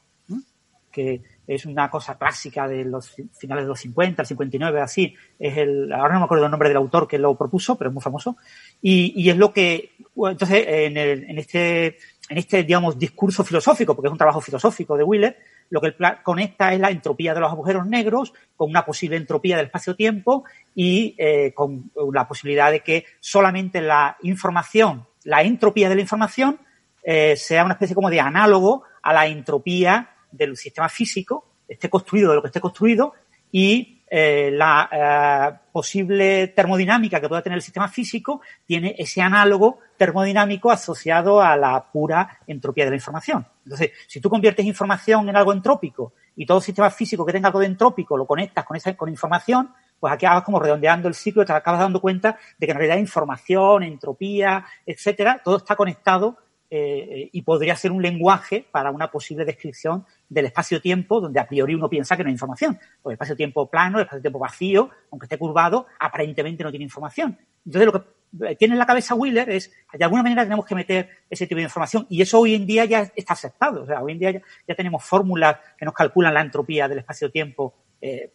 [0.91, 5.15] que es una cosa clásica de los finales de los 50, el 59, así.
[5.39, 7.95] Es el, ahora no me acuerdo el nombre del autor que lo propuso, pero es
[7.95, 8.37] muy famoso.
[8.81, 13.95] Y, y es lo que, entonces, en, el, en este, en este, digamos, discurso filosófico,
[13.95, 15.37] porque es un trabajo filosófico de Wheeler,
[15.71, 19.67] lo que conecta es la entropía de los agujeros negros con una posible entropía del
[19.67, 20.45] espacio-tiempo
[20.75, 26.59] y eh, con la posibilidad de que solamente la información, la entropía de la información,
[27.03, 32.31] eh, sea una especie como de análogo a la entropía del sistema físico, esté construido
[32.31, 33.15] de lo que esté construido,
[33.53, 40.71] y eh, la posible termodinámica que pueda tener el sistema físico tiene ese análogo termodinámico
[40.71, 43.47] asociado a la pura entropía de la información.
[43.67, 47.61] Entonces, si tú conviertes información en algo entrópico y todo sistema físico que tenga algo
[47.61, 51.43] de entrópico lo conectas con esa con información, pues aquí acabas como redondeando el ciclo
[51.43, 56.39] y te acabas dando cuenta de que en realidad información, entropía, etcétera, todo está conectado
[56.71, 61.75] eh, y podría ser un lenguaje para una posible descripción del espacio-tiempo, donde a priori
[61.75, 62.79] uno piensa que no hay información.
[63.03, 67.37] Porque el espacio-tiempo plano, el espacio-tiempo vacío, aunque esté curvado, aparentemente no tiene información.
[67.67, 68.20] Entonces, lo que
[68.59, 71.65] tiene en la cabeza Wheeler es, de alguna manera tenemos que meter ese tipo de
[71.65, 72.07] información.
[72.09, 73.83] Y eso hoy en día ya está aceptado.
[73.83, 77.75] O sea, hoy en día ya, tenemos fórmulas que nos calculan la entropía del espacio-tiempo
[78.01, 78.33] eh,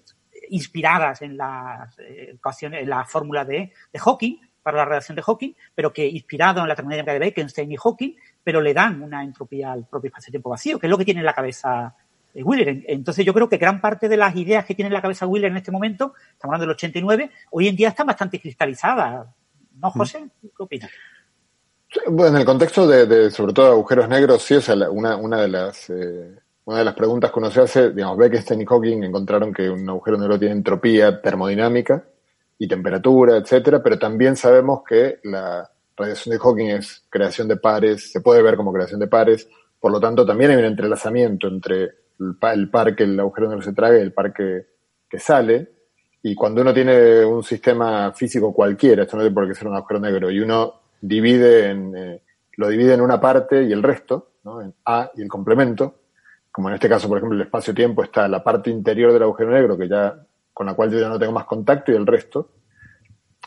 [0.49, 5.22] inspiradas en las eh, ecuaciones, en la fórmula de, de Hawking, para la redacción de
[5.22, 9.23] Hawking, pero que inspirado en la termodinámica de Bekenstein y Hawking, pero le dan una
[9.23, 11.95] entropía al propio espacio-tiempo vacío, que es lo que tiene en la cabeza
[12.34, 12.84] eh, Wheeler.
[12.88, 15.51] Entonces yo creo que gran parte de las ideas que tiene en la cabeza Wheeler
[15.51, 19.27] en este momento, estamos hablando del 89, hoy en día están bastante cristalizadas.
[19.81, 20.30] ¿No, José?
[20.41, 20.91] ¿Qué opinas?
[22.07, 25.15] Bueno, en el contexto de, de, sobre todo agujeros negros, sí, o sea, la- una,
[25.15, 26.35] una de las eh,
[26.65, 29.88] una de las preguntas que uno se hace, digamos, Bekenstein y Hawking encontraron que un
[29.88, 32.03] agujero negro tiene entropía termodinámica
[32.57, 38.11] y temperatura, etcétera, pero también sabemos que la radiación de Hawking es creación de pares,
[38.11, 39.47] se puede ver como creación de pares,
[39.80, 41.84] por lo tanto también hay un entrelazamiento entre
[42.19, 44.65] el, pa- el par que el agujero negro se traga y el par que,
[45.10, 45.74] que sale,
[46.27, 49.76] y cuando uno tiene un sistema físico cualquiera, esto no tiene por qué ser un
[49.76, 52.22] agujero negro, y uno divide en, eh,
[52.57, 54.60] lo divide en una parte y el resto, ¿no?
[54.60, 55.99] en A y el complemento,
[56.52, 59.77] como en este caso, por ejemplo, el espacio-tiempo está la parte interior del agujero negro,
[59.77, 60.19] que ya,
[60.52, 62.49] con la cual yo ya no tengo más contacto, y el resto.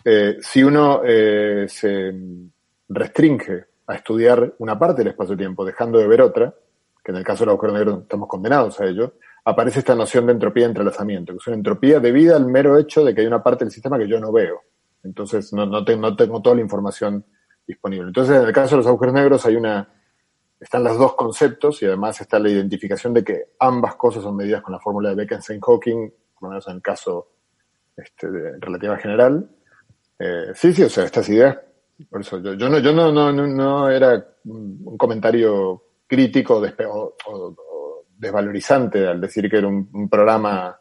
[0.05, 2.15] Eh, si uno eh, se
[2.91, 6.55] restringe a estudiar una parte del espacio-tiempo, dejando de ver otra,
[7.03, 10.33] que en el caso del agujero negro estamos condenados a ello, aparece esta noción de
[10.33, 13.43] entropía de entrelazamiento, que es una entropía debida al mero hecho de que hay una
[13.43, 14.63] parte del sistema que yo no veo.
[15.03, 17.25] Entonces no, no, no tengo toda la información
[17.67, 18.09] disponible.
[18.09, 19.89] Entonces, en el caso de los agujeros negros hay una
[20.61, 24.63] están los dos conceptos y además está la identificación de que ambas cosas son medidas
[24.63, 27.29] con la fórmula de Bekenstein-Hawking, por lo menos en el caso
[27.97, 29.49] este, de relativa general.
[30.19, 31.57] Eh, sí, sí, o sea, estas ideas,
[32.11, 37.57] por eso yo, yo no, yo no, no, no era un comentario crítico o, o,
[38.19, 40.79] desvalorizante al decir que era un, programa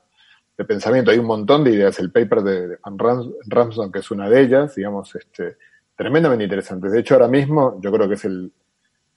[0.57, 1.11] de pensamiento.
[1.11, 1.99] Hay un montón de ideas.
[1.99, 2.97] El paper de, Van
[3.45, 5.57] Ramsden, que es una de ellas, digamos, este,
[5.95, 6.89] tremendamente interesante.
[6.89, 8.51] De hecho, ahora mismo yo creo que es el,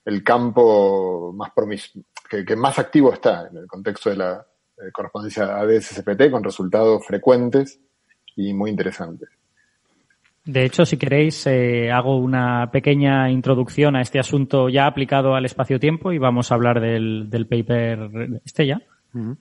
[0.05, 1.91] el campo más promis
[2.45, 4.45] que, más activo está en el contexto de la
[4.77, 7.79] eh, correspondencia ADS-CPT con resultados frecuentes
[8.35, 9.29] y muy interesantes.
[10.43, 15.45] De hecho, si queréis, eh, hago una pequeña introducción a este asunto ya aplicado al
[15.45, 18.81] espacio-tiempo y vamos a hablar del, paper este ya.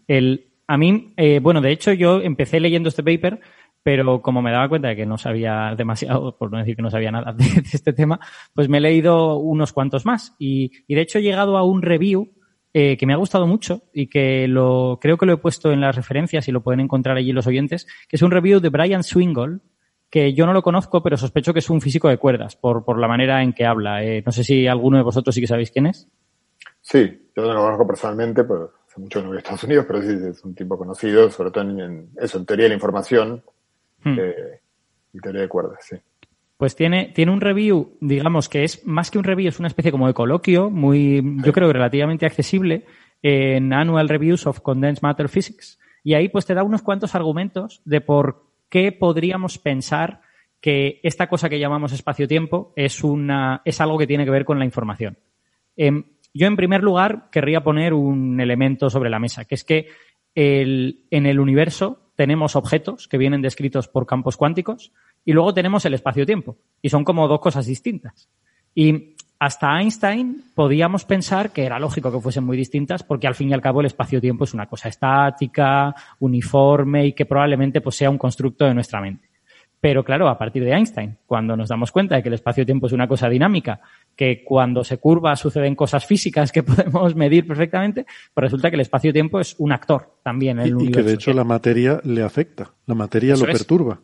[0.07, 3.41] el, a mí, eh, bueno, de hecho yo empecé leyendo este paper
[3.83, 6.91] pero como me daba cuenta de que no sabía demasiado, por no decir que no
[6.91, 8.21] sabía nada de, este tema,
[8.55, 10.35] pues me he leído unos cuantos más.
[10.39, 12.33] Y, de hecho he llegado a un review
[12.73, 15.81] eh, que me ha gustado mucho y que lo creo que lo he puesto en
[15.81, 19.03] las referencias y lo pueden encontrar allí los oyentes, que es un review de Brian
[19.03, 19.59] Swingle,
[20.11, 22.99] que yo no lo conozco, pero sospecho que es un físico de cuerdas por, por
[22.99, 24.03] la manera en que habla.
[24.05, 26.09] Eh, no sé si alguno de vosotros sí que sabéis quién es.
[26.81, 29.85] Sí, yo no lo conozco personalmente, pero hace mucho que no voy a Estados Unidos,
[29.87, 33.43] pero sí es un tipo conocido, sobre todo en, eso, en teoría de la información
[34.03, 34.17] Hmm.
[35.21, 35.97] teoría de cuerdas, sí.
[36.57, 39.91] Pues tiene, tiene un review, digamos que es más que un review, es una especie
[39.91, 42.85] como de coloquio, muy, yo creo relativamente accesible,
[43.23, 45.79] en Annual Reviews of Condensed Matter Physics.
[46.03, 50.23] Y ahí pues te da unos cuantos argumentos de por qué podríamos pensar
[50.61, 54.59] que esta cosa que llamamos espacio-tiempo es, una, es algo que tiene que ver con
[54.59, 55.19] la información.
[55.77, 59.89] Em, yo, en primer lugar, querría poner un elemento sobre la mesa, que es que
[60.35, 64.93] en el universo tenemos objetos que vienen descritos por campos cuánticos
[65.25, 66.57] y luego tenemos el espacio-tiempo.
[66.83, 68.29] Y son como dos cosas distintas.
[69.41, 73.55] Hasta Einstein podíamos pensar que era lógico que fuesen muy distintas porque al fin y
[73.55, 78.19] al cabo el espacio-tiempo es una cosa estática, uniforme y que probablemente pues, sea un
[78.19, 79.31] constructo de nuestra mente.
[79.81, 82.93] Pero claro, a partir de Einstein, cuando nos damos cuenta de que el espacio-tiempo es
[82.93, 83.81] una cosa dinámica,
[84.15, 88.05] que cuando se curva suceden cosas físicas que podemos medir perfectamente,
[88.35, 91.15] pues resulta que el espacio-tiempo es un actor también en el y, Y que de
[91.15, 94.01] hecho la materia le afecta, la materia lo perturba.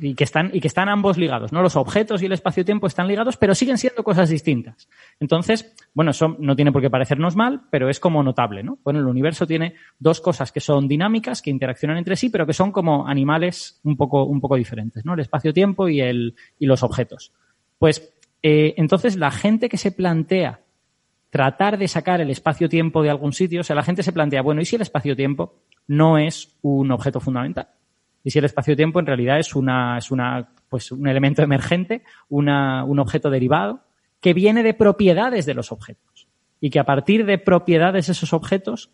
[0.00, 1.60] Y que están, y que están ambos ligados, ¿no?
[1.60, 4.88] Los objetos y el espacio-tiempo están ligados, pero siguen siendo cosas distintas.
[5.20, 8.78] Entonces, bueno, eso no tiene por qué parecernos mal, pero es como notable, ¿no?
[8.84, 12.52] Bueno, el universo tiene dos cosas que son dinámicas, que interaccionan entre sí, pero que
[12.52, 15.14] son como animales un poco, un poco diferentes, ¿no?
[15.14, 17.32] El espacio-tiempo y y los objetos.
[17.78, 18.12] Pues,
[18.42, 20.60] eh, entonces la gente que se plantea
[21.30, 24.60] tratar de sacar el espacio-tiempo de algún sitio, o sea, la gente se plantea, bueno,
[24.60, 25.54] ¿y si el espacio-tiempo
[25.88, 27.68] no es un objeto fundamental?
[28.26, 32.82] Y si el espacio-tiempo en realidad es una, es una, pues un elemento emergente, una,
[32.82, 33.84] un objeto derivado,
[34.20, 36.26] que viene de propiedades de los objetos.
[36.60, 38.90] Y que a partir de propiedades de esos objetos,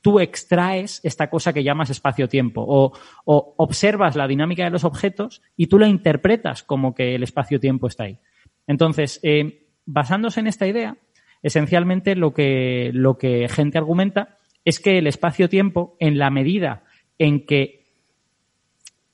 [0.00, 2.92] tú extraes esta cosa que llamas espacio-tiempo o,
[3.24, 7.86] o, observas la dinámica de los objetos y tú la interpretas como que el espacio-tiempo
[7.86, 8.18] está ahí.
[8.66, 10.96] Entonces, eh, basándose en esta idea,
[11.44, 16.82] esencialmente lo que, lo que gente argumenta es que el espacio-tiempo, en la medida
[17.16, 17.81] en que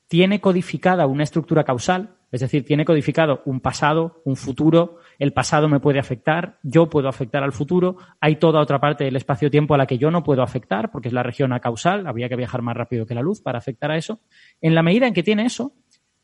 [0.09, 5.69] tiene codificada una estructura causal, es decir, tiene codificado un pasado, un futuro, el pasado
[5.69, 9.79] me puede afectar, yo puedo afectar al futuro, hay toda otra parte del espacio-tiempo a
[9.79, 12.77] la que yo no puedo afectar, porque es la región acausal, habría que viajar más
[12.77, 14.21] rápido que la luz para afectar a eso.
[14.61, 15.73] En la medida en que tiene eso,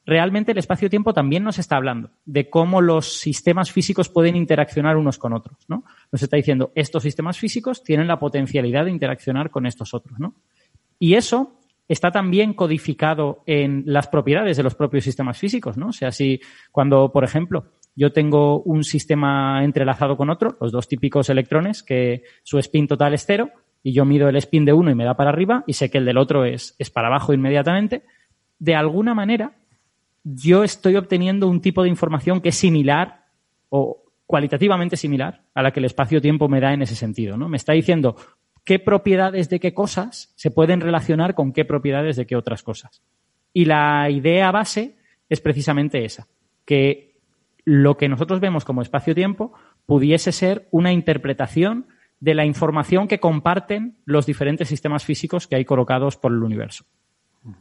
[0.07, 5.19] realmente el espacio-tiempo también nos está hablando de cómo los sistemas físicos pueden interaccionar unos
[5.19, 5.85] con otros, ¿no?
[6.11, 10.35] Nos está diciendo, estos sistemas físicos tienen la potencialidad de interaccionar con estos otros, ¿no?
[10.99, 11.59] Y eso
[11.89, 15.89] está también codificado en las propiedades de los propios sistemas físicos, ¿no?
[15.89, 16.41] O sea, si
[16.73, 22.23] cuando, por ejemplo, yo tengo un sistema entrelazado con otro, los dos típicos electrones, que
[22.43, 23.51] su spin total es cero,
[23.83, 25.99] y yo mido el spin de uno y me da para arriba, y sé que
[25.99, 28.05] el del otro es, es para abajo inmediatamente,
[28.59, 29.53] de alguna manera
[30.25, 33.27] yo estoy obteniendo un tipo de información que es similar
[33.69, 37.49] o cualitativamente similar a la que el espacio-tiempo me da en ese sentido, ¿no?
[37.49, 38.17] Me está diciendo,
[38.65, 43.03] qué propiedades de qué cosas se pueden relacionar con qué propiedades de qué otras cosas.
[43.53, 44.97] Y la idea base
[45.29, 46.27] es precisamente esa,
[46.65, 47.15] que
[47.65, 49.53] lo que nosotros vemos como espacio-tiempo
[49.87, 51.87] pudiese ser una interpretación
[52.21, 56.85] de la información que comparten los diferentes sistemas físicos que hay colocados por el universo.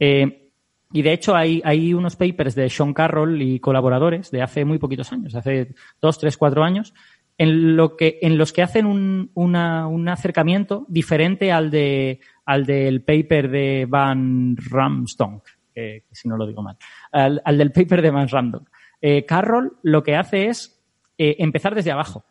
[0.00, 0.50] Eh,
[0.92, 4.78] y de hecho hay, hay, unos papers de Sean Carroll y colaboradores de hace muy
[4.78, 6.94] poquitos años, hace dos, tres, cuatro años,
[7.38, 13.02] en, lo que, en los que hacen un, un acercamiento diferente al de, al del
[13.02, 16.76] paper de Van Ramstonk, que si no lo digo mal,
[17.12, 18.68] al, del paper de Van Ramstonk.
[19.00, 20.80] Eh, Carroll lo que hace es
[21.18, 22.24] eh, empezar desde abajo.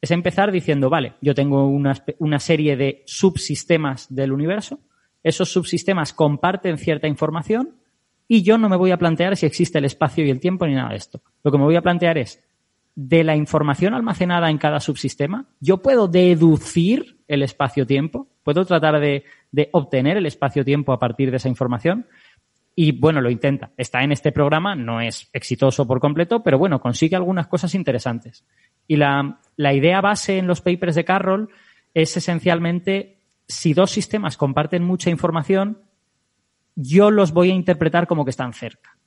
[0.00, 4.80] Es empezar diciendo, vale, yo tengo una, una serie de subsistemas del universo,
[5.22, 7.76] esos subsistemas comparten cierta información
[8.26, 10.74] y yo no me voy a plantear si existe el espacio y el tiempo ni
[10.74, 11.20] nada de esto.
[11.42, 12.42] Lo que me voy a plantear es,
[13.02, 19.24] de la información almacenada en cada subsistema, yo puedo deducir el espacio-tiempo, puedo tratar de,
[19.72, 22.06] obtener el espacio-tiempo a partir de esa información.
[22.74, 23.70] Y bueno, lo intenta.
[23.78, 28.44] Está en este programa, no es exitoso por completo, pero bueno, consigue algunas cosas interesantes.
[28.86, 31.48] Y la, la idea base en los papers de Carroll
[31.94, 35.78] es esencialmente si dos sistemas comparten mucha información,
[36.74, 38.99] yo los voy a interpretar como que están cerca.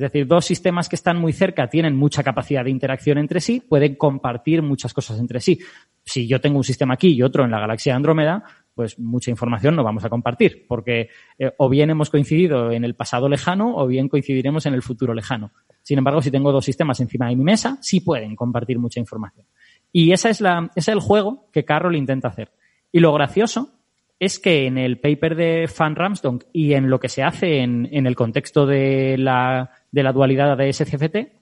[0.00, 3.60] Es decir, dos sistemas que están muy cerca tienen mucha capacidad de interacción entre sí,
[3.60, 5.58] pueden compartir muchas cosas entre sí.
[6.02, 8.42] Si yo tengo un sistema aquí y otro en la galaxia Andrómeda,
[8.74, 12.94] pues mucha información no vamos a compartir, porque eh, o bien hemos coincidido en el
[12.94, 15.52] pasado lejano o bien coincidiremos en el futuro lejano.
[15.82, 19.44] Sin embargo, si tengo dos sistemas encima de mi mesa, sí pueden compartir mucha información.
[19.92, 22.52] Y esa es la, ese es el juego que Carroll intenta hacer.
[22.90, 23.79] Y lo gracioso
[24.20, 27.88] es que en el paper de Van Ramsdonk y en lo que se hace en,
[27.90, 29.72] el contexto de la
[30.12, 31.40] dualidad de SCFT,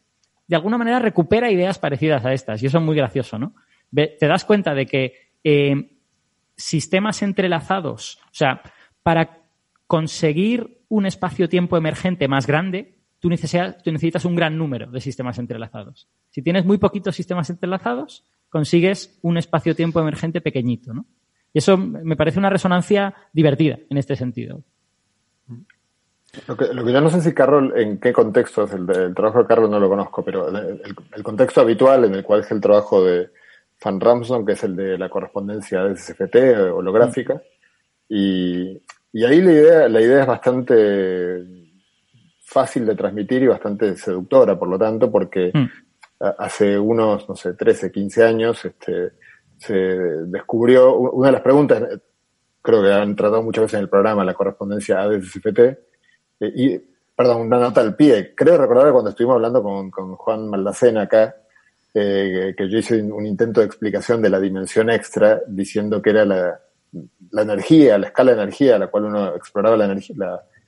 [0.48, 2.62] de alguna manera recupera ideas parecidas a estas.
[2.62, 3.54] Y eso es muy gracioso, ¿no?
[3.94, 5.14] Te das cuenta de que
[5.44, 5.98] eh,
[6.56, 8.62] sistemas entrelazados, o sea,
[9.02, 9.42] para
[9.86, 16.08] conseguir un espacio-tiempo emergente más grande, tú necesitas un gran número de sistemas entrelazados.
[16.30, 21.06] Si tienes muy poquitos sistemas entrelazados, consigues un espacio-tiempo emergente pequeñito, ¿no?
[21.52, 24.62] Y eso me parece una resonancia divertida en este sentido.
[26.46, 29.40] Lo que, lo que yo no sé si Carroll, en qué contexto es el, trabajo
[29.40, 33.02] de Carroll, no lo conozco, pero el, contexto habitual en el cual es el trabajo
[33.02, 33.30] de
[33.82, 37.40] Van Ramson, que es el de la correspondencia de SFT eh, holográfica,
[38.08, 38.80] y,
[39.12, 41.44] y ahí la idea, la idea es bastante
[42.48, 45.66] fácil de transmitir y bastante seductora, por lo tanto, porque mm.
[46.38, 49.12] hace unos, no sé, 13, 15 años, este,
[49.58, 51.82] se descubrió, una de las preguntas,
[52.62, 55.58] creo que han tratado muchas veces en el programa, la correspondencia ADS-SFT,
[56.40, 56.78] eh, y,
[57.14, 58.34] perdón, una nota al pie.
[58.34, 61.36] Creo recordar cuando estuvimos hablando con, con Juan Maldacena acá,
[61.94, 66.24] eh, que yo hice un intento de explicación de la dimensión extra, diciendo que era
[66.24, 66.60] la,
[67.30, 70.14] la energía, la escala de energía a la cual uno exploraba la energía,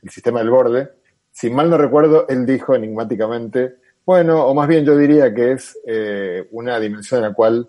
[0.02, 0.90] el sistema del borde.
[1.30, 5.78] Si mal no recuerdo, él dijo enigmáticamente, bueno, o más bien yo diría que es
[5.86, 7.68] eh, una dimensión en la cual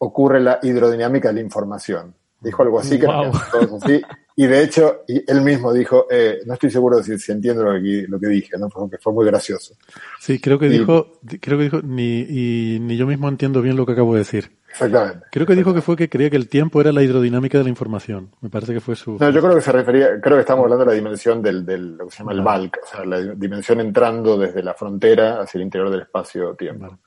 [0.00, 2.14] ocurre la hidrodinámica de la información.
[2.40, 4.02] Dijo algo así, que así,
[4.34, 8.06] y de hecho, él mismo dijo, eh, no estoy seguro de si, entiendo lo que,
[8.08, 8.70] lo que dije, ¿no?
[8.70, 9.74] Porque fue muy gracioso.
[10.18, 13.84] Sí, creo que dijo, creo que dijo, ni, y, ni yo mismo entiendo bien lo
[13.84, 14.52] que acabo de decir.
[14.70, 15.26] Exactamente.
[15.30, 17.70] Creo que dijo que fue que creía que el tiempo era la hidrodinámica de la
[17.70, 18.30] información.
[18.40, 19.18] Me parece que fue su.
[19.20, 21.98] No, yo creo que se refería, creo que estamos hablando de la dimensión del, del
[21.98, 25.58] lo que se llama el bulk, o sea, la dimensión entrando desde la frontera hacia
[25.58, 26.98] el interior del espacio-tiempo.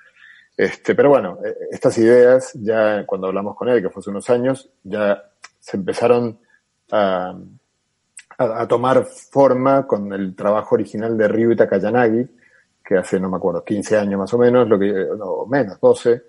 [0.56, 4.30] Este, pero bueno, e, estas ideas, ya cuando hablamos con él, que fue hace unos
[4.30, 5.24] años, ya
[5.60, 6.40] se empezaron
[6.92, 7.36] a,
[8.68, 12.28] tomar forma con el trabajo original de Ryu Takayanagi,
[12.84, 16.24] que hace, no me acuerdo, 15 años más o menos, lo que, no, menos, 12,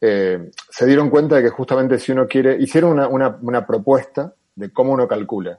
[0.00, 4.92] eh, se dieron cuenta de que justamente si uno quiere, hicieron una propuesta de cómo
[4.92, 5.58] uno calcula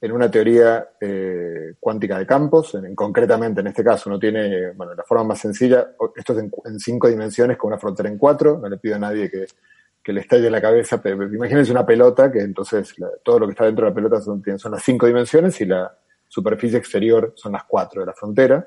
[0.00, 4.94] en una teoría eh, cuántica de campos, en, concretamente en este caso uno tiene, bueno,
[4.94, 8.58] la forma más sencilla, esto es en, en, cinco dimensiones con una frontera en cuatro,
[8.58, 9.46] no le pido a nadie que
[10.02, 11.00] que le estalle la cabeza.
[11.04, 14.72] Imagínense una pelota, que entonces todo lo que está dentro de la pelota son, son
[14.72, 15.94] las cinco dimensiones y la
[16.26, 18.66] superficie exterior son las cuatro de la frontera.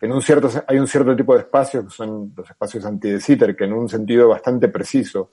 [0.00, 3.20] En un cierto, hay un cierto tipo de espacios, que son los espacios anti de
[3.20, 5.32] Sitter, que en un sentido bastante preciso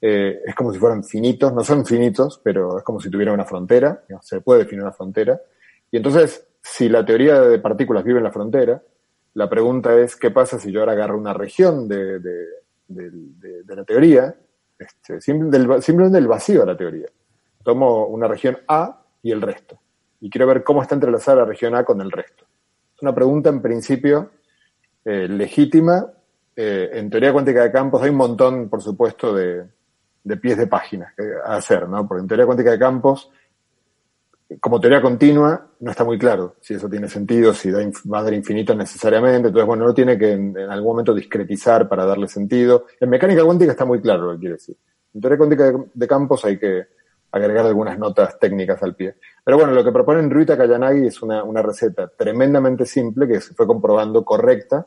[0.00, 3.44] eh, es como si fueran finitos, no son finitos, pero es como si tuvieran una
[3.44, 5.40] frontera, se puede definir una frontera.
[5.90, 8.82] Y entonces, si la teoría de partículas vive en la frontera,
[9.34, 12.46] la pregunta es, ¿qué pasa si yo ahora agarro una región de, de,
[12.88, 14.34] de la teoría
[14.78, 17.06] este, simplemente del vacío de la teoría.
[17.62, 19.78] Tomo una región A y el resto.
[20.20, 22.44] Y quiero ver cómo está entrelazada la región A con el resto.
[22.94, 24.30] Es una pregunta en principio
[25.04, 26.10] eh, legítima.
[26.54, 29.66] Eh, en teoría cuántica de campos hay un montón, por supuesto, de,
[30.26, 32.06] de pies de páginas a hacer, ¿no?
[32.06, 33.30] Porque en teoría cuántica de campos
[34.60, 37.80] como teoría continua, no está muy claro si eso tiene sentido, si da,
[38.12, 39.48] va a dar infinito necesariamente.
[39.48, 42.86] Entonces, bueno, uno tiene que en, algún momento discretizar para darle sentido.
[43.00, 44.76] En mecánica cuántica está muy claro lo que quiere decir.
[45.14, 46.86] En teoría cuántica de, campos hay que
[47.32, 49.16] agregar algunas notas técnicas al pie.
[49.44, 53.52] Pero bueno, lo que proponen Ruita Kayanagi es una, una receta tremendamente simple que se
[53.52, 54.86] fue comprobando correcta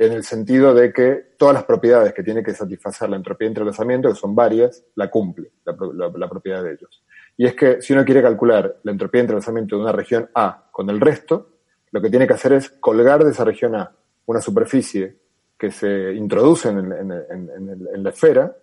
[0.00, 3.50] en el sentido de que todas las propiedades que tiene que satisfacer la entropía de
[3.50, 7.04] entrelazamiento, que son varias, la cumple, la, propiedad de ellos.
[7.36, 10.68] Y es que si uno quiere calcular la entropía de entrelazamiento de una región A
[10.72, 11.50] con el resto,
[11.90, 13.92] lo que tiene que hacer es colgar de esa región A
[14.24, 15.18] una superficie
[15.58, 18.56] que se introduce en- en la esfera.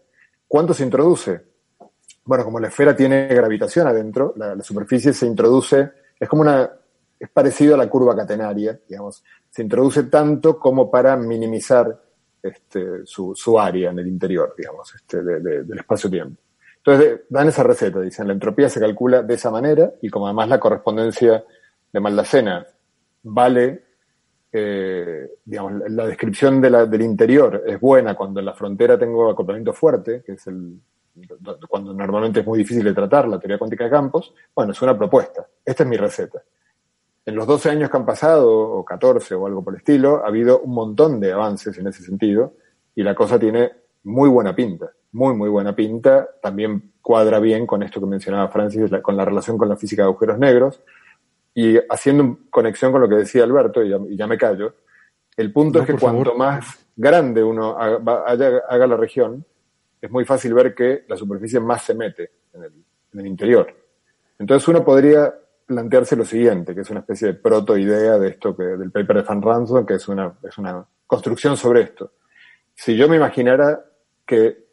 [0.48, 1.40] ¿Cuánto se introduce?
[2.26, 6.68] Bueno, como la esfera tiene gravitación adentro, la, la superficie se introduce, es como una,
[7.20, 12.00] es parecido a la curva catenaria, digamos, se introduce tanto como para minimizar
[12.42, 16.40] este, su, área en el interior, digamos, este, de- de- del espacio-tiempo.
[16.78, 20.48] Entonces, dan esa receta, dicen, la entropía se calcula de esa manera y como además
[20.50, 21.44] la correspondencia
[21.92, 22.66] de Maldacena
[23.24, 23.84] vale,
[24.52, 28.98] eh, digamos, la- la descripción de la- del interior es buena cuando en la frontera
[28.98, 30.80] tengo acoplamiento fuerte, que es el,
[31.68, 34.98] cuando normalmente es muy difícil de tratar la teoría cuántica de campos, bueno, es una
[34.98, 35.46] propuesta.
[35.66, 36.42] Esta es mi receta.
[37.28, 40.28] En los 12 años que han pasado, o 14 o algo por el estilo, ha
[40.30, 42.54] habido un montón de avances en ese sentido
[42.96, 43.70] y la cosa tiene
[44.06, 46.26] muy buena pinta, muy, muy buena pinta.
[46.42, 50.04] También cuadra bien con esto que mencionaba Francis, la- con la relación con la física
[50.04, 50.82] de agujeros negros.
[51.54, 54.76] Y haciendo conexión con lo que decía Alberto, y ya, y ya me callo,
[55.36, 56.38] el punto No, es que cuanto favor.
[56.38, 59.44] más grande uno haga, va- haya- haga la región,
[60.02, 62.72] es muy fácil ver que la superficie más se mete en el,
[63.14, 63.68] en el interior.
[64.40, 65.34] Entonces uno podría
[65.68, 69.22] plantearse lo siguiente, que es una especie de protoidea de esto que, del paper de
[69.24, 72.14] Van Ransom, que es una, es una construcción sobre esto.
[72.74, 73.86] Si yo me imaginara
[74.26, 74.66] que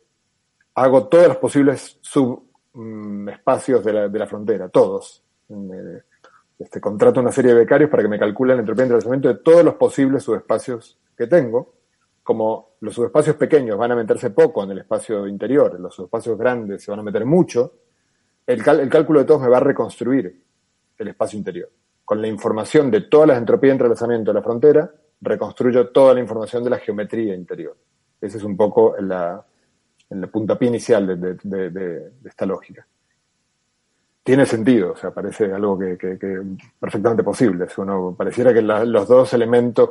[0.75, 6.03] hago todos los posibles subespacios de la, de la frontera, todos, eh,
[6.61, 9.43] este, contrato una serie de becarios para que me calculen la entropía de entrelazamiento de
[9.43, 11.75] todos los posibles subespacios que tengo,
[12.23, 16.85] como los subespacios pequeños van a meterse poco en el espacio interior, los subespacios grandes
[16.85, 17.75] se van a meter mucho,
[18.47, 20.45] el, el cálculo de todos me va a reconstruir
[20.99, 21.71] el espacio interior.
[22.05, 24.91] Con la información de todas las entropías de entrelazamiento de la frontera,
[25.21, 27.77] reconstruyo toda la información de la geometría interior.
[28.21, 29.45] Ese es un poco la,
[30.11, 31.35] el puntapié inicial de,
[31.71, 32.87] de- esta lógica.
[34.23, 36.41] Tiene sentido, o sea, parece algo que, que- que
[36.79, 37.69] perfectamente posible.
[37.69, 39.91] Si uno pareciera que la- los dos elementos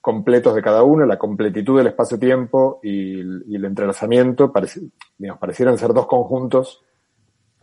[0.00, 5.92] completos de cada uno, la completitud del espacio-tiempo y el entrelazamiento, pareci- digamos, parecieran ser
[5.94, 6.82] dos conjuntos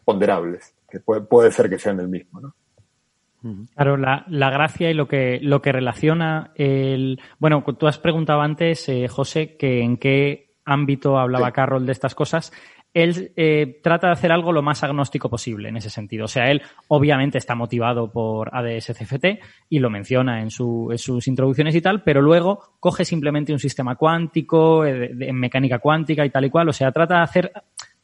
[0.03, 2.53] ponderables, que puede, puede ser que sean el mismo, ¿no?
[3.75, 7.19] Claro, la, la gracia y lo que, lo que relaciona el.
[7.39, 11.53] Bueno, tú has preguntado antes, eh, José, que en qué ámbito hablaba Sí.
[11.53, 12.53] Carroll de estas cosas.
[12.93, 16.25] Él eh, trata de hacer algo lo más agnóstico posible en ese sentido.
[16.25, 19.39] O sea, él obviamente está motivado por ADS-CFT
[19.69, 23.59] y lo menciona en, su- en sus introducciones y tal, pero luego coge simplemente un
[23.59, 26.67] sistema cuántico, eh, en mecánica cuántica y tal y cual.
[26.69, 27.51] O sea, trata de hacer,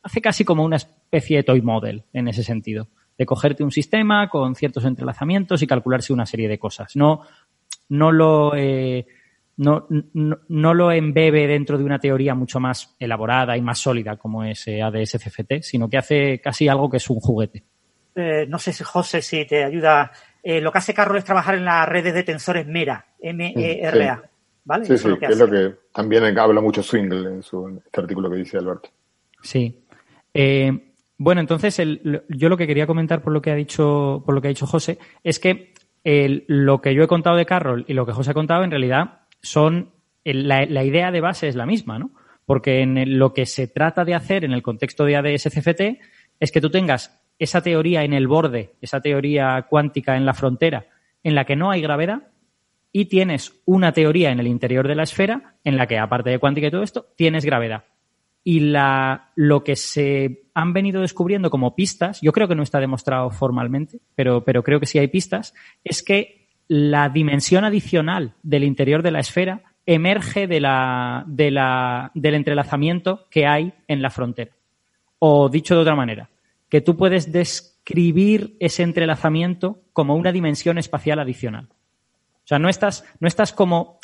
[0.04, 2.88] hace casi como una especie de toy model en ese sentido.
[3.18, 6.96] De cogerte un sistema con ciertos entrelazamientos y calcularse una serie de cosas.
[6.96, 7.22] No,
[7.90, 9.08] no lo, eh,
[9.58, 14.18] no, no, no lo embebe dentro de una teoría mucho más elaborada y más sólida
[14.18, 17.64] como es eh, ADS-CFT, sino que hace casi algo que es un juguete.
[18.16, 20.12] Eh, no sé si José si te ayuda.
[20.44, 24.24] Eh, lo que hace Carlos es trabajar en las redes de tensores MERA, M-E-R-A.
[24.64, 24.86] ¿Vale?
[24.86, 25.54] Sí, Eso sí, es lo que que es lo hace.
[25.54, 28.90] que también habla mucho Swingle en su en este artículo que dice Alberto.
[29.42, 29.84] Sí.
[30.34, 34.36] Eh, bueno, entonces el- yo lo que quería comentar por lo que ha dicho, por
[34.36, 35.74] lo que ha dicho José, es que
[36.48, 39.22] lo que yo he contado de Carroll y lo que José ha contado en realidad
[39.42, 39.92] son
[40.24, 42.12] la, la idea de base es la misma, ¿no?
[42.46, 46.00] Porque en lo que se trata de hacer en el contexto de ADS-CFT
[46.40, 50.86] es que tú tengas esa teoría en el borde, esa teoría cuántica en la frontera,
[51.24, 52.30] en la que no hay gravedad,
[52.94, 56.40] y tienes una teoría en el interior de la esfera en la que, aparte de
[56.40, 57.84] cuántica y todo esto, tienes gravedad.
[58.50, 62.80] Y la, lo que se han venido descubriendo como pistas, yo creo que no está
[62.80, 65.54] demostrado formalmente, pero, pero creo que sí hay pistas,
[65.84, 72.12] es que la dimensión adicional del interior de la esfera emerge de la, de la,
[72.14, 74.56] del entrelazamiento que hay en la frontera.
[75.20, 76.30] O dicho de otra manera,
[76.70, 81.68] que tú puedes describir ese entrelazamiento como una dimensión espacial adicional.
[81.70, 83.97] O sea, no estás, no estás como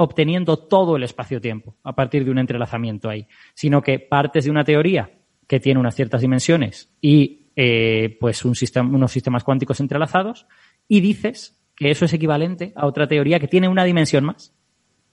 [0.00, 4.62] obteniendo todo el espacio-tiempo a partir de un entrelazamiento ahí, sino que partes de una
[4.62, 5.10] teoría
[5.48, 10.46] que tiene unas ciertas dimensiones y eh, pues un sistema, unos sistemas cuánticos entrelazados
[10.86, 14.54] y dices que eso es equivalente a otra teoría que tiene una dimensión más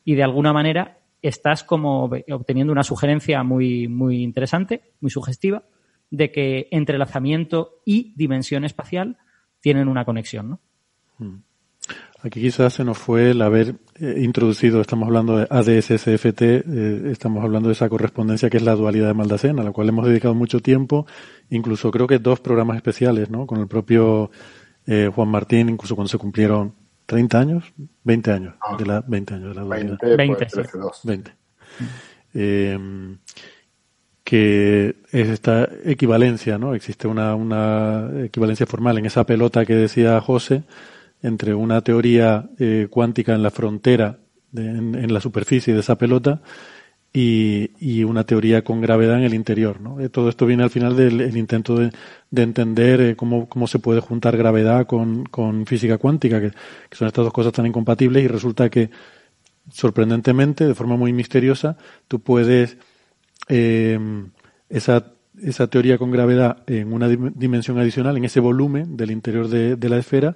[0.03, 5.63] y de alguna manera estás como obteniendo una sugerencia muy, muy interesante, muy sugestiva,
[6.11, 9.17] de que entrelazamiento y dimensión espacial
[9.61, 10.59] tienen una conexión,
[11.17, 11.41] ¿no?
[12.25, 17.43] Aquí quizás se nos fue el haber eh, introducido, estamos hablando de ADS-CFT, eh, estamos
[17.43, 20.33] hablando de esa correspondencia que es la dualidad de Maldacena, a la cual hemos dedicado
[20.33, 21.05] mucho tiempo,
[21.51, 23.45] incluso creo que dos programas especiales, ¿no?
[23.45, 24.31] Con el propio
[24.87, 26.73] eh, Juan Martín, incluso cuando se cumplieron
[27.05, 27.73] 30 años,
[28.05, 29.97] 20 años, de la, 20 años de la dualidad.
[30.01, 30.61] 20, 20, pues, sí.
[30.61, 31.01] 13, 2.
[31.03, 31.31] 20.
[32.33, 33.17] Eh,
[34.23, 36.73] que es esta equivalencia, ¿no?
[36.73, 40.63] Existe una, una equivalencia formal en esa pelota que decía José
[41.25, 44.19] entre una teoría eh, cuántica en la frontera,
[44.55, 46.41] en, la superficie de esa pelota,
[47.11, 49.79] y, una teoría con gravedad en el interior.
[49.79, 49.99] ¿no?
[50.01, 51.91] Eh, todo esto viene al final del intento de,
[52.35, 56.51] entender eh, cómo, se puede juntar gravedad con, física cuántica, que,
[56.91, 58.89] son estas dos cosas tan incompatibles, y resulta que,
[59.71, 61.77] sorprendentemente, de forma muy misteriosa,
[62.07, 62.77] tú puedes
[63.47, 63.97] eh,
[64.69, 69.77] esa, esa teoría con gravedad en una dimensión adicional, en ese volumen del interior de,
[69.77, 70.35] de la esfera,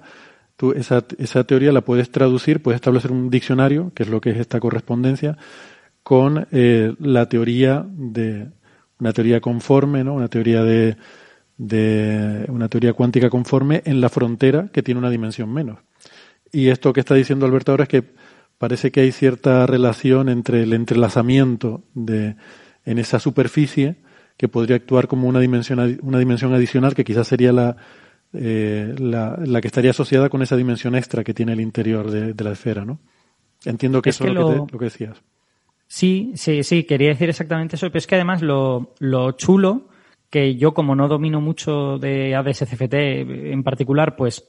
[0.60, 4.28] tú esa, esa teoría la puedes traducir, puedes establecer un diccionario, que es lo que
[4.28, 5.38] es esta correspondencia,
[6.02, 8.48] con eh, la teoría de
[8.98, 10.12] una teoría conforme, ¿no?
[10.12, 10.98] Una teoría de,
[11.56, 15.78] de una teoría cuántica conforme en la frontera que tiene una dimensión menos.
[16.52, 18.04] Y esto que está diciendo Alberto ahora es que
[18.58, 22.36] parece que hay cierta relación entre el entrelazamiento de
[22.84, 23.96] en esa superficie
[24.36, 27.76] que podría actuar como una dimensión una dimensión adicional que quizás sería la
[28.32, 32.44] eh, la, la, que estaría asociada con esa dimensión extra que tiene el interior de,
[32.44, 33.00] la esfera, ¿no?
[33.64, 35.22] Entiendo que eso es lo, que decías.
[35.86, 39.88] Sí, sí, sí, quería decir exactamente eso, pero es que además lo, lo chulo,
[40.30, 44.48] que yo como no domino mucho de ADS-CFT en particular, pues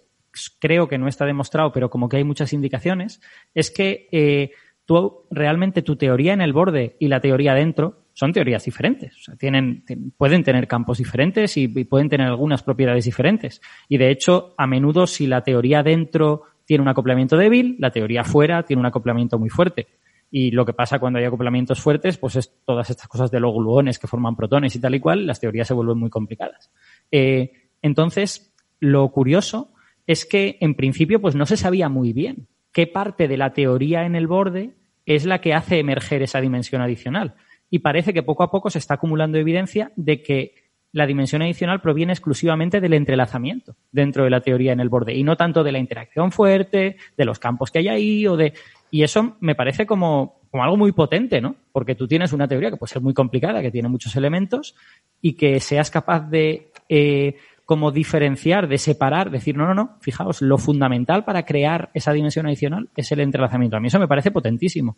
[0.59, 3.19] creo que no está demostrado, pero como que hay muchas indicaciones,
[3.53, 4.51] es que eh,
[4.85, 9.15] tú realmente tu teoría en el borde y la teoría dentro son teorías diferentes.
[9.17, 9.83] O sea, tienen,
[10.17, 13.61] pueden tener campos diferentes y, pueden tener algunas propiedades diferentes.
[13.87, 18.23] Y de hecho, a menudo si la teoría dentro tiene un acoplamiento débil, la teoría
[18.23, 19.87] fuera tiene un acoplamiento muy fuerte.
[20.29, 23.53] Y lo que pasa cuando hay acoplamientos fuertes, pues es todas estas cosas de los
[23.53, 26.71] gluones que forman protones y tal y cual, las teorías se vuelven muy complicadas.
[27.11, 27.51] Eh,
[27.81, 29.73] entonces, lo curioso
[30.07, 34.05] es que en principio pues no se sabía muy bien qué parte de la teoría
[34.05, 34.75] en el borde
[35.05, 37.35] es la que hace emerger esa dimensión adicional.
[37.71, 40.53] Y parece que poco a poco se está acumulando evidencia de que
[40.91, 45.23] la dimensión adicional proviene exclusivamente del entrelazamiento dentro de la teoría en el borde y
[45.23, 48.53] no tanto de la interacción fuerte, de los campos que hay ahí o de
[48.91, 51.55] y eso me parece como, como algo muy potente, ¿no?
[51.71, 54.75] Porque tú tienes una teoría que puede ser muy complicada, que tiene muchos elementos,
[55.21, 60.41] y que seas capaz de eh, como diferenciar, de separar, decir, no, no, no, fijaos,
[60.41, 63.77] lo fundamental para crear esa dimensión adicional es el entrelazamiento.
[63.77, 64.97] A mí eso me parece potentísimo.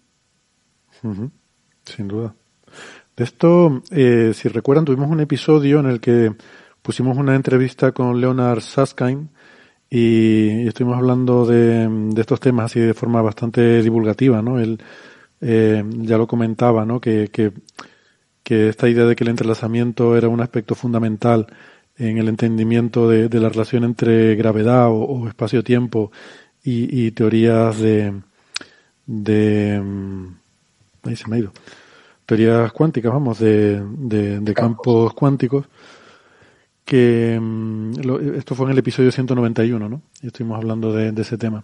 [1.83, 2.33] Sin duda.
[3.15, 6.33] De esto, eh, si recuerdan, tuvimos un episodio en el que
[6.81, 9.29] pusimos una entrevista con Leonard Susskind,
[9.95, 11.87] y estuvimos hablando de,
[12.17, 14.59] estos temas así de forma bastante divulgativa, ¿no?
[14.59, 14.79] Él
[15.39, 16.99] eh, ya lo comentaba, ¿no?
[16.99, 17.51] Que, que,
[18.69, 21.45] esta idea de que el entrelazamiento era un aspecto fundamental
[21.95, 26.11] en el entendimiento de, la relación entre gravedad o, espacio-tiempo
[26.63, 28.19] y, teorías de,
[29.05, 30.27] de mm,
[31.03, 31.53] ahí se me ha ido
[32.35, 35.65] teorías cuánticas vamos de, de campos cuánticos
[36.85, 37.91] que mm,
[38.35, 40.01] esto fue en el episodio 191, ¿no?
[40.21, 41.63] Y estuvimos hablando de, ese tema.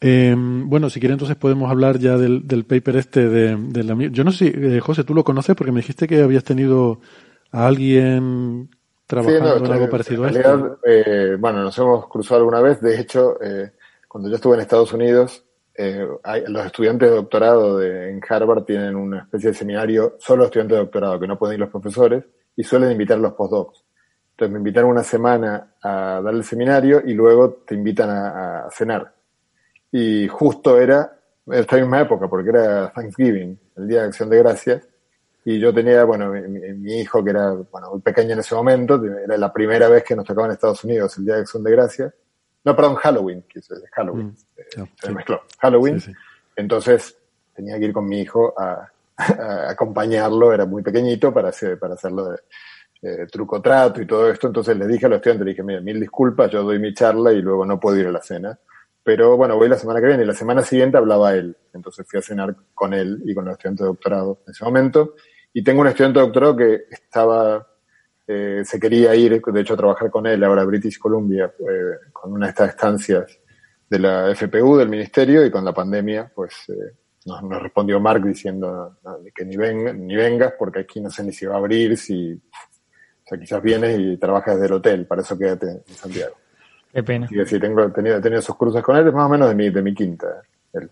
[0.00, 3.94] Em, bueno, si quiere entonces podemos hablar ya del, del paper este de, la...
[4.10, 7.00] Yo no sé si, eh, José, tú lo conoces porque me dijiste que habías tenido
[7.52, 8.70] a alguien
[9.06, 10.78] trabajando en algo parecido a esto.
[10.84, 12.80] Eh, bueno, nos hemos cruzado alguna vez.
[12.80, 13.72] De hecho, eh,
[14.08, 15.44] cuando yo estuve en Estados Unidos,
[15.76, 20.84] los estudiantes de doctorado de, en Harvard tienen una especie de seminario, solo estudiantes de
[20.84, 22.24] doctorado, que no pueden ir los profesores,
[22.56, 23.84] y suelen invitar a los postdocs.
[24.30, 29.14] Entonces me invitaron una semana a dar el seminario y luego te invitan a, cenar.
[29.92, 34.88] Y justo era esta misma época, porque era Thanksgiving, el Día de Acción de Gracias,
[35.44, 39.36] y yo tenía, bueno, mi, hijo que era, bueno, muy pequeño en ese momento, era
[39.36, 42.14] la primera vez que nos tocaba en Estados Unidos el Día de Acción de Gracias.
[42.64, 44.28] No, perdón, Halloween, que es Halloween.
[44.28, 44.53] Mm,
[45.00, 45.42] se mezcló.
[45.58, 46.02] Halloween.
[46.56, 47.16] Entonces
[47.54, 48.90] tenía que ir con mi hijo a,
[49.68, 54.46] acompañarlo, era muy pequeñito para, hacer, para hacerlo de, truco trato y todo esto.
[54.46, 57.32] Entonces le dije a los estudiantes, le dije, mira, mil disculpas, yo doy mi charla
[57.32, 58.58] y luego no puedo ir a la cena.
[59.02, 61.54] Pero bueno, voy la semana que viene y la semana siguiente hablaba él.
[61.74, 65.14] Entonces fui a cenar con él y con los estudiantes de doctorado en ese momento.
[65.52, 67.68] Y tengo un estudiante de doctorado que estaba,
[68.26, 72.08] eh, se quería ir, de hecho, a trabajar con él ahora a British Columbia, eh,
[72.10, 73.38] con una de estas estancias
[73.94, 76.96] de la FPU, del ministerio, y con la pandemia, pues eh,
[77.26, 78.98] nos, respondió Mark diciendo
[79.34, 82.32] que ni, ven, ni vengas porque aquí no sé ni si va a abrir, si,
[82.32, 86.34] o sea, quizás vienes y trabajas desde el hotel, para eso quédate en Santiago.
[86.92, 87.28] Qué pena.
[87.30, 89.54] Y decir, tengo, he tenido, tenido esos cruces con él, es más o menos de
[89.54, 90.26] mi, de mi quinta.
[90.72, 90.90] Él.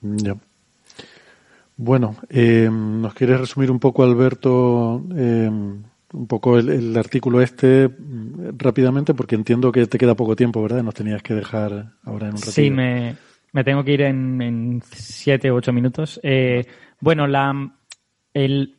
[0.00, 0.36] Ya.
[1.76, 5.50] Bueno, eh, ¿nos quieres resumir un poco, Alberto, eh,
[6.12, 9.14] un poco el, artículo este mm, rápidamente?
[9.14, 10.82] Porque entiendo que te queda poco tiempo, ¿verdad?
[10.82, 12.52] Nos tenías que dejar ahora en un ratito.
[12.52, 13.16] Sí, me,
[13.52, 16.20] me tengo que ir en, siete u ocho minutos.
[16.22, 16.64] Eh,
[17.00, 17.72] bueno, la,
[18.34, 18.78] el,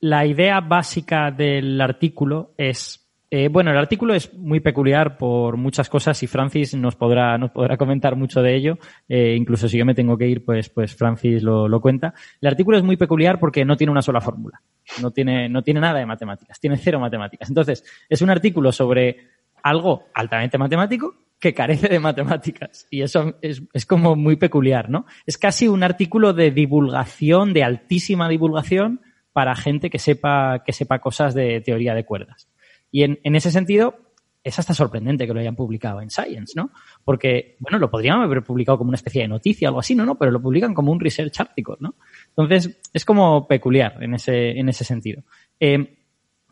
[0.00, 5.88] la idea básica del artículo es eh, bueno, el artículo es muy peculiar por muchas
[5.88, 8.78] cosas y Francis nos podrá, nos podrá comentar mucho de ello.
[9.08, 12.12] Eh, incluso si yo me tengo que ir, pues, pues Francis lo, lo, cuenta.
[12.40, 14.60] El artículo es muy peculiar porque no tiene una sola fórmula.
[15.00, 16.58] No tiene, no tiene nada de matemáticas.
[16.58, 17.48] Tiene cero matemáticas.
[17.48, 19.28] Entonces, es un artículo sobre
[19.62, 22.88] algo altamente matemático que carece de matemáticas.
[22.90, 25.06] Y eso es, es como muy peculiar, ¿no?
[25.24, 29.02] Es casi un artículo de divulgación, de altísima divulgación,
[29.32, 32.48] para gente que sepa, que sepa cosas de teoría de cuerdas.
[32.90, 33.96] Y en, en, ese sentido,
[34.42, 36.70] es hasta sorprendente que lo hayan publicado en Science, ¿no?
[37.04, 40.06] Porque, bueno, lo podrían haber publicado como una especie de noticia o algo así, ¿no?
[40.06, 41.94] no pero lo publican como un research article, ¿no?
[42.28, 45.22] Entonces, es como peculiar en ese, en ese sentido.
[45.58, 45.96] Eh,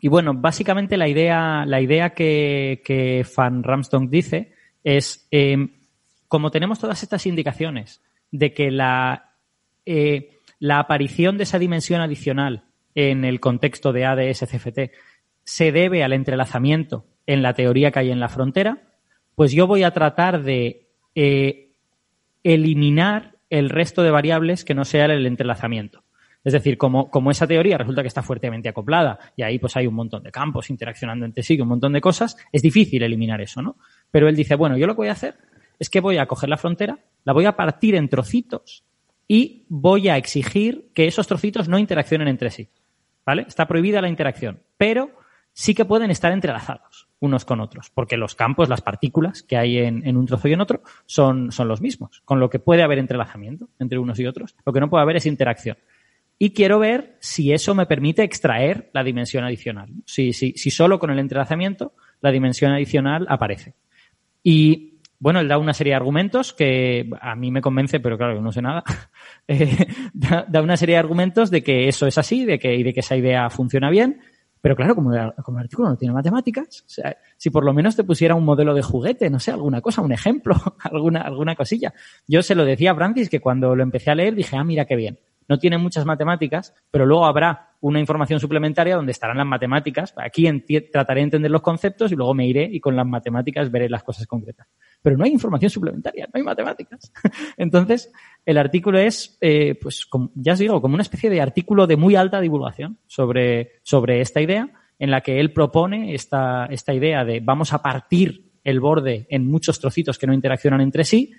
[0.01, 4.53] y bueno, básicamente la idea, la idea que, que Van Ramsdonk dice
[4.83, 5.57] es, eh,
[6.27, 8.01] como tenemos todas estas indicaciones
[8.31, 9.33] de que la,
[9.85, 10.29] eh,
[10.59, 12.63] la aparición de esa dimensión adicional
[12.95, 14.91] en el contexto de ADS CFT
[15.49, 18.83] se debe al entrelazamiento en la teoría que hay en la frontera,
[19.33, 21.71] pues yo voy a tratar de eh,
[22.43, 26.03] eliminar el resto de variables que no sean el entrelazamiento.
[26.43, 29.87] Es decir, como, como, esa teoría resulta que está fuertemente acoplada y ahí pues hay
[29.87, 33.63] un montón de campos interaccionando entre sí, un montón de cosas, es difícil eliminar eso,
[33.63, 33.75] ¿no?
[34.11, 35.35] Pero él dice, bueno, yo lo que voy a hacer
[35.79, 38.83] es que voy a coger la frontera, la voy a partir en trocitos
[39.27, 42.69] y voy a exigir que esos trocitos no interaccionen entre sí.
[43.25, 43.45] ¿Vale?
[43.47, 45.19] Está prohibida la interacción, pero
[45.53, 49.77] sí que pueden estar entrelazados unos con otros, porque los campos, las partículas que hay
[49.77, 52.81] en, en, un trozo y en otro son, son los mismos, con lo que puede
[52.81, 54.55] haber entrelazamiento entre unos y otros.
[54.65, 55.77] Lo que no puede haber es interacción.
[56.37, 59.89] Y quiero ver si eso me permite extraer la dimensión adicional.
[60.05, 63.73] Si, si, si solo con el entrelazamiento la dimensión adicional aparece.
[64.41, 68.35] Y bueno, él da una serie de argumentos que a mí me convence, pero claro,
[68.35, 68.83] yo no sé nada.
[69.51, 72.83] Eh, da, da, una serie de argumentos de que eso es así, de que, y
[72.83, 74.21] de que esa idea funciona bien
[74.61, 78.03] pero claro, como el, artículo no tiene matemáticas, o sea, si por lo menos te
[78.03, 81.93] pusiera un modelo de juguete, no sé, alguna cosa, un ejemplo, alguna, alguna cosilla.
[82.27, 84.85] Yo se lo decía a Francis que cuando lo empecé a leer dije, ah, mira
[84.85, 85.19] qué bien.
[85.49, 90.13] No tiene muchas matemáticas, pero luego habrá una información suplementaria donde estarán las matemáticas.
[90.17, 90.47] Aquí
[90.91, 94.03] trataré de entender los conceptos y luego me iré y con las matemáticas veré las
[94.03, 94.67] cosas concretas.
[95.01, 97.11] Pero no hay información suplementaria, no hay matemáticas.
[97.57, 98.11] Entonces,
[98.45, 102.15] el artículo es, eh, pues, ya os digo, como una especie de artículo de muy
[102.15, 104.69] alta divulgación sobre, sobre esta idea,
[104.99, 109.49] en la que él propone esta, esta idea de vamos a partir el borde en
[109.49, 111.31] muchos trocitos que no interaccionan entre sí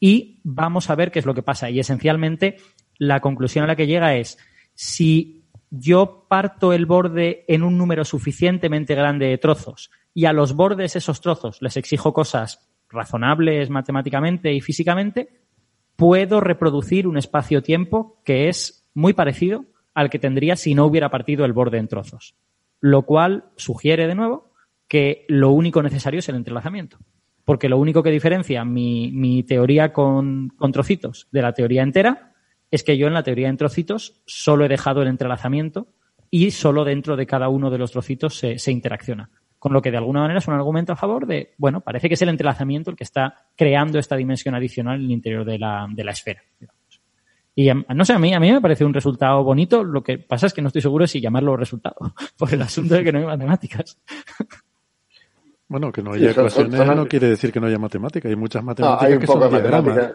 [0.00, 1.70] y vamos a ver qué es lo que pasa.
[1.70, 2.56] Y esencialmente
[3.02, 4.38] la conclusión a la que llega es
[4.74, 10.54] si yo parto el borde en un número suficientemente grande de trozos y a los
[10.54, 15.40] bordes esos trozos les exijo cosas razonables matemáticamente y físicamente,
[15.96, 19.64] puedo reproducir un espacio-tiempo que es muy parecido
[19.94, 22.36] al que tendría si no hubiera partido el borde en trozos.
[22.80, 24.52] Lo cual sugiere, de nuevo,
[24.86, 26.98] que lo único necesario es el entrelazamiento.
[27.44, 32.31] Porque lo único que diferencia mi, mi teoría con, con trocitos de la teoría entera
[32.72, 35.86] es que yo en la teoría en trocitos solo he dejado el entrelazamiento
[36.30, 39.30] y solo dentro de cada uno de los trocitos se, se, interacciona.
[39.58, 42.14] Con lo que de alguna manera es un argumento a favor de, bueno, parece que
[42.14, 45.86] es el entrelazamiento el que está creando esta dimensión adicional en el interior de la,
[45.88, 46.42] de la esfera.
[46.58, 46.82] Digamos.
[47.54, 49.84] Y no sé, a mí, a mí me parece un resultado bonito.
[49.84, 51.96] Lo que pasa es que no estoy seguro si llamarlo resultado,
[52.38, 53.98] por el asunto de que no hay matemáticas.
[55.68, 58.30] Bueno, que no haya sí, ecuaciones son, son, no quiere decir que no haya matemáticas.
[58.30, 60.12] Hay muchas matemáticas hay que son diagramas.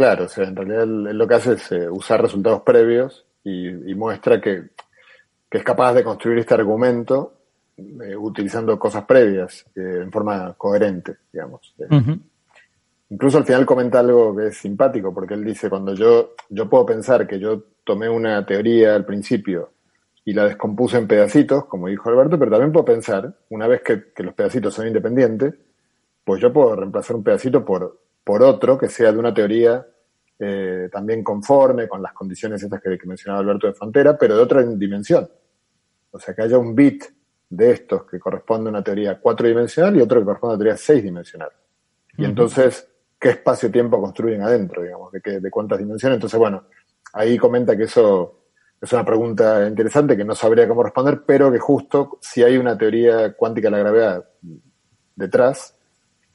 [0.00, 3.94] Claro, o sea, en realidad lo que hace es eh, usar resultados previos y, y
[3.94, 4.68] muestra que,
[5.50, 7.34] que, es capaz de construir este argumento
[7.76, 11.74] eh, utilizando cosas previas eh, en forma coherente, digamos.
[11.76, 12.20] Uh -huh.
[13.10, 16.86] Incluso al final comenta algo que es simpático, porque él dice, cuando yo, yo puedo
[16.86, 19.72] pensar que yo tomé una teoría al principio
[20.24, 24.04] y la descompuse en pedacitos, como dijo Alberto, pero también puedo pensar, una vez que,
[24.14, 25.52] que los pedacitos son independientes,
[26.24, 29.86] pues yo puedo reemplazar un pedacito por por otro que sea de una teoría
[30.38, 34.42] eh, también conforme con las condiciones estas que, que, mencionaba Alberto de Frontera, pero de
[34.42, 35.28] otra dimensión.
[36.10, 37.04] O sea, que haya un bit
[37.50, 40.76] de estos que corresponde a una teoría cuatridimensional y otro que corresponde a una teoría
[40.78, 41.50] seisdimensional.
[42.16, 42.28] Y uh -huh.
[42.30, 42.88] entonces,
[43.18, 45.12] ¿qué espacio-tiempo construyen adentro, digamos?
[45.12, 46.16] ¿De, qué, ¿De cuántas dimensiones?
[46.16, 46.64] Entonces, bueno,
[47.12, 48.40] ahí comenta que eso
[48.80, 52.78] es una pregunta interesante que no sabría cómo responder, pero que justo si hay una
[52.78, 54.24] teoría cuántica de la gravedad
[55.14, 55.76] detrás,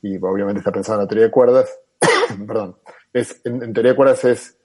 [0.06, 1.80] y obviamente está pensando en la teoría de cuerdas,
[2.48, 2.77] perdón,
[3.11, 4.57] es, en, teoría de cuerdas es,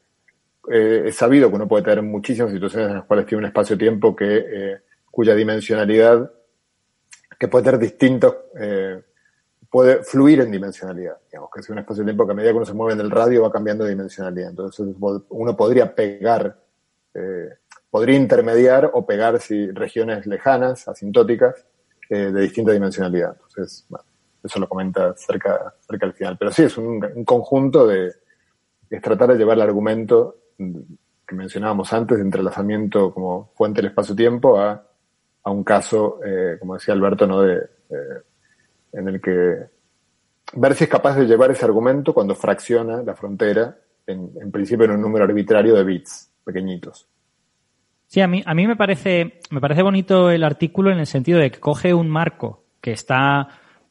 [0.70, 4.14] eh, es sabido que uno puede tener muchísimas situaciones en las cuales tiene un espacio-tiempo
[4.14, 4.78] que, eh,
[5.10, 6.30] cuya dimensionalidad,
[7.38, 9.02] que puede tener distintos, eh,
[9.70, 12.74] puede fluir en dimensionalidad, digamos, que es un espacio-tiempo que a medida que uno se
[12.74, 14.50] mueve en el radio va cambiando de dimensionalidad.
[14.50, 14.86] Entonces
[15.30, 16.56] uno podría pegar
[17.90, 21.66] podría intermediar o pegar si, regiones lejanas, asintóticas,
[22.08, 23.34] eh, de distinta dimensionalidad.
[23.34, 24.04] Entonces, bueno,
[24.42, 26.36] eso lo comenta cerca, cerca al final.
[26.38, 28.12] Pero sí, es un, un conjunto de,
[28.88, 34.58] es tratar de llevar el argumento que mencionábamos antes de entrelazamiento como fuente del espacio-tiempo
[34.58, 34.84] a,
[35.44, 37.42] a, un caso, eh, como decía Alberto, ¿no?
[37.42, 38.22] de, eh,
[38.92, 39.56] en el que
[40.54, 43.76] ver si es capaz de llevar ese argumento cuando fracciona la frontera,
[44.06, 47.06] en, en principio en un número arbitrario de bits pequeñitos.
[48.06, 51.38] Sí, a mí, a mí me, parece, me parece bonito el artículo en el sentido
[51.38, 53.46] de que coge un marco que está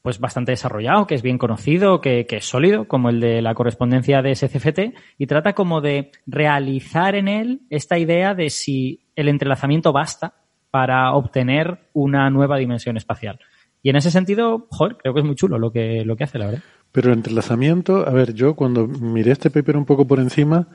[0.09, 4.23] pues bastante desarrollado, que es bien conocido, que, es sólido, como el de la correspondencia
[4.23, 9.93] de SCFT, y trata como de realizar en él esta idea de si el entrelazamiento
[9.93, 10.33] basta
[10.71, 13.39] para obtener una nueva dimensión espacial.
[13.83, 16.39] Y en ese sentido, joder, creo que es muy chulo lo que, lo que hace,
[16.39, 16.63] la verdad.
[16.91, 20.69] Pero el entrelazamiento, a ver, yo cuando miré este paper un poco por encima,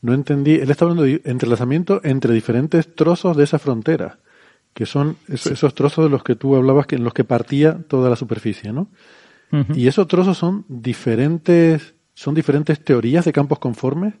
[0.00, 4.20] no entendí, él está hablando de entrelazamiento entre diferentes trozos de esa frontera
[4.74, 7.78] que son esos, esos, trozos de los que tú hablabas, que en los que partía
[7.88, 8.88] toda la superficie, ¿no?
[9.50, 9.76] Uh -huh.
[9.76, 14.14] Y esos trozos son diferentes, son diferentes teorías de campos conformes.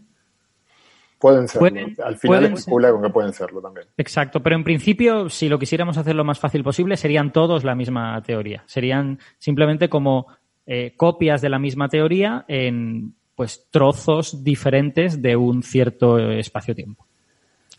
[1.18, 1.70] Pueden serlo.
[1.70, 3.86] Pueden, Al final especula con que pueden serlo también.
[3.96, 7.74] Exacto, pero en principio, si lo quisiéramos hacer lo más fácil posible, serían todos la
[7.74, 8.62] misma teoría.
[8.66, 10.28] Serían simplemente como
[10.66, 17.06] eh, copias de la misma teoría en pues trozos diferentes de un cierto espacio-tiempo.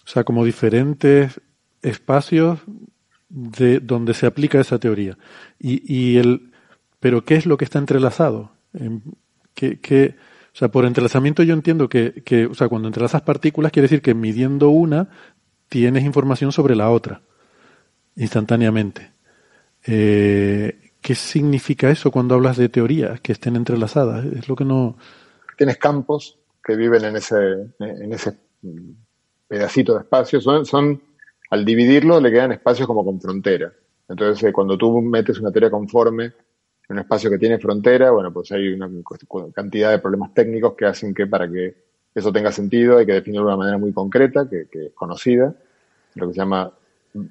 [0.05, 1.39] O sea, como diferentes
[1.81, 2.59] espacios
[3.29, 5.17] de donde se aplica esa teoría.
[5.59, 6.51] Y, y el,
[6.99, 8.51] pero ¿qué es lo que está entrelazado?
[9.53, 10.15] ¿Qué, qué,
[10.53, 14.01] o sea, por entrelazamiento yo entiendo que, que, o sea, cuando entrelazas partículas quiere decir
[14.01, 15.09] que midiendo una
[15.69, 17.21] tienes información sobre la otra
[18.15, 19.11] instantáneamente.
[19.85, 24.25] Eh, ¿Qué significa eso cuando hablas de teorías que estén entrelazadas?
[24.25, 24.97] Es lo que no.
[25.57, 27.35] Tienes campos que viven en ese,
[27.79, 28.37] en ese
[29.47, 30.41] pedacito de espacio.
[30.41, 31.01] Son, son
[31.49, 33.73] al dividirlo le quedan espacios como con frontera.
[34.07, 36.33] Entonces, eh, cuando tú metes una teoría conforme en
[36.89, 38.89] un espacio que tiene frontera, bueno, pues hay una
[39.53, 41.75] cantidad de problemas técnicos que hacen que para que
[42.13, 45.53] eso tenga sentido hay que definirlo de una manera muy concreta, que, es conocida,
[46.15, 46.71] lo que se llama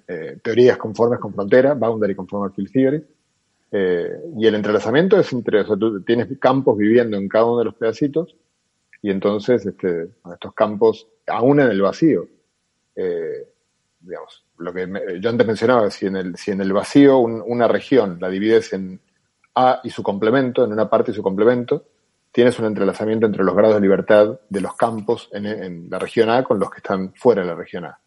[0.07, 3.05] eh, teorías conformes con frontera, Boundary Conformal Field Theory.
[3.70, 7.59] Eh, y el entrelazamiento es entre, o sea, tú tienes campos viviendo en cada uno
[7.59, 8.36] de los pedacitos,
[9.03, 12.28] y entonces este, estos campos, aún en el vacío,
[14.00, 17.42] digamos, lo que me, yo antes mencionaba, si en el, si en el vacío un,
[17.46, 19.00] una región la divides en
[19.54, 21.84] A y su complemento, en una parte y su complemento,
[22.32, 26.30] tienes un entrelazamiento entre los grados de libertad de los campos en, en la región
[26.30, 27.98] A con los que están fuera de la región A.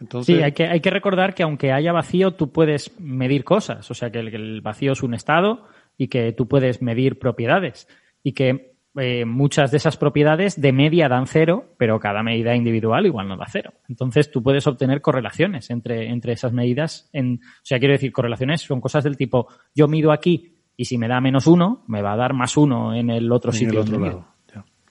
[0.00, 0.36] Entonces...
[0.36, 3.90] Sí, hay que, hay que recordar que aunque haya vacío, tú puedes medir cosas.
[3.90, 7.18] O sea, que el, que el vacío es un estado y que tú puedes medir
[7.18, 7.88] propiedades.
[8.22, 13.04] Y que eh, muchas de esas propiedades de media dan cero, pero cada medida individual
[13.04, 13.74] igual no da cero.
[13.88, 17.10] Entonces tú puedes obtener correlaciones entre, entre esas medidas.
[17.12, 20.96] En, o sea, quiero decir, correlaciones son cosas del tipo, yo mido aquí y si
[20.96, 23.80] me da menos uno, me va a dar más uno en el otro en sitio.
[23.82, 24.26] El otro lado.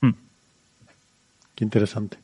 [0.02, 0.14] Hmm.
[1.56, 2.18] Qué interesante.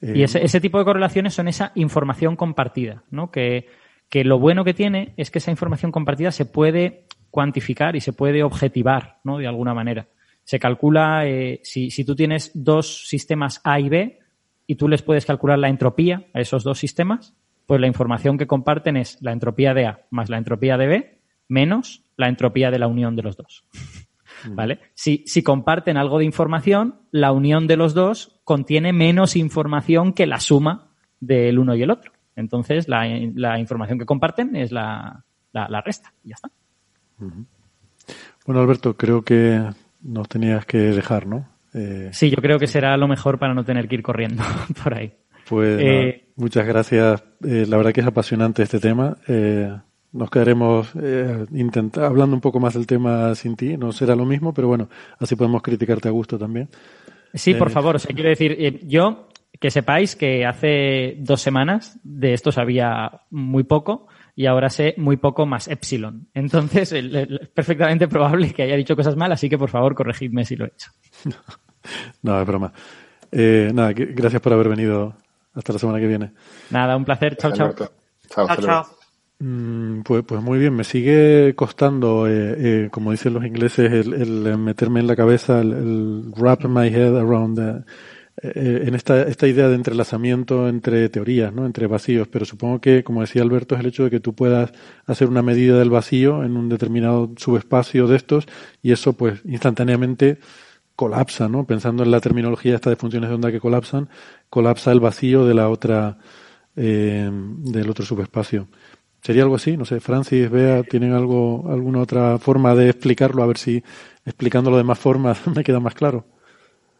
[0.00, 3.30] Eh, y ese, ese, tipo de correlaciones son esa información compartida, ¿no?
[3.30, 3.68] Que,
[4.08, 8.12] que lo bueno que tiene es que esa información compartida se puede cuantificar y se
[8.12, 9.38] puede objetivar, ¿no?
[9.38, 10.08] De alguna manera
[10.48, 14.18] se calcula, eh, si, si, tú tienes dos sistemas A y B
[14.66, 17.34] y tú les puedes calcular la entropía a esos dos sistemas,
[17.66, 21.20] pues la información que comparten es la entropía de A más la entropía de B
[21.48, 23.66] menos la entropía de la unión de los dos.
[24.46, 24.78] ¿Vale?
[24.94, 30.26] Si, si comparten algo de información, la unión de los dos contiene menos información que
[30.26, 32.12] la suma del uno y el otro.
[32.36, 36.14] Entonces, la, la información que comparten es la, la, la resta.
[36.24, 36.50] Y ya está.
[38.46, 39.62] Bueno, Alberto, creo que
[40.02, 41.48] nos tenías que dejar, ¿no?
[41.74, 44.42] Eh, sí, yo creo que será lo mejor para no tener que ir corriendo
[44.82, 45.12] por ahí.
[45.48, 47.22] Pues eh, no, muchas gracias.
[47.44, 49.16] Eh, la verdad que es apasionante este tema.
[50.10, 50.92] Nos quedaremos
[51.52, 53.76] intenta, hablando un poco más del tema sin ti.
[53.76, 54.88] No será lo mismo, pero bueno,
[55.18, 56.68] así podemos criticarte a gusto también.
[57.34, 57.96] Sí, por favor.
[57.96, 59.28] O sea, quiero decir, yo
[59.60, 64.08] que sepáis que hace dos semanas de esto sabía muy poco
[64.38, 66.28] y ahora sé muy poco más epsilon.
[66.32, 70.54] Entonces, es perfectamente probable que haya dicho cosas mal, así que por favor corregidme si
[70.54, 70.92] lo he hecho.
[72.22, 72.72] no, es broma.
[73.32, 75.16] Eh, nada, que, gracias por haber venido.
[75.54, 76.30] Hasta la semana que viene.
[76.70, 77.36] Nada, un placer.
[77.36, 77.74] Chao, chao.
[78.28, 78.86] Chao, chao.
[79.40, 84.12] Mm, pues, pues muy bien, me sigue costando, eh, eh, como dicen los ingleses, el,
[84.46, 87.84] el, meterme en la cabeza, el, el wrap my head around the,
[88.42, 91.66] eh, en esta, esta idea de entrelazamiento entre teorías, ¿no?
[91.66, 94.72] entre vacíos, pero supongo que, como decía Alberto, es el hecho de que tú puedas
[95.06, 98.46] hacer una medida del vacío en un determinado subespacio de estos
[98.82, 100.38] y eso pues instantáneamente
[100.94, 101.66] colapsa, ¿no?
[101.66, 104.08] Pensando en la terminología esta de funciones de onda que colapsan,
[104.50, 106.18] colapsa el vacío de la otra,
[106.76, 108.68] eh, del otro subespacio.
[109.22, 109.76] ¿Sería algo así?
[109.76, 113.42] No sé, Francis, Bea, ¿tienen algo, alguna otra forma de explicarlo?
[113.42, 113.82] A ver si
[114.24, 116.37] explicándolo de más formas me queda más claro.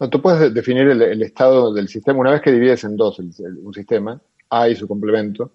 [0.01, 3.75] No, tú puedes definir el, estado del sistema una vez que divides en dos un
[3.75, 4.21] sistema,
[4.51, 5.51] A y su complemento.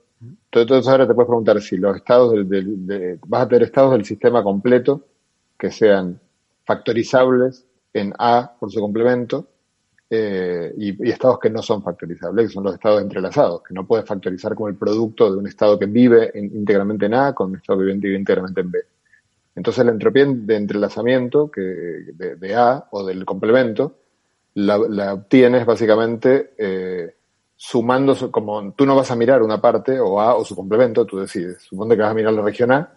[0.52, 4.44] Entonces, ahora te puedes preguntar si los estados del, vas a tener estados del sistema
[4.44, 5.06] completo
[5.58, 6.20] que sean
[6.66, 9.48] factorizables en A por su complemento
[10.10, 14.06] eh, y, estados que no son factorizables, que son los estados entrelazados, que no puedes
[14.06, 17.80] factorizar como el producto de un estado que vive íntegramente en A con un estado
[17.80, 18.80] que vive íntegramente en B.
[19.56, 24.03] Entonces la entropía de entrelazamiento que, de, A o del complemento
[24.56, 27.16] la, obtienes básicamente eh,
[27.56, 31.20] sumando, como tú no vas a mirar una parte o A o su complemento, tú
[31.20, 31.62] decides.
[31.64, 32.94] Supone que vas a mirar la región A,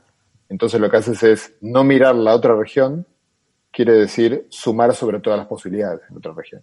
[0.48, 3.06] entonces lo que haces es no mirar la otra región,
[3.70, 6.62] quiere decir sumar sobre todas las posibilidades en otra región.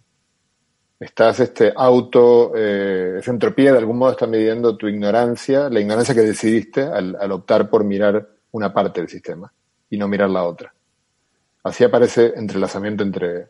[0.98, 6.14] Estás este auto, eh, esa entropía de algún modo está midiendo tu ignorancia, la ignorancia
[6.14, 9.52] que decidiste al, al optar por mirar una parte del sistema
[9.90, 10.72] y no mirar la otra.
[11.64, 13.48] Así aparece entrelazamiento entre,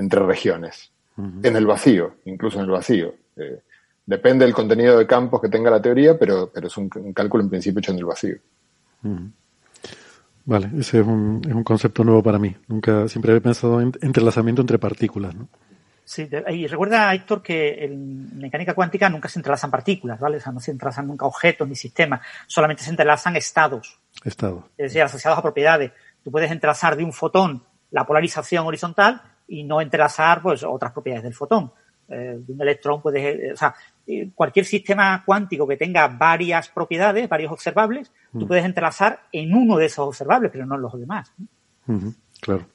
[0.00, 0.90] entre regiones,
[1.42, 3.14] en el vacío, incluso en el vacío.
[3.36, 3.60] Eh,
[4.06, 7.50] depende del contenido de campos que tenga la teoría, pero, pero es un, cálculo en
[7.50, 8.36] principio hecho en el vacío.
[10.46, 12.56] Vale, ese es un, es un, concepto nuevo para mí.
[12.68, 15.48] Nunca, siempre había pensado en entrelazamiento entre partículas, ¿no?
[16.02, 20.38] Sí, y recuerda, Héctor, que en mecánica cuántica nunca se entrelazan partículas, ¿vale?
[20.38, 23.96] O sea, no se entrelazan nunca objetos ni sistemas, solamente se entrelazan estados.
[24.24, 24.64] Estados.
[24.76, 25.92] Es decir, asociados a propiedades.
[26.24, 27.62] Tú puedes entrelazar de un fotón
[27.92, 31.72] la polarización horizontal y no entrelazar pues otras propiedades del fotón.
[32.08, 33.74] Eh, un electrón puedes, eh, o sea,
[34.06, 38.46] eh, cualquier sistema cuántico que tenga varias propiedades, varios observables, tú mm.
[38.48, 41.32] puedes entrelazar en uno de esos observables, pero no en los demás.
[42.40, 42.66] claro.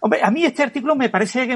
[0.00, 1.48] Hombre, a mí este artículo me parece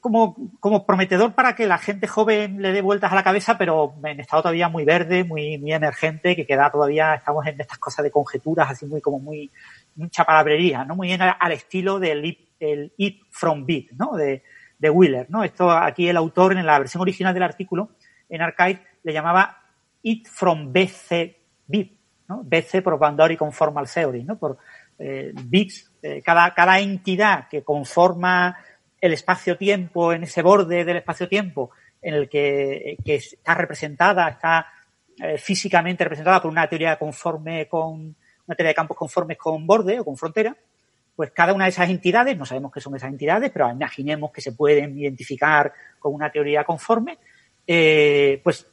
[0.00, 3.94] como, como prometedor para que la gente joven le dé vueltas a la cabeza, pero
[4.04, 8.04] en estado todavía muy verde, muy, muy emergente, que queda todavía, estamos en estas cosas
[8.04, 9.50] de conjeturas, así muy como muy,
[9.94, 10.96] mucha palabrería, ¿no?
[10.96, 12.20] Muy al, al estilo del
[12.58, 14.16] el It from Bit, ¿no?
[14.16, 14.42] De,
[14.78, 15.44] de Wheeler, ¿no?
[15.44, 17.90] Esto aquí el autor en la versión original del artículo
[18.28, 19.62] en Archive le llamaba
[20.02, 22.42] It from BC Bit, ¿no?
[22.44, 24.38] BC por Boundary Conformal Theory, ¿no?
[24.38, 24.58] Por
[24.98, 28.56] eh, bits, eh, cada, cada entidad que conforma
[29.00, 31.70] el espacio-tiempo en ese borde del espacio-tiempo
[32.00, 34.66] en el que, que, está representada, está
[35.18, 38.16] eh, físicamente representada por una teoría conforme con
[38.46, 40.56] una teoría de campos conformes con borde o con frontera,
[41.16, 44.42] pues cada una de esas entidades, no sabemos qué son esas entidades, pero imaginemos que
[44.42, 47.18] se pueden identificar con una teoría conforme,
[47.66, 48.68] eh, pues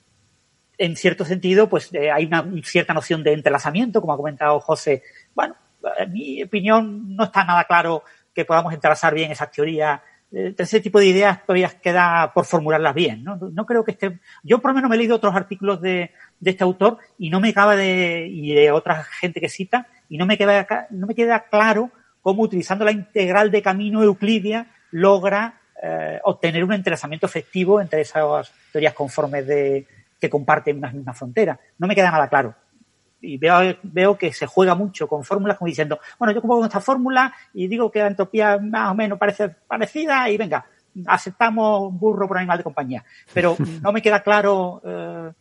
[0.77, 5.03] en cierto sentido, pues eh, hay una cierta noción de entrelazamiento, como ha comentado José.
[5.33, 5.55] Bueno,
[5.97, 8.03] en mi opinión no está nada claro
[8.33, 10.01] que podamos entrelazar bien esas teorías.
[10.31, 13.23] Eh, ese tipo de ideas todavía queda por formularlas bien.
[13.23, 13.37] ¿no?
[13.37, 14.19] no creo que esté.
[14.43, 17.39] Yo por lo menos me he leído otros artículos de, de este autor y no
[17.39, 18.27] me acaba de.
[18.29, 21.91] y de otra gente que cita, y no me queda, no me queda claro
[22.23, 28.51] cómo utilizando la integral de camino euclidia logra eh, obtener un entrelazamiento efectivo entre esas
[28.71, 29.85] teorías conformes de,
[30.19, 31.59] que comparten una misma frontera.
[31.77, 32.55] No me queda nada claro.
[33.19, 36.79] Y veo, veo que se juega mucho con fórmulas como diciendo, bueno, yo pongo esta
[36.79, 40.65] fórmula y digo que la entropía más o menos parece parecida y venga,
[41.05, 43.03] aceptamos burro por animal de compañía.
[43.33, 45.31] Pero no me queda claro eh,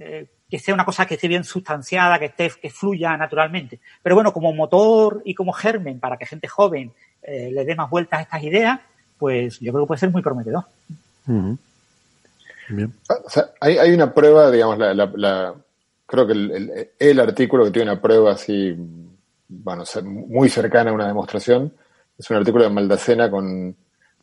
[0.00, 3.80] eh, que sea una cosa que esté bien sustanciada, que esté, que fluya naturalmente.
[4.02, 6.92] Pero bueno, como motor y como germen para que gente joven
[7.22, 8.78] eh, le dé más vueltas a estas ideas,
[9.16, 10.64] pues yo creo que puede ser muy prometedor.
[11.24, 12.92] Bien.
[13.08, 15.54] Ah, hay, hay, una prueba, digamos, la, la,
[16.04, 18.76] creo que el, el, artículo que tiene una prueba así,
[19.48, 21.72] bueno, muy cercana a una demostración,
[22.18, 23.74] es un artículo de Maldacena con,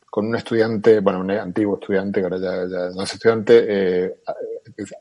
[0.09, 4.21] con un estudiante, bueno, un antiguo estudiante, que ahora ya, ya no es estudiante, eh,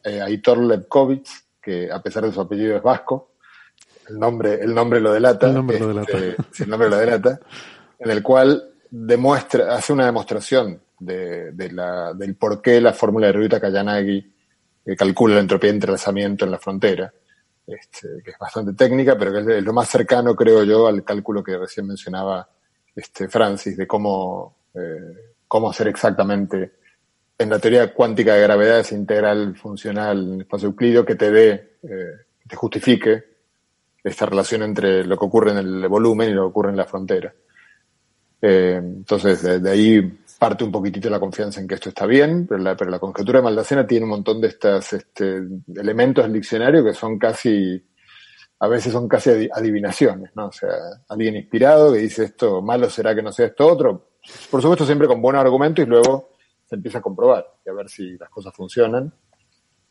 [0.04, 1.28] eh, Aitor Lepkovich,
[1.60, 3.32] que a pesar de su apellido es vasco,
[4.08, 5.48] el nombre, el nombre lo delata.
[5.48, 6.18] El nombre lo delata.
[6.18, 7.40] Este, el nombre lo delata.
[7.98, 13.26] En el cual demuestra, hace una demostración de, de la, del por qué la fórmula
[13.26, 14.32] de Ryuta-Kayanagi
[14.86, 17.12] eh, calcula la entropía de entrelazamiento en la frontera,
[17.66, 21.42] este, que es bastante técnica, pero que es lo más cercano, creo yo, al cálculo
[21.42, 22.48] que recién mencionaba
[22.94, 26.78] este Francis, de cómo, eh, cómo hacer exactamente
[27.38, 31.30] en la teoría cuántica de gravedad esa integral funcional en el espacio euclidio que te
[31.30, 32.12] dé, eh,
[32.46, 33.24] te justifique
[34.02, 36.86] esta relación entre lo que ocurre en el volumen y lo que ocurre en la
[36.86, 37.32] frontera.
[38.40, 40.00] Eh, entonces, de, ahí
[40.38, 43.38] parte un poquitito la confianza en que esto está bien, pero la, pero la conjetura
[43.38, 45.42] de Maldacena tiene un montón de estos este,
[45.76, 47.84] elementos del diccionario que son casi,
[48.60, 50.46] a veces son casi adivinaciones, ¿no?
[50.46, 50.70] O sea,
[51.08, 54.07] alguien inspirado que dice esto malo será que no sea esto otro,
[54.50, 56.30] por supuesto siempre con buenos argumentos y luego
[56.68, 59.12] se empieza a comprobar y a ver si las cosas funcionan.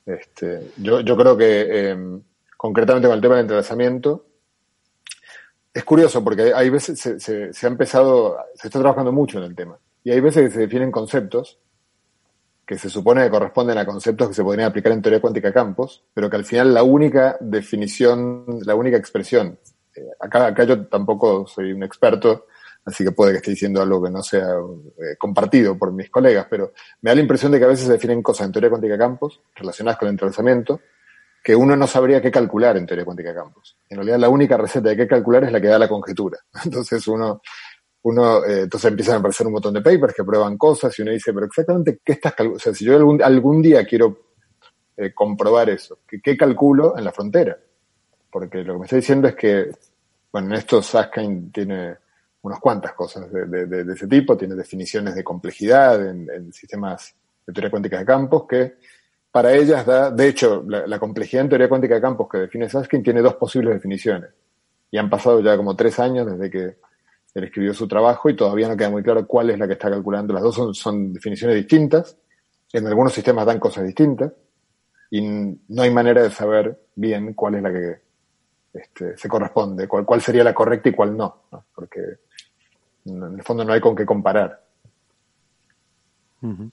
[0.05, 2.21] Este, yo, yo creo que em,
[2.55, 4.25] concretamente con el tema del entrelazamiento,
[5.73, 9.55] es curioso porque hay veces se, se, ha empezado, se está trabajando mucho en el
[9.55, 11.59] tema y hay veces que se definen conceptos
[12.65, 15.53] que se supone que corresponden a conceptos que se podrían aplicar en teoría cuántica de
[15.53, 19.57] campos, pero que al final la única definición, la única expresión,
[19.95, 22.47] eh, acá, acá yo tampoco soy un experto,
[22.87, 26.47] así que puede que esté diciendo algo que no sea eh, compartido por mis colegas,
[26.49, 28.97] pero me da la impresión de que a veces se definen cosas en teoría cuántica
[28.97, 30.79] campos relacionadas con el entrelazamiento
[31.43, 33.77] que uno no sabría qué calcular en teoría cuántica campos.
[33.89, 36.39] En realidad la única receta de qué calcular es la que da la conjetura.
[36.65, 37.41] Entonces uno
[38.03, 41.11] uno, eh, entonces empiezan a aparecer un montón de papers que prueban cosas y uno
[41.11, 42.57] dice, pero exactamente qué estás calculando.
[42.57, 44.17] O sea, si yo algún, algún día quiero
[44.95, 47.57] eh, comprobar eso, ¿qué, ¿qué, calculo en la frontera?
[48.31, 49.71] Porque lo que me está diciendo es que,
[50.31, 51.97] bueno, en esto Saskine tiene
[52.47, 57.15] unas cuantas cosas de, ese tipo, tiene definiciones de complejidad en, sistemas
[57.45, 58.75] de teoría cuántica de campos que
[59.31, 63.03] para ellas da, de hecho, la, complejidad en teoría cuántica de campos que define Saskine
[63.03, 64.31] tiene dos posibles definiciones.
[64.89, 66.77] Y han pasado ya como tres años desde que
[67.35, 69.89] él escribió su trabajo y todavía no queda muy claro cuál es la que está
[69.89, 70.33] calculando.
[70.33, 72.17] Las dos son, son definiciones distintas.
[72.73, 74.31] En algunos sistemas dan cosas distintas
[75.11, 78.07] y no hay manera de saber bien cuál es la que
[78.73, 81.65] este, se corresponde, cuál, cuál sería la correcta y cuál no, ¿no?
[81.73, 81.99] porque
[83.07, 84.63] en el fondo no hay con qué comparar.
[86.41, 86.71] Uh -huh.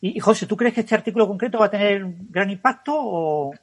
[0.00, 3.54] Y, José, ¿tú crees que este artículo concreto va a tener un gran impacto o,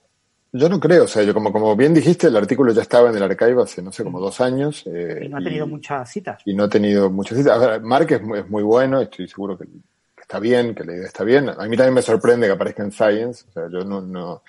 [0.52, 3.16] yo no creo, o sea, yo como, como bien dijiste, el artículo ya estaba en
[3.16, 4.84] el archive hace, no sé, como dos años.
[4.88, 6.42] Eh, y no ha tenido y, muchas citas.
[6.44, 7.62] Y no ha tenido muchas citas.
[7.62, 10.84] A ver, Mark es muy, es muy bueno, estoy seguro que, que, está bien, que
[10.84, 11.50] la idea está bien.
[11.50, 14.42] A mí también me sorprende que aparezca en Science, o sea, yo no, no,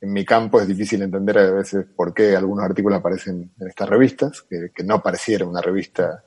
[0.00, 3.88] en mi campo es difícil entender a veces por qué algunos artículos aparecen en estas
[3.88, 6.24] revistas, que, que no pareciera una revista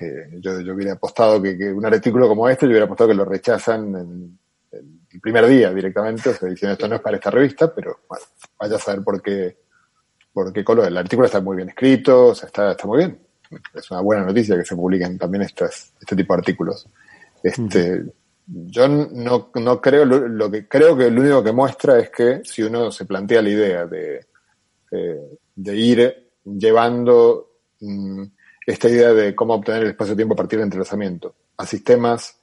[0.00, 3.16] que yo, yo hubiera apostado que, que un artículo como este, yo hubiera apostado que
[3.16, 4.38] lo rechazan en,
[5.12, 8.24] el primer día directamente, o sea, diciendo esto no es para esta revista, pero bueno,
[8.58, 9.56] vaya a saber por qué,
[10.32, 10.86] por qué color.
[10.86, 13.18] El artículo está muy bien escrito, o sea, está, está muy bien.
[13.74, 16.88] Es una buena noticia que se publiquen también estas, este tipo de artículos.
[17.42, 18.12] Este, -huh.
[18.46, 22.42] yo no, no creo, lo, lo, que creo que lo único que muestra es que
[22.44, 24.26] si uno se plantea la idea de,
[24.92, 27.50] eh, de ir llevando
[27.80, 28.22] mmm,
[28.70, 32.40] esta idea de cómo obtener el espacio-tiempo a partir del entrelazamiento a sistemas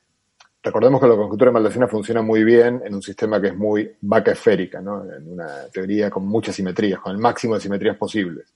[0.67, 3.89] Recordemos que la conjetura de Maldacena funciona muy bien en un sistema que es muy
[4.01, 5.01] vaca esférica, ¿no?
[5.09, 8.53] en una teoría con muchas simetrías, con el máximo de simetrías posibles.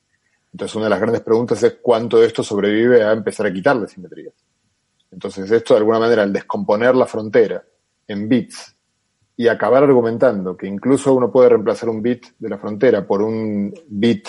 [0.52, 3.88] Entonces, una de las grandes preguntas es cuánto de esto sobrevive a empezar a quitarle
[3.88, 4.34] simetrías.
[5.10, 7.64] Entonces, esto de alguna manera, al descomponer la frontera
[8.08, 8.76] en bits
[9.38, 13.74] y acabar argumentando que incluso uno puede reemplazar un bit de la frontera por un
[13.88, 14.28] bit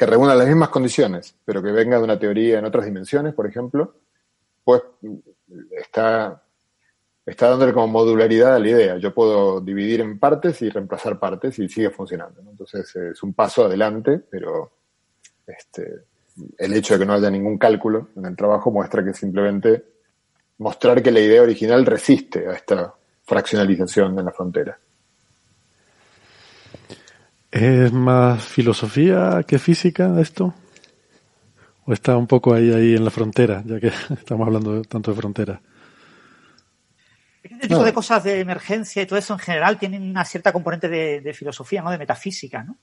[0.00, 3.46] que reúna las mismas condiciones, pero que venga de una teoría en otras dimensiones, por
[3.46, 3.96] ejemplo,
[4.64, 4.80] pues
[5.72, 6.42] está
[7.26, 8.96] está dándole como modularidad a la idea.
[8.96, 12.40] Yo puedo dividir en partes y reemplazar partes y sigue funcionando.
[12.40, 12.52] ¿no?
[12.52, 14.72] Entonces es un paso adelante, pero
[15.46, 16.04] este,
[16.56, 19.84] el hecho de que no haya ningún cálculo en el trabajo muestra que simplemente
[20.56, 22.94] mostrar que la idea original resiste a esta
[23.24, 24.80] fraccionalización en la frontera.
[27.50, 30.54] ¿Es más filosofía que física esto?
[31.84, 35.16] ¿O está un poco ahí, ahí en la frontera, ya que estamos hablando tanto de
[35.16, 35.60] frontera?
[37.42, 37.84] Este tipo no.
[37.84, 41.34] de cosas de emergencia y todo eso en general tienen una cierta componente de, de,
[41.34, 41.90] filosofía, ¿no?
[41.90, 42.76] De metafísica, ¿no?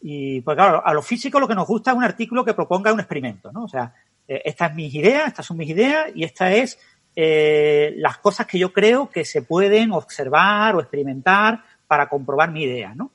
[0.00, 2.92] Y pues claro, a los físicos lo que nos gusta es un artículo que proponga
[2.92, 3.64] un experimento, ¿no?
[3.64, 3.94] O sea,
[4.28, 6.78] eh, estas son mis ideas, estas son mis ideas y esta es
[7.16, 12.64] eh, las cosas que yo creo que se pueden observar o experimentar para comprobar mi
[12.64, 13.12] idea, ¿no?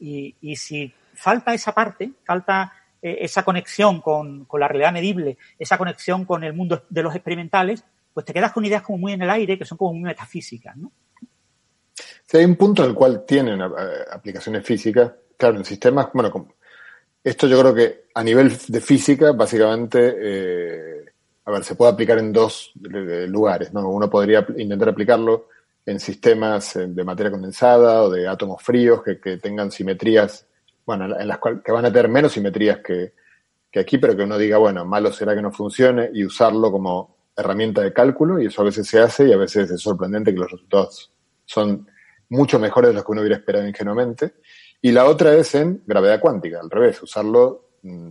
[0.00, 5.78] Y, y si falta esa parte, falta eh, esa conexión con, la realidad medible, esa
[5.78, 9.22] conexión con el mundo de los experimentales, pues te quedas con ideas como muy en
[9.22, 10.90] el aire, que son como muy metafísicas, ¿no?
[12.32, 13.72] Hay un punto en el cual tienen uh,
[14.10, 15.12] aplicaciones físicas.
[15.36, 16.48] Claro, en sistemas, bueno,
[17.22, 21.04] esto yo creo que a nivel de física, básicamente, eh,
[21.44, 23.88] a ver, se puede aplicar en dos lugares, ¿no?
[23.88, 25.48] Uno podría intentar aplicarlo
[25.86, 30.46] en sistemas eh, de materia condensada o de átomos fríos que, que tengan simetrías,
[30.84, 33.14] bueno, en las cuales que van a tener menos simetrías que,
[33.70, 37.16] que aquí, pero que uno diga, bueno, malo será que no funcione y usarlo como
[37.36, 40.40] herramienta de cálculo y eso a veces se hace y a veces es sorprendente que
[40.40, 41.12] los resultados
[41.44, 41.86] son
[42.28, 44.34] mucho mejores de los que uno hubiera esperado ingenuamente.
[44.82, 48.10] Y la otra es en gravedad cuántica, al revés, usarlo mm,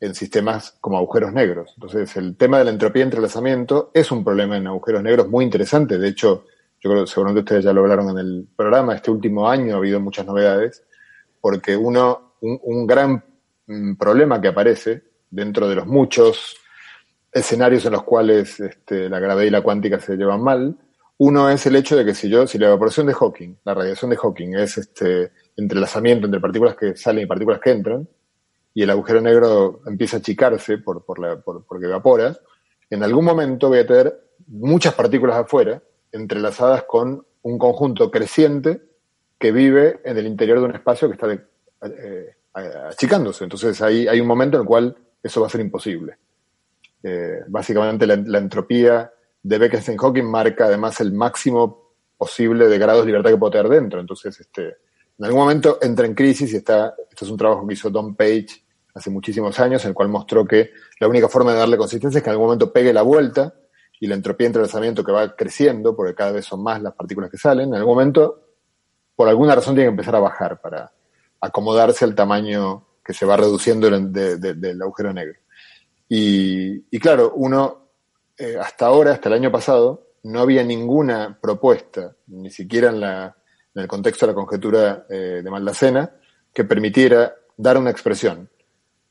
[0.00, 1.72] en sistemas como agujeros negros.
[1.76, 5.44] Entonces, el tema de la entropía de entrelazamiento es un problema en agujeros negros muy
[5.44, 5.98] interesante.
[5.98, 6.46] De hecho,
[6.80, 9.78] yo creo que seguramente ustedes ya lo hablaron en el programa, este último año ha
[9.78, 10.84] habido muchas novedades,
[11.40, 13.22] porque uno, un, un gran
[13.66, 16.56] mm, problema que aparece dentro de los muchos
[17.32, 20.76] escenarios en los cuales este, la gravedad y la cuántica se llevan mal.
[21.18, 24.10] Uno es el hecho de que si yo, si la evaporación de Hawking, la radiación
[24.10, 28.08] de Hawking es este entrelazamiento entre partículas que salen y partículas que entran,
[28.72, 32.36] y el agujero negro empieza a achicarse por, por la, por, porque evapora,
[32.88, 35.82] en algún momento voy a tener muchas partículas afuera
[36.12, 38.82] entrelazadas con un conjunto creciente
[39.38, 42.36] que vive en el interior de un espacio que está eh,
[42.88, 43.44] achicándose.
[43.44, 46.16] Entonces hay, hay un momento en el cual eso va a ser imposible.
[47.02, 49.10] Eh, básicamente la, la, entropía
[49.42, 54.00] de Bekenstein-Hawking marca además el máximo posible de grados de libertad que puede tener dentro.
[54.00, 54.76] Entonces, este,
[55.18, 58.14] en algún momento entra en crisis y está, esto es un trabajo que hizo Don
[58.14, 58.48] Page
[58.94, 62.22] hace muchísimos años, en el cual mostró que la única forma de darle consistencia es
[62.22, 63.54] que en algún momento pegue la vuelta
[64.00, 67.30] y la entropía de entrelazamiento que va creciendo, porque cada vez son más las partículas
[67.30, 68.40] que salen, en algún momento,
[69.14, 70.90] por alguna razón, tiene que empezar a bajar para
[71.40, 75.38] acomodarse al tamaño que se va reduciendo de, de, del agujero negro.
[76.08, 77.90] Y, y claro, uno,
[78.38, 83.36] eh, hasta ahora, hasta el año pasado, no había ninguna propuesta, ni siquiera en, la,
[83.74, 86.10] en el contexto de la conjetura eh, de Maldacena,
[86.52, 88.48] que permitiera dar una expresión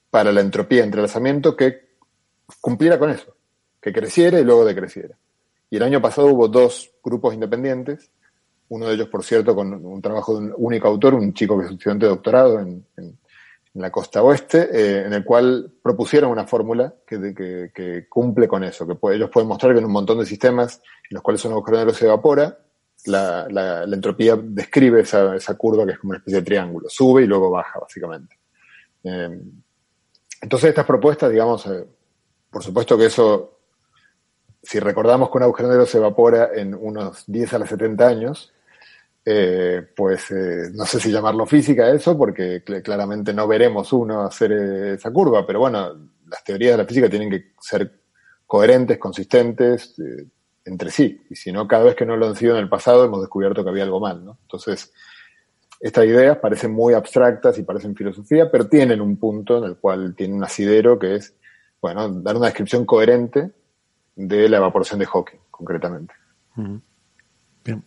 [0.09, 1.89] para la entropía de entrelazamiento que
[2.59, 3.35] cumpliera con eso,
[3.81, 5.15] que creciera y luego decreciera.
[5.69, 8.11] Y el año pasado hubo dos grupos independientes,
[8.69, 11.65] uno de ellos, por cierto, con un trabajo de un único autor, un chico que
[11.65, 13.17] es estudiante de doctorado en, en,
[13.73, 18.97] la costa oeste, eh, en el cual propusieron una fórmula que, cumple con eso, que
[19.15, 21.93] ellos pueden mostrar que en un montón de sistemas en los cuales un agujero negro
[21.93, 22.57] se evapora,
[23.05, 27.23] la, la, entropía describe esa, esa, curva que es como una especie de triángulo, sube
[27.23, 28.35] y luego baja, básicamente.
[29.03, 29.39] Eh,
[30.41, 31.85] entonces estas propuestas, digamos, eh,
[32.49, 33.58] por supuesto que eso,
[34.61, 38.53] si recordamos que un agujero negro se evapora en unos 10 a los 70 años,
[39.25, 44.21] eh, pues eh, no sé si llamarlo física eso, porque cl claramente no veremos uno
[44.21, 47.91] hacer eh, esa curva, pero bueno, las teorías de la física tienen que ser
[48.45, 49.95] coherentes, consistentes
[50.65, 53.05] entre sí, y si no, cada vez que no lo han sido en el pasado
[53.05, 54.37] hemos descubierto que había algo mal, ¿no?
[54.41, 54.91] Entonces,
[55.79, 60.15] estas ideas parecen muy abstractas y parecen filosofía, pero tienen un punto en el cual
[60.15, 61.35] tiene un asidero que es,
[61.81, 63.51] bueno, dar una descripción coherente
[64.19, 66.13] de la evaporación de Hawking, concretamente.
[66.55, 67.83] Bien.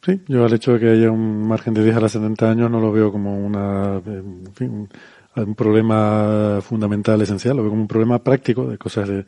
[0.00, 2.70] Sí, yo al hecho de que haya un margen de 10 a los 70 años
[2.70, 4.88] no lo veo como una, en fin,
[5.34, 9.26] un, problema fundamental, esencial, lo veo como un problema práctico de cosas de,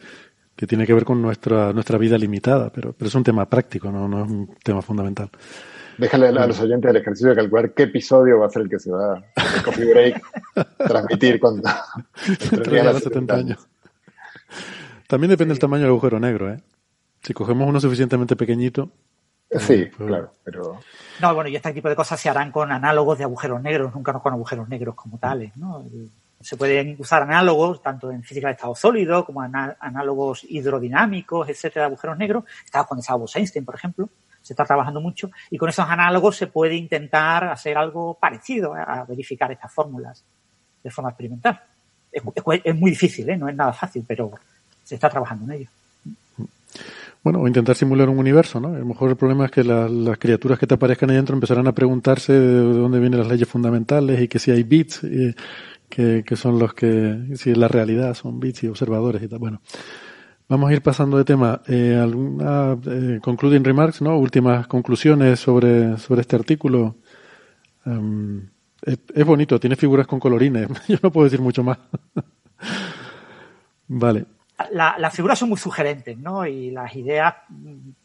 [0.54, 3.90] que tiene que ver con nuestra, nuestra vida limitada, pero, pero es un tema práctico,
[3.90, 5.30] no, no es un tema fundamental.
[5.98, 8.78] Déjale a los oyentes el ejercicio de calcular qué episodio va a ser el que
[8.78, 10.22] se va a Coffee Break
[10.86, 13.68] transmitir cuando a los 70 años.
[15.08, 16.60] También depende del tamaño del agujero negro, ¿eh?
[17.22, 18.90] Si cogemos uno suficientemente pequeñito,
[19.50, 20.80] Sí, pues, claro, pero...
[21.20, 24.12] No, bueno, y este tipo de cosas se harán con análogos de agujeros negros, nunca
[24.12, 25.84] no con agujeros negros como tales, ¿no?
[26.40, 31.92] Se pueden usar análogos, tanto en física de estado sólido, como análogos hidrodinámicos, etcétera, de
[31.92, 32.44] agujeros negros.
[32.64, 34.08] Estaba con Bose-Einstein, por ejemplo,
[34.42, 39.04] se está trabajando mucho, y con esos análogos se puede intentar hacer algo parecido a
[39.04, 40.24] verificar estas fórmulas
[40.82, 41.62] de forma experimental.
[42.12, 43.36] Es, es, es muy difícil, ¿eh?
[43.36, 44.32] no es nada fácil, pero
[44.86, 45.70] se está trabajando en ello.
[47.24, 48.68] Bueno, o intentar simular un universo, ¿no?
[48.68, 51.34] A lo mejor el problema es que la, las criaturas que te aparezcan ahí dentro
[51.34, 55.00] empezarán a preguntarse de dónde vienen las leyes fundamentales y que si hay bits,
[55.88, 59.40] que, son los que, si la realidad son bits y observadores y tal.
[59.40, 59.60] Bueno,
[60.48, 61.62] vamos a ir pasando de tema.
[61.66, 64.16] Eh, ¿Alguna eh, concluding remarks, no?
[64.16, 66.94] Últimas conclusiones sobre, sobre este artículo.
[67.84, 68.42] Um,
[68.82, 70.68] es, es bonito, tiene figuras con colorines.
[70.86, 71.78] Yo no puedo decir mucho más.
[73.88, 74.35] vale
[74.70, 76.46] la, las figuras son muy sugerentes, ¿no?
[76.46, 77.34] Y las ideas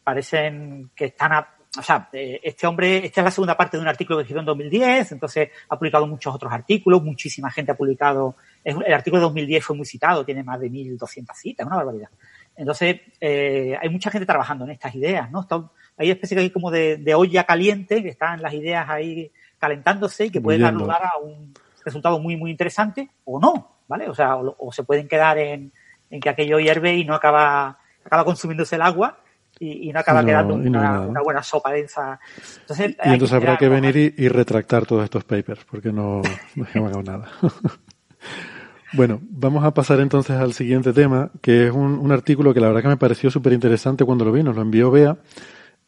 [0.04, 1.48] parecen que están a,
[1.78, 4.46] o sea, este hombre, esta es la segunda parte de un artículo que escribió en
[4.46, 9.64] 2010, entonces ha publicado muchos otros artículos, muchísima gente ha publicado, el artículo de 2010
[9.64, 12.10] fue muy citado, tiene más de 1200 citas, una barbaridad.
[12.54, 15.40] Entonces, eh, hay mucha gente trabajando en estas ideas, ¿no?
[15.40, 15.56] Está,
[15.96, 20.30] hay una especie como de, de, olla caliente, que están las ideas ahí calentándose y
[20.30, 24.10] que pueden dar lugar a un resultado muy, muy interesante, o no, ¿vale?
[24.10, 25.72] O sea, o, o se pueden quedar en,
[26.12, 29.18] en que aquello hierve y no acaba, acaba consumiéndose el agua
[29.58, 32.20] y, y no acaba no, quedando una, no una, buena sopa densa.
[32.60, 36.20] Entonces, y entonces habrá que venir y, y, retractar todos estos papers, porque no,
[36.54, 37.28] no hemos nada.
[38.92, 42.68] bueno, vamos a pasar entonces al siguiente tema, que es un, un artículo que la
[42.68, 45.16] verdad que me pareció súper interesante cuando lo vi, nos lo envió Bea,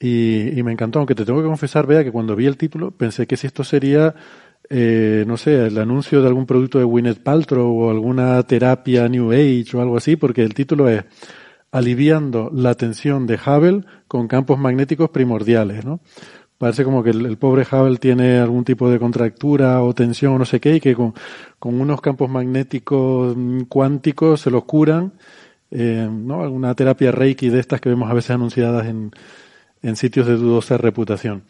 [0.00, 2.92] y, y, me encantó, aunque te tengo que confesar, Bea, que cuando vi el título
[2.92, 4.14] pensé que si esto sería
[4.70, 9.32] eh, no sé, el anuncio de algún producto de Winnet Paltrow o alguna terapia New
[9.32, 11.04] Age o algo así, porque el título es
[11.70, 16.00] Aliviando la tensión de Hubble con campos magnéticos primordiales, ¿no?
[16.56, 20.44] Parece como que el, pobre Hubble tiene algún tipo de contractura o tensión o no
[20.44, 21.12] sé qué, y que con,
[21.60, 23.36] unos campos magnéticos
[23.68, 25.14] cuánticos se los curan
[25.70, 26.42] eh, ¿no?
[26.42, 29.10] alguna terapia reiki de estas que vemos a veces anunciadas en,
[29.82, 31.42] en sitios de dudosa reputación.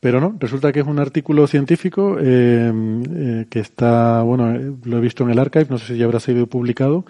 [0.00, 4.96] Pero no, resulta que es un artículo científico eh, eh, que está, bueno, eh, lo
[4.96, 7.04] he visto en el archive, no sé si ya habrá sido publicado,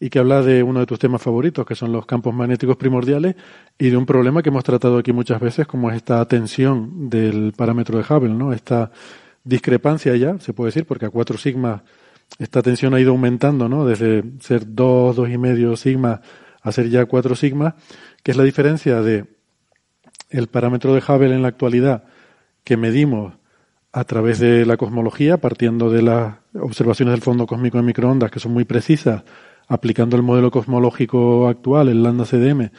[0.00, 3.36] y que habla de uno de tus temas favoritos, que son los campos magnéticos primordiales,
[3.78, 7.52] y de un problema que hemos tratado aquí muchas veces, como es esta tensión del
[7.54, 8.54] parámetro de Hubble, ¿no?
[8.54, 8.90] Esta
[9.44, 11.84] discrepancia ya, se puede decir, porque a 4 sigma
[12.38, 13.84] esta tensión ha ido aumentando, ¿no?
[13.84, 16.22] Desde ser 2, 2,5 sigma
[16.62, 17.76] a ser ya 4 sigma,
[18.22, 19.26] que es la diferencia de
[20.30, 22.04] el parámetro de Hubble en la actualidad
[22.64, 23.34] que medimos
[23.92, 28.40] a través de la cosmología, partiendo de las observaciones del fondo cósmico de microondas, que
[28.40, 29.24] son muy precisas,
[29.68, 32.70] aplicando el modelo cosmológico actual, el lambda CDM,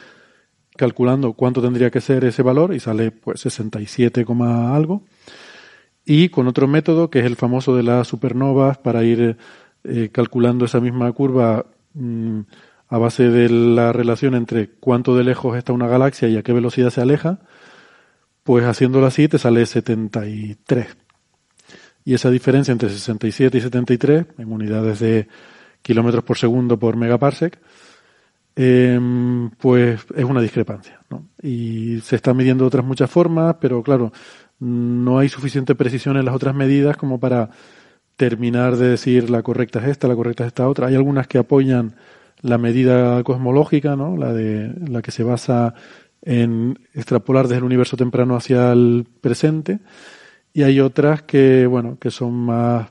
[0.76, 5.04] calculando cuánto tendría que ser ese valor y sale pues 67, algo.
[6.04, 9.36] Y con otro método que es el famoso de las supernovas para ir
[9.84, 12.40] eh, calculando esa misma curva mm,
[12.88, 16.52] a base de la relación entre cuánto de lejos está una galaxia y a qué
[16.52, 17.40] velocidad se aleja,
[18.44, 20.96] pues haciéndolo así te sale 73.
[22.04, 25.26] Y esa diferencia entre 67 y 73, en unidades de
[25.80, 27.58] kilómetros por segundo por megaparsec,
[28.54, 31.00] em, pues es una discrepancia.
[31.08, 31.26] ¿no?
[31.42, 34.12] Y se está midiendo otras muchas formas, pero claro,
[34.60, 37.50] no hay suficiente precisión en las otras medidas como para
[38.16, 40.88] terminar de decir la correcta es esta, la correcta es esta otra.
[40.88, 41.96] Hay algunas que apoyan
[42.42, 44.16] la medida cosmológica, ¿no?
[44.18, 45.74] la de la que se basa
[46.24, 49.80] en extrapolar desde el universo temprano hacia el presente
[50.52, 52.90] y hay otras que bueno que son más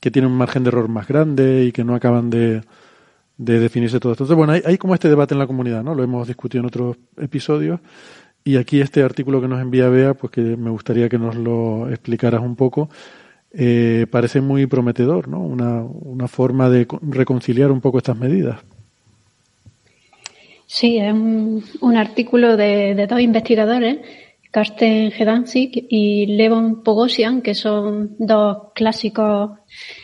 [0.00, 2.62] que tienen un margen de error más grande y que no acaban de,
[3.36, 4.24] de definirse todo esto.
[4.24, 5.94] Entonces, bueno, hay, como este debate en la comunidad, ¿no?
[5.94, 7.80] Lo hemos discutido en otros episodios
[8.44, 11.88] y aquí este artículo que nos envía Bea, pues que me gustaría que nos lo
[11.88, 12.88] explicaras un poco,
[13.52, 15.40] eh, parece muy prometedor, ¿no?
[15.40, 18.60] Una, una forma de reconciliar un poco estas medidas.
[20.70, 24.00] Sí, es un, artículo de, dos investigadores,
[24.50, 29.60] Karsten Gedansik y Levon Pogosian, que son dos clásicos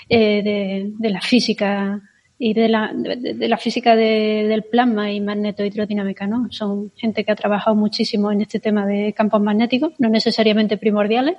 [0.09, 2.01] eh, de, la física
[2.39, 6.47] y de la, de, la física del plasma y magnetohidrodinámica, ¿no?
[6.51, 11.37] Son gente que ha trabajado muchísimo en este tema de campos magnéticos, no necesariamente primordiales,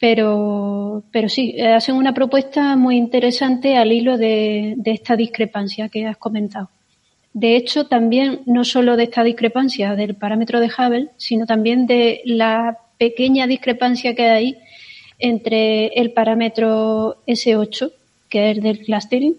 [0.00, 6.16] pero, pero sí, hacen una propuesta muy interesante al hilo de esta discrepancia que has
[6.16, 6.70] comentado.
[7.34, 12.22] De hecho, también no solo de esta discrepancia del parámetro de Hubble, sino también de
[12.24, 14.58] la pequeña discrepancia que hay
[15.18, 17.92] entre el parámetro S8,
[18.28, 19.34] que es del clustering,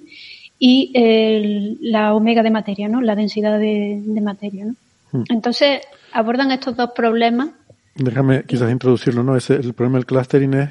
[0.59, 3.01] y la omega de materia, ¿no?
[3.01, 4.75] La densidad de, materia, ¿no?
[5.11, 5.23] Hmm.
[5.29, 5.79] Entonces,
[6.11, 7.49] abordan estos dos problemas.
[7.95, 9.37] Déjame quizás introducirlo, ¿no?
[9.37, 10.69] Ese, el problema del clustering es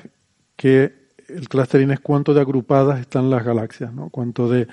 [0.56, 0.92] que
[1.28, 4.10] el clustering es cuánto de agrupadas están las galaxias, ¿no?
[4.10, 4.68] Cuánto de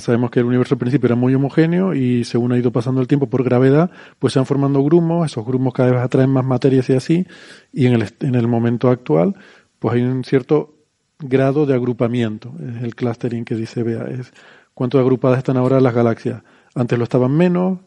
[0.00, 3.06] sabemos que el universo al principio era muy homogéneo y según ha ido pasando el
[3.06, 6.88] tiempo por gravedad, pues se han formando grumos, esos grumos cada vez atraen más materias
[6.90, 7.26] y así,
[7.72, 9.34] y en el, en el momento actual,
[9.78, 10.74] pues hay un cierto
[11.18, 14.32] grado de agrupamiento, es el clustering que dice Bea, es
[14.74, 16.42] cuánto agrupadas están ahora las galaxias.
[16.74, 17.80] Antes lo estaban menos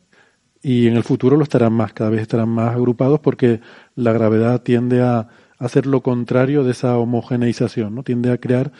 [0.61, 3.61] y en el futuro lo estarán más, cada vez estarán más agrupados porque
[3.95, 8.03] la gravedad tiende a hacer lo contrario de esa homogeneización, ¿no?
[8.03, 8.71] Tiende a crear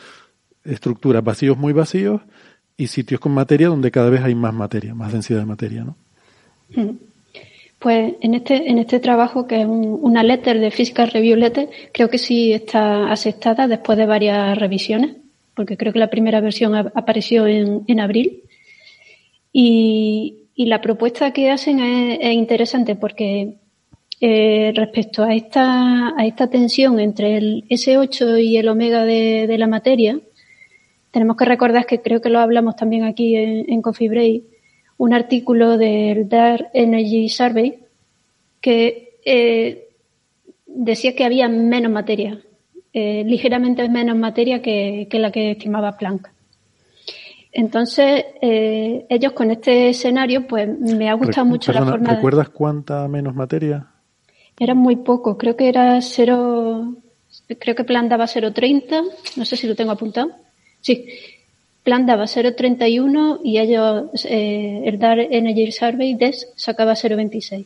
[0.64, 2.22] estructuras vacíos muy vacíos
[2.81, 5.95] y sitios con materia donde cada vez hay más materia, más densidad de materia, ¿no?
[7.77, 12.09] Pues en este, en este trabajo, que es una letter de Physical Review Letter, creo
[12.09, 15.15] que sí está aceptada después de varias revisiones,
[15.53, 18.43] porque creo que la primera versión apareció en, en abril.
[19.53, 23.57] Y, y, la propuesta que hacen es, interesante porque
[24.21, 29.57] eh, respecto a esta, a esta tensión entre el S8 y el omega de, de
[29.59, 30.19] la materia,
[31.11, 34.43] tenemos que recordar que creo que lo hablamos también aquí en, Coffee Break,
[34.97, 37.79] un artículo del Dark Energy Survey
[38.61, 39.89] que eh,
[40.65, 42.39] decía que había menos materia,
[42.93, 46.29] eh, ligeramente menos materia que, la que estimaba Planck.
[47.51, 52.15] Entonces, eh, ellos con este escenario, pues me ha gustado mucho la forma.
[52.15, 53.88] ¿Recuerdas cuánta menos materia?
[54.57, 56.95] Era muy poco, creo que era cero,
[57.59, 59.03] creo que Planck daba 0,30,
[59.35, 60.31] no sé si lo tengo apuntado.
[60.81, 61.05] Sí,
[61.83, 67.65] Plan daba 0,31 y ellos, eh, el Dar Energy Survey DES sacaba 0,26.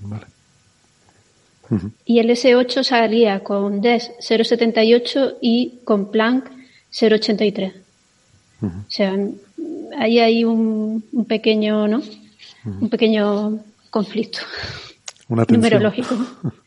[0.00, 0.26] Vale.
[2.04, 6.50] Y el S8 salía con DES 0,78 y con Planck
[6.92, 7.72] 0,83.
[8.62, 9.16] O sea,
[9.98, 12.02] ahí hay un, pequeño, ¿no?
[12.64, 13.58] Un pequeño
[13.90, 14.40] conflicto
[15.28, 16.16] numerológico.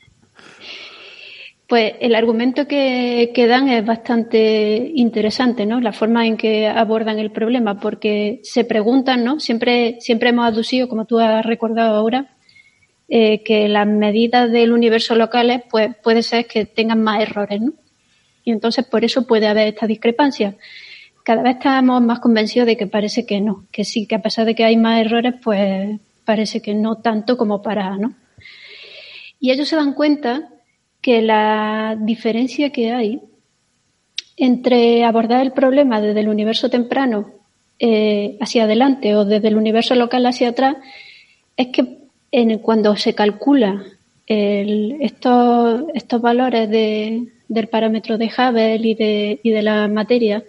[1.74, 5.82] Pues el argumento que, que, dan es bastante interesante, ¿no?
[5.82, 9.40] La forma en que abordan el problema, porque se preguntan, ¿no?
[9.40, 12.36] Siempre, siempre hemos aducido, como tú has recordado ahora,
[13.10, 17.74] eh, que las medidas del universo locales, pues puede ser que tengan más errores, ¿no?
[18.44, 20.56] Y entonces por eso puede haber esta discrepancia.
[21.24, 24.46] Cada vez estamos más convencidos de que parece que no, que sí, que a pesar
[24.46, 28.14] de que hay más errores, pues parece que no tanto como para, ¿no?
[29.40, 30.53] Y ellos se dan cuenta
[31.04, 33.22] que la diferencia que hay
[34.38, 37.30] entre abordar el problema desde el universo temprano
[37.78, 40.78] eh, hacia adelante o desde el universo local hacia atrás
[41.58, 41.98] es que
[42.32, 43.84] en, cuando se calcula
[44.26, 50.44] el, estos, estos valores de, del parámetro de Hubble y de, y de la materia,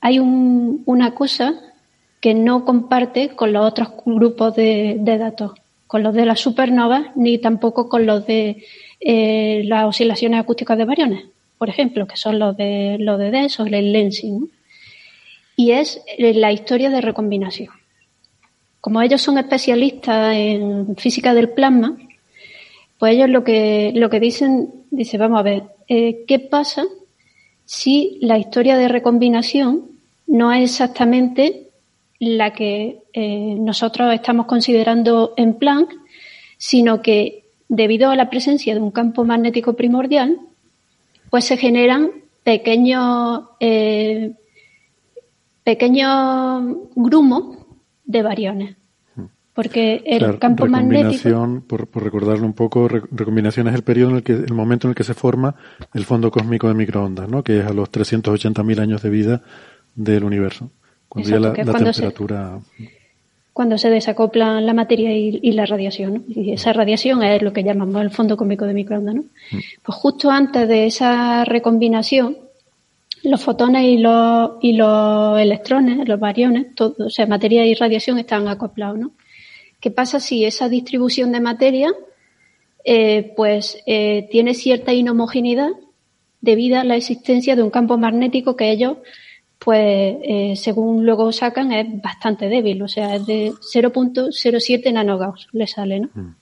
[0.00, 1.54] hay un, una cosa
[2.20, 5.52] que no comparte con los otros grupos de, de datos,
[5.88, 8.64] con los de las supernovas ni tampoco con los de
[9.04, 11.24] eh, las oscilaciones acústicas de variones,
[11.58, 14.48] por ejemplo, que son los de los de DES o el lensing.
[15.56, 17.70] Y es eh, la historia de recombinación.
[18.80, 21.96] Como ellos son especialistas en física del plasma,
[22.98, 26.84] pues ellos lo que, lo que dicen, dice, vamos a ver, eh, ¿qué pasa
[27.64, 29.90] si la historia de recombinación
[30.28, 31.70] no es exactamente
[32.20, 33.00] la que
[33.58, 35.92] nosotros estamos considerando en Planck,
[36.56, 37.41] sino que
[37.72, 40.38] debido a la presencia de un campo magnético primordial,
[41.30, 42.10] pues se generan
[42.44, 44.32] pequeños, eh,
[45.64, 47.56] pequeños grumos
[48.04, 48.76] de variones.
[49.54, 51.62] Porque el campo magnético.
[51.66, 54.90] Por, por recordarlo un poco, recombinación es el periodo en el que, el momento en
[54.90, 55.54] el que se forma
[55.94, 57.42] el fondo cósmico de microondas, ¿no?
[57.42, 59.42] Que es a los 380.000 años de vida
[59.94, 60.70] del universo.
[61.08, 62.60] Cuando ya la, temperatura.
[63.52, 68.00] Cuando se desacoplan la materia y, la radiación, Y esa radiación es lo que llamamos
[68.00, 69.22] el fondo cósmico de microondas, ¿no?
[69.22, 69.58] Mm.
[69.82, 72.38] Pues justo antes de esa recombinación,
[73.22, 78.18] los fotones y los, y los electrones, los bariones, todo, o sea, materia y radiación
[78.18, 79.12] están acoplados, ¿no?
[79.80, 81.92] ¿Qué pasa si esa distribución de materia
[82.84, 85.70] eh, pues eh, tiene cierta inhomogeneidad
[86.40, 88.98] debido a la existencia de un campo magnético que ellos,
[89.64, 95.66] pues eh, según luego sacan, es bastante débil, o sea, es de 0.07 nanogauss, le
[95.66, 96.10] sale, ¿no?
[96.14, 96.36] Mm.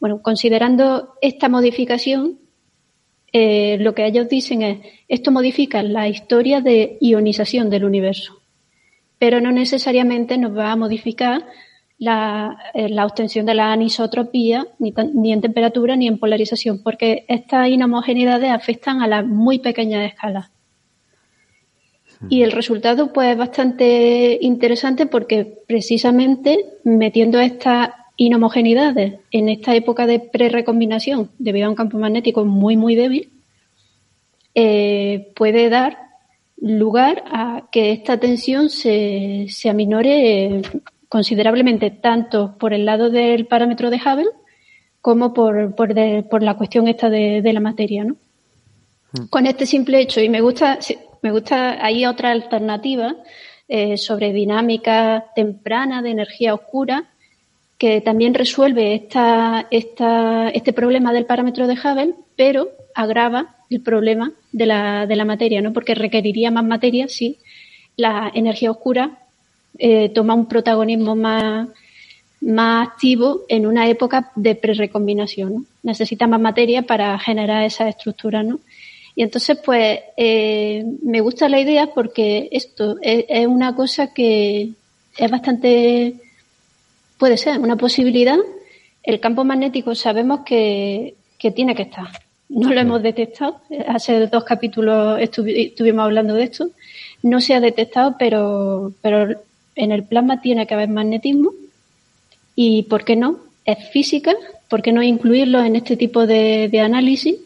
[0.00, 2.38] Bueno, considerando esta modificación,
[3.32, 8.40] lo que ellos dicen es, esto modifica la historia de ionización del universo,
[9.18, 11.44] pero no necesariamente nos va a modificar
[11.98, 17.24] la, eh, la obtención de la anisotropía ni, ni, en temperatura ni en polarización, porque
[17.28, 20.50] estas inhomogeneidades afectan a las muy pequeñas escalas.
[22.28, 30.06] Y el resultado pues es bastante interesante porque precisamente metiendo estas inhomogeneidades en esta época
[30.06, 33.30] de pre-recombinación debido a un campo magnético muy muy débil,
[34.54, 35.98] eh, puede dar
[36.58, 40.62] lugar a que esta tensión se, se aminore
[41.08, 44.30] considerablemente tanto por el lado del parámetro de Hubble
[45.02, 45.94] como por, por,
[46.28, 48.16] por la cuestión esta de, de la materia, ¿no?
[49.30, 50.78] Con este simple hecho, y me gusta,
[51.22, 53.16] me gusta, hay otra alternativa
[53.68, 57.04] eh, sobre dinámica temprana de energía oscura
[57.78, 64.32] que también resuelve esta, esta, este problema del parámetro de Hubble, pero agrava el problema
[64.52, 65.72] de la, de la materia, ¿no?
[65.72, 67.38] Porque requeriría más materia si
[67.96, 69.18] la energía oscura
[69.78, 71.68] eh, toma un protagonismo más,
[72.40, 75.66] más activo en una época de pre-recombinación.
[75.82, 78.60] Necesita más materia para generar esas estructuras, ¿no?
[79.16, 84.70] Y entonces, pues, eh, me gusta la idea porque esto es, una cosa que
[85.16, 86.14] es bastante,
[87.18, 88.36] puede ser una posibilidad.
[89.02, 92.08] El campo magnético sabemos que, que tiene que estar.
[92.48, 93.60] No lo hemos detectado.
[93.88, 96.70] Hace dos capítulos estuvimos hablando de esto.
[97.22, 99.40] No se ha detectado, pero, pero
[99.74, 101.52] en el plasma tiene que haber magnetismo
[102.54, 103.38] y, ¿por qué no?
[103.64, 104.34] Es física,
[104.68, 107.36] ¿por qué no incluirlo en este tipo de, análisis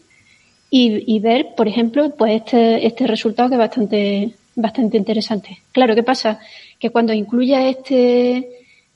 [0.73, 5.59] y, ver, por ejemplo, pues este, este resultado que es bastante, bastante interesante.
[5.73, 6.39] Claro, ¿qué pasa?
[6.79, 8.49] Que cuando incluya este,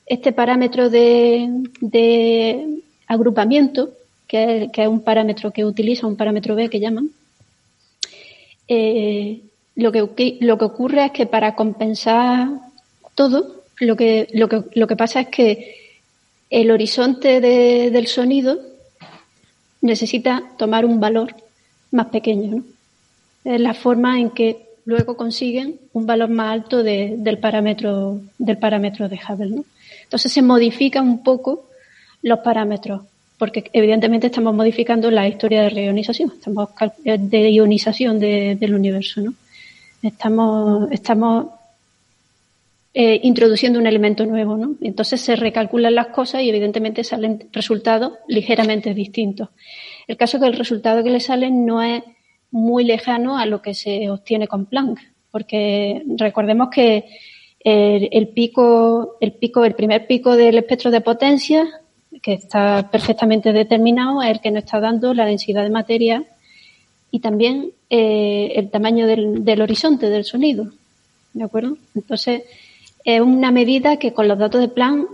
[0.06, 1.48] este parámetro de,
[1.82, 3.90] de agrupamiento,
[4.26, 7.10] que es, un parámetro que utiliza, un parámetro B que llaman,
[8.68, 9.42] eh,
[9.74, 12.48] lo, que, lo que ocurre es que para compensar
[13.14, 15.76] todo, lo que, lo que, lo que pasa es que
[16.48, 18.60] el horizonte del sonido
[19.82, 21.34] necesita tomar un valor
[21.96, 22.56] más pequeño.
[22.56, 22.64] ¿no?
[23.44, 29.08] Es la forma en que luego consiguen un valor más alto del parámetro del parámetro
[29.08, 29.62] de Hubble.
[30.04, 31.66] Entonces se modifican un poco
[32.22, 33.02] los parámetros.
[33.38, 36.70] porque evidentemente estamos modificando la historia de reionización, estamos
[37.04, 39.34] eh, de ionización del universo, ¿no?
[40.02, 41.48] Estamos, estamos
[42.94, 44.76] eh, introduciendo un elemento nuevo, ¿no?
[44.80, 49.50] Entonces se recalculan las cosas y evidentemente salen resultados ligeramente distintos.
[50.06, 52.02] El caso es que el resultado que le sale no es
[52.50, 57.04] muy lejano a lo que se obtiene con Planck, porque recordemos que
[57.66, 61.66] el, pico, el pico, el primer pico del espectro de potencia,
[62.22, 66.24] que está perfectamente determinado, es el que nos está dando la densidad de materia
[67.10, 70.70] y también eh, el tamaño del, horizonte del sonido.
[71.32, 71.76] ¿De acuerdo?
[71.94, 72.42] Entonces,
[73.04, 75.06] es una medida que con los datos de plan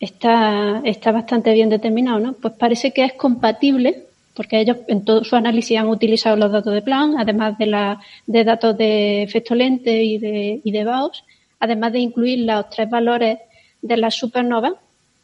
[0.00, 2.32] está, está bastante bien determinado, ¿no?
[2.34, 4.04] Pues parece que es compatible,
[4.34, 8.00] porque ellos en todo su análisis han utilizado los datos de plan, además de, la,
[8.26, 11.24] de datos de efecto lente y de, y de Baus,
[11.58, 13.38] además de incluir los tres valores
[13.82, 14.74] de la supernova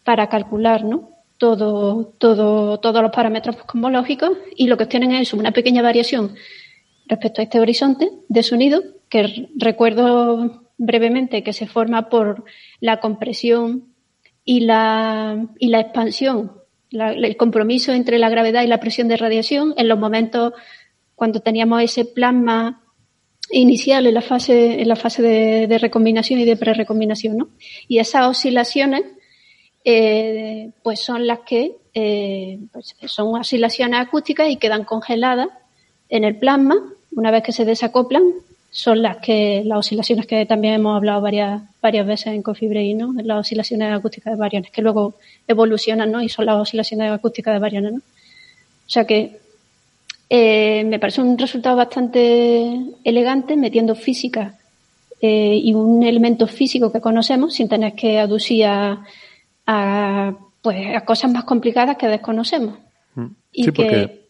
[0.03, 1.11] para calcular ¿no?
[1.39, 6.35] todo, todo, todos los parámetros cosmológicos y lo que obtienen es una pequeña variación
[7.07, 12.45] respecto a este horizonte de sonido que recuerdo brevemente que se forma por
[12.81, 13.94] la compresión
[14.45, 16.53] y la, y la expansión,
[16.91, 20.53] el compromiso entre la gravedad y la presión de radiación en los momentos
[21.15, 22.83] cuando teníamos ese plasma
[23.51, 27.49] inicial en la fase, en la fase de, recombinación y de prerecombinación, ¿no?
[27.89, 29.03] Y esas oscilaciones,
[29.85, 35.49] eh, pues son las que eh, pues son oscilaciones acústicas y quedan congeladas
[36.09, 36.77] en el plasma
[37.13, 38.23] una vez que se desacoplan.
[38.77, 43.15] Son las que las oscilaciones que también hemos hablado varias varias veces en Coffee ¿no?
[43.23, 45.15] Las oscilaciones acústicas de bariones que luego
[45.47, 46.21] evolucionan, ¿no?
[46.21, 47.99] Y son las oscilaciones acústicas de bariones, ¿no?
[47.99, 49.39] O sea que
[50.29, 54.59] eh, me parece un resultado bastante elegante metiendo física
[55.21, 61.31] eh, y un elemento físico que conocemos sin tener que aducir a, pues, a cosas
[61.31, 62.75] más complicadas que desconocemos.
[63.15, 63.27] Mm.
[63.53, 64.27] y que,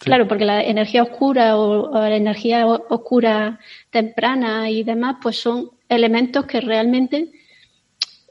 [0.00, 6.46] Claro, porque la energía oscura o, la energía oscura temprana y demás, pues son elementos
[6.46, 7.30] que realmente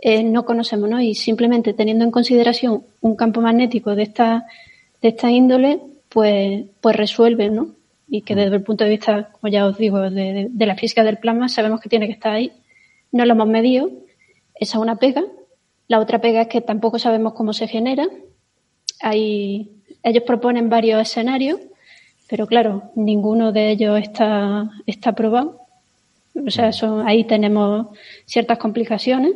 [0.01, 0.99] eh, no conocemos, ¿no?
[0.99, 4.47] Y simplemente teniendo en consideración un campo magnético de esta,
[4.99, 7.75] de esta índole, pues, pues resuelve, ¿no?
[8.07, 11.19] Y que desde el punto de vista, como ya os digo, de, la física del
[11.19, 12.51] plasma, sabemos que tiene que estar ahí.
[13.11, 13.91] No lo hemos medido.
[14.55, 15.23] Esa es una pega.
[15.87, 18.07] La otra pega es que tampoco sabemos cómo se genera.
[19.01, 19.69] Hay,
[20.03, 21.59] ellos proponen varios escenarios,
[22.29, 25.61] pero claro, ninguno de ellos está, está probado.
[26.35, 27.87] O sea, son, ahí tenemos
[28.25, 29.33] ciertas complicaciones.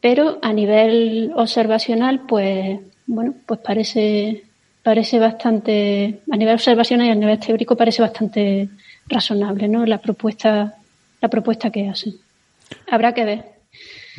[0.00, 4.44] Pero a nivel observacional, pues, bueno, pues parece,
[4.82, 8.68] parece bastante, a nivel observacional y a nivel teórico parece bastante
[9.06, 9.84] razonable, ¿no?
[9.84, 10.74] La propuesta,
[11.20, 12.14] la propuesta que hacen.
[12.90, 13.59] Habrá que ver.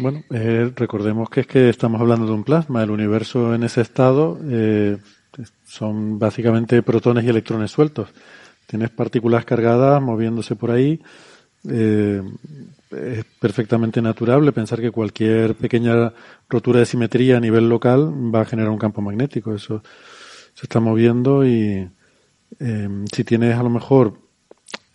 [0.01, 2.81] Bueno, eh, recordemos que es que estamos hablando de un plasma.
[2.81, 4.97] El universo en ese estado eh,
[5.63, 8.09] son básicamente protones y electrones sueltos.
[8.65, 10.99] Tienes partículas cargadas moviéndose por ahí.
[11.69, 12.19] Eh,
[12.89, 16.11] es perfectamente naturable pensar que cualquier pequeña
[16.49, 19.53] rotura de simetría a nivel local va a generar un campo magnético.
[19.53, 19.83] Eso
[20.55, 21.87] se está moviendo y
[22.59, 24.17] eh, si tienes a lo mejor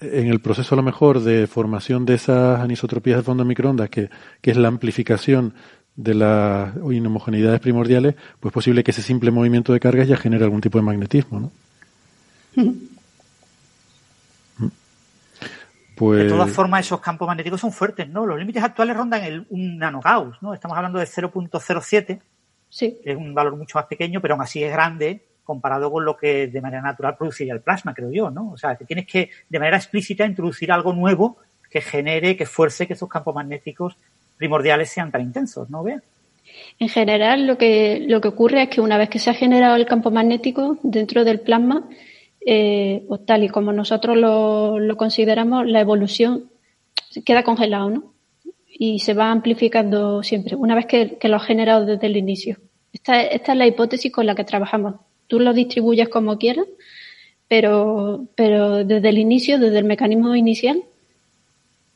[0.00, 3.88] en el proceso a lo mejor de formación de esas anisotropías de fondo de microondas,
[3.88, 4.10] que,
[4.40, 5.54] que es la amplificación
[5.96, 10.44] de las inhomogeneidades primordiales, pues es posible que ese simple movimiento de cargas ya genere
[10.44, 11.52] algún tipo de magnetismo, ¿no?
[15.96, 16.24] Pues...
[16.24, 18.26] De todas formas, esos campos magnéticos son fuertes, ¿no?
[18.26, 20.52] Los límites actuales rondan el, un nanogauss, ¿no?
[20.52, 22.20] Estamos hablando de 0.07,
[22.68, 22.98] sí.
[23.02, 26.16] que es un valor mucho más pequeño, pero aún así es grande comparado con lo
[26.16, 28.50] que de manera natural produciría el plasma, creo yo, ¿no?
[28.50, 31.38] O sea, que tienes que de manera explícita introducir algo nuevo
[31.70, 33.96] que genere, que fuerce que esos campos magnéticos
[34.36, 36.00] primordiales sean tan intensos, ¿no ve?
[36.78, 39.76] En general, lo que, lo que ocurre es que una vez que se ha generado
[39.76, 41.88] el campo magnético dentro del plasma,
[42.44, 46.50] eh, o tal y como nosotros lo, consideramos, la evolución
[47.24, 48.12] queda congelado, ¿no?
[48.68, 52.58] Y se va amplificando siempre, una vez que, que lo ha generado desde el inicio.
[52.92, 56.66] Esta, esta es la hipótesis con la que trabajamos tú lo distribuyes como quieras,
[57.48, 60.82] pero, pero desde el inicio, desde el mecanismo inicial,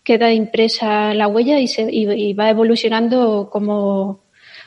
[0.04, 4.20] queda impresa la huella y, se, y, va evolucionando como,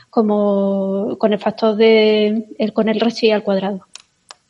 [0.09, 3.87] como con el factor de el, con el resto al cuadrado.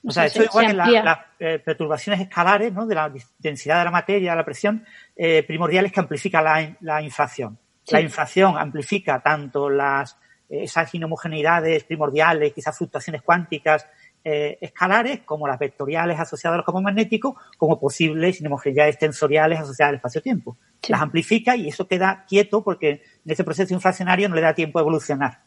[0.05, 2.85] O sea, eso igual que las eh, perturbaciones escalares, ¿no?
[2.85, 4.85] De la densidad de la materia, la presión,
[5.15, 7.57] eh, primordiales que amplifica la, la inflación.
[7.89, 10.17] La inflación amplifica tanto las
[10.49, 13.87] esas inhomogeneidades primordiales, quizás fluctuaciones cuánticas
[14.25, 19.89] eh, escalares, como las vectoriales asociadas a los campos magnéticos, como posibles inhomogeneidades tensoriales asociadas
[19.89, 20.57] al espacio-tiempo.
[20.87, 24.79] Las amplifica y eso queda quieto porque en ese proceso inflacionario no le da tiempo
[24.79, 25.39] a evolucionar.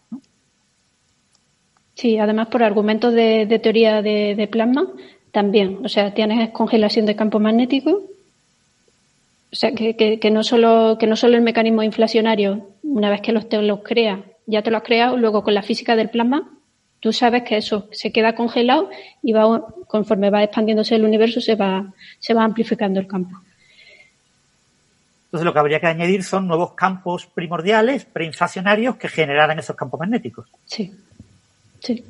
[1.95, 4.87] Sí, además por argumentos de, de teoría de, de plasma
[5.33, 5.81] también.
[5.85, 8.03] O sea, tienes congelación de campo magnético.
[9.53, 13.23] O sea, que, que, que no solo que no solo el mecanismo inflacionario, una vez
[13.23, 16.11] que los te los creas, ya te lo has creado, luego con la física del
[16.11, 16.56] plasma,
[17.07, 18.91] tú sabes que eso se queda congelado
[19.23, 23.39] y va conforme va expandiéndose el universo se va se va amplificando el campo.
[25.27, 30.01] Entonces lo que habría que añadir son nuevos campos primordiales, preinflacionarios, que generaran esos campos
[30.01, 30.49] magnéticos.
[30.65, 30.93] Sí,
[31.79, 32.05] sí.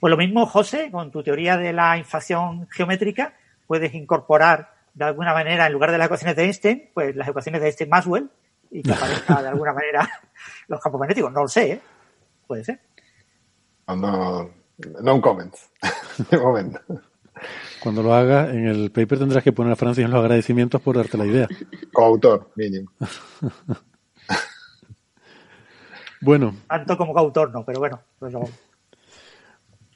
[0.00, 3.34] Pues lo mismo, José, con tu teoría de la inflación geométrica,
[3.68, 7.60] puedes incorporar de alguna manera, en lugar de las ecuaciones de Einstein, pues las ecuaciones
[7.60, 8.28] de Einstein-Maxwell
[8.72, 10.10] y que aparezca de alguna manera
[10.66, 11.32] los campos magnéticos.
[11.32, 11.80] No lo sé, ¿eh?
[12.48, 12.80] Puede ser.
[13.88, 14.50] No,
[15.02, 15.54] no, comment.
[16.30, 16.80] De momento.
[17.82, 20.96] Cuando lo haga, en el paper tendrás que poner a Francis en los agradecimientos por
[20.96, 21.48] darte la idea.
[21.92, 22.90] Coautor, mínimo.
[26.20, 28.00] Bueno, Tanto como coautor, no, pero bueno.
[28.18, 28.34] Pues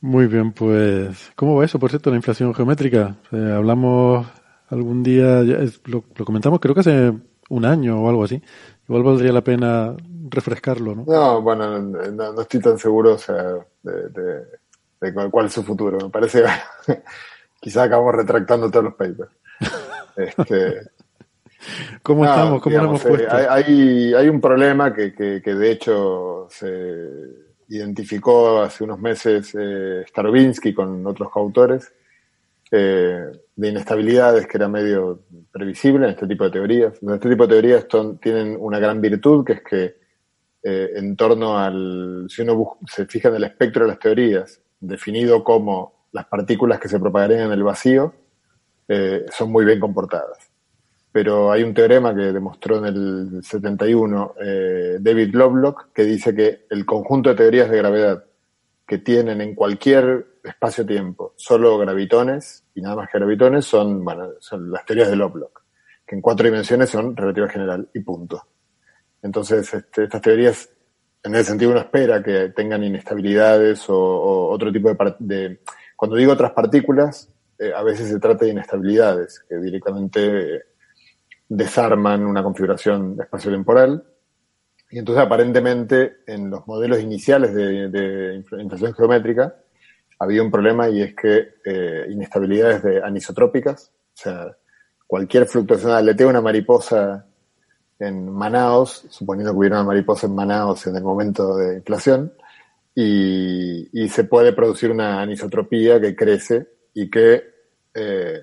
[0.01, 3.17] muy bien, pues, ¿cómo va eso, por cierto, la inflación geométrica?
[3.33, 4.27] Eh, hablamos
[4.69, 7.13] algún día, ya es- lo, lo comentamos creo que hace
[7.49, 8.43] un año o algo así.
[8.87, 9.97] Igual valdría la pena
[10.29, 11.05] refrescarlo, ¿no?
[11.07, 13.57] No, bueno, no, no estoy tan seguro, o sea,
[13.89, 14.45] de, de-
[15.01, 15.99] de cuál, es su futuro.
[15.99, 16.45] Me parece
[16.87, 17.03] que
[17.61, 19.31] quizás acabamos retractando todos los papers.
[20.19, 20.81] Este,
[22.03, 22.61] ¿Cómo no, estamos?
[22.61, 23.53] ¿Cómo digamos, hemos eh, puesto?
[23.53, 27.09] hay, un problema que, que, que de hecho se
[27.69, 31.93] identificó hace unos meses eh, Starobinsky con otros autores
[32.71, 35.21] eh, de inestabilidades que era medio
[35.53, 36.95] previsible en este tipo de teorías.
[36.95, 37.87] Este tipo de teorías
[38.21, 39.97] tienen una gran virtud que es que
[40.63, 45.45] eh, en torno al, si uno se fija en el espectro de las teorías, definido
[45.45, 48.15] como las partículas que se propagarían en el vacío,
[48.89, 50.51] eh, son muy bien comportadas.
[51.13, 56.67] Pero hay un teorema que demostró en el 71 eh, David Lovelock que dice que
[56.71, 58.25] el conjunto de teorías de gravedad
[58.87, 64.71] que tienen en cualquier espacio-tiempo solo gravitones y nada más que gravitones son, bueno, son
[64.71, 65.63] las teorías de Lovelock,
[66.07, 68.43] que en cuatro dimensiones son relatividad general y punto.
[69.23, 70.71] Entonces, este, estas teorías,
[71.23, 75.61] en ese sentido, uno espera que tengan inestabilidades o, otro tipo de, de...
[75.97, 80.63] Cuando digo otras partículas, eh, a veces se trata de inestabilidades que directamente
[81.49, 84.05] desarman una configuración espacio-temporal.
[84.91, 89.57] Y entonces, aparentemente, en los modelos iniciales de, de infla- inflación geométrica,
[90.21, 94.57] había un problema y es que eh, inestabilidades de anisotrópicas, o sea,
[95.07, 97.28] cualquier fluctuación, aleteo una mariposa
[97.99, 102.33] en Manaos, suponiendo que hubiera una mariposa en Manaos en el momento de inflación,
[102.95, 107.43] y, y se puede producir una anisotropía que crece y que
[107.95, 108.41] eh,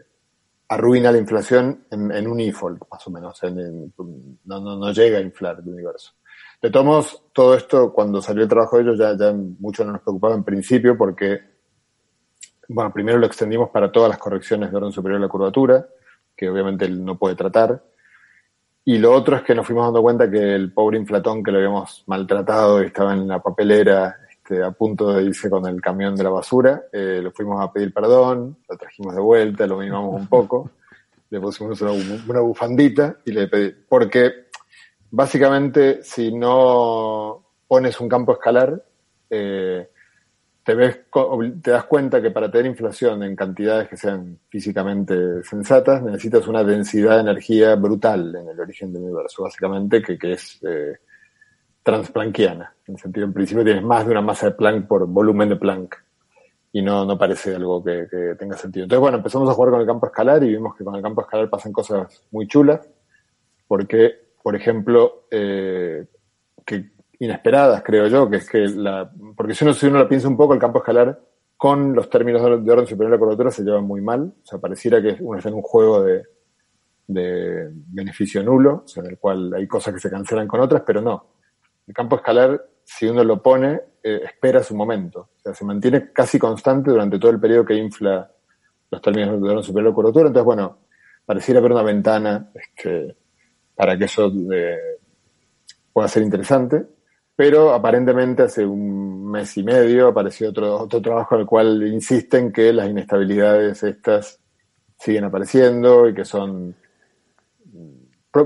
[0.70, 3.94] arruina la inflación en, un e-fold, más o menos, en- en-
[4.46, 6.14] no, no, no llega a inflar el universo.
[6.62, 9.92] De todos modos, todo esto, cuando salió el trabajo de ellos, ya, ya mucho no
[9.92, 11.40] nos preocupaba en principio porque,
[12.70, 15.88] bueno, primero lo extendimos para todas las correcciones de orden superior a la curvatura,
[16.36, 17.84] que obviamente él no puede tratar.
[18.88, 21.58] Y lo otro es que nos fuimos dando cuenta que el pobre inflatón que lo
[21.58, 26.16] habíamos maltratado y estaba en la papelera este, a punto de irse con el camión
[26.16, 30.14] de la basura, eh, lo fuimos a pedir perdón, lo trajimos de vuelta, lo mimamos
[30.14, 30.70] un poco,
[31.32, 31.94] le pusimos una,
[32.28, 34.50] una bufandita y le pedí, porque
[35.10, 38.84] básicamente si no pones un campo escalar,
[39.32, 39.90] eh,
[40.66, 41.00] te, ves,
[41.62, 46.64] te das cuenta que para tener inflación en cantidades que sean físicamente sensatas, necesitas una
[46.64, 50.98] densidad de energía brutal en el origen del universo, básicamente, que, que es eh,
[51.84, 52.74] transplanquiana.
[52.88, 55.56] En el sentido, en principio tienes más de una masa de Planck por volumen de
[55.56, 56.04] Planck.
[56.74, 58.86] Y no, no parece algo que, que tenga sentido.
[58.86, 61.22] Entonces, bueno, empezamos a jugar con el campo escalar y vimos que con el campo
[61.22, 62.90] escalar pasan cosas muy chulas,
[63.68, 66.08] porque, por ejemplo, eh,
[66.66, 70.28] que inesperadas, creo yo, que es que la, porque si uno, si uno lo piensa
[70.28, 71.20] un poco, el campo escalar
[71.58, 74.22] con los términos de orden- de orden superior a la curvatura se llevan muy mal.
[74.44, 76.24] O sea, pareciera que uno está en un juego de,
[77.08, 80.84] de beneficio nulo, o sea, en el cual hay cosas que se cancelan con otras,
[80.86, 81.28] pero no.
[81.88, 85.30] El campo escalar, si uno lo pone, eh, espera su momento.
[85.38, 88.30] O sea, se mantiene casi constante durante todo el periodo que infla
[88.92, 90.28] los términos de orden superior a la curvatura.
[90.28, 90.78] Entonces, bueno,
[91.26, 93.16] pareciera haber una ventana este,
[93.76, 94.78] para que eso eh,
[95.94, 96.86] pueda ser interesante.
[97.36, 102.52] Pero aparentemente hace un mes y medio apareció otro, otro trabajo en el cual insisten
[102.52, 104.40] que las inestabilidades estas
[104.98, 106.76] siguen apareciendo y que son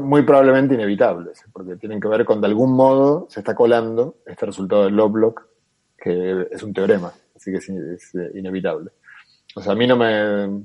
[0.02, 4.46] muy probablemente inevitables, porque tienen que ver con de algún modo se está colando este
[4.46, 5.48] resultado del Lovelock,
[5.98, 7.70] que es un teorema, así que es,
[8.16, 8.92] eh, inevitable.
[9.56, 10.64] O sea, a mí no me...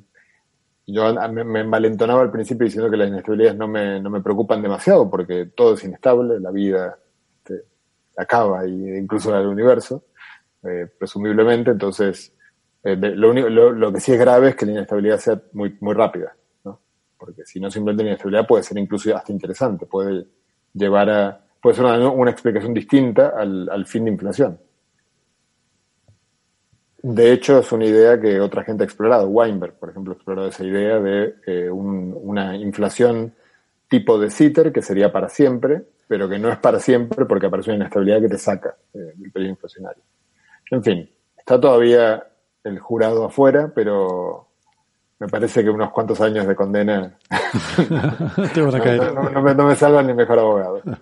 [0.86, 5.08] Yo me, envalentonaba al principio diciendo que las inestabilidades no me, no me preocupan demasiado,
[5.08, 6.98] porque todo es inestable, la vida
[8.16, 10.04] acaba, y incluso el universo.
[10.62, 12.32] eh, presumiblemente, entonces
[12.82, 15.94] eh, lo, único, lo, que sí es grave es que la inestabilidad sea muy, muy
[15.94, 16.80] rápida, ¿no?
[17.18, 20.26] Porque si no, simplemente la inestabilidad puede ser incluso hasta interesante, puede
[20.72, 24.58] llevar a, puede ser una, una explicación distinta al, al fin de inflación.
[27.06, 29.28] De hecho, es una idea que otra gente ha explorado.
[29.28, 33.34] Weinberg, por ejemplo, ha explorado esa idea de eh, un, una inflación
[33.88, 37.70] tipo de Sitter que sería para siempre, pero que no es para siempre porque aparece
[37.70, 40.02] una inestabilidad que te saca eh, del periodo inflacionario.
[40.70, 42.26] En fin, está todavía
[42.64, 44.48] el jurado afuera, pero
[45.18, 47.16] me parece que unos cuantos años de condena
[48.56, 50.82] No, me, no, me, salvan ni mejor abogado.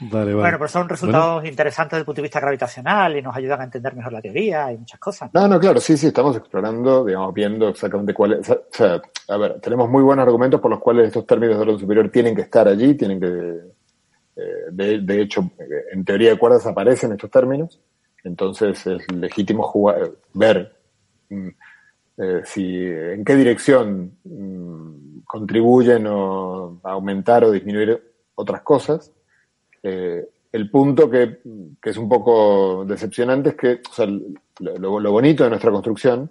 [0.00, 3.64] Bueno, pero son resultados interesantes desde el punto de vista gravitacional y nos ayudan a
[3.64, 5.30] entender mejor la teoría y muchas cosas.
[5.34, 8.48] No, no, claro, sí, sí, estamos explorando, digamos, viendo exactamente cuáles.
[8.48, 11.78] O sea, a ver, tenemos muy buenos argumentos por los cuales estos términos de orden
[11.78, 13.26] superior tienen que estar allí, tienen que.
[14.36, 15.50] Eh, de, hecho,
[15.92, 17.78] en teoría de cuerdas aparecen estos términos,
[18.24, 20.76] entonces es legítimo jugar, ver
[21.28, 21.48] mm,
[22.16, 28.02] eh, si en qué dirección mm, contribuyen o a aumentar o disminuir
[28.34, 29.12] otras cosas
[29.82, 31.40] eh, el punto que,
[31.82, 34.06] es un poco decepcionante es que, o sea,
[34.58, 36.30] lo, bonito de nuestra construcción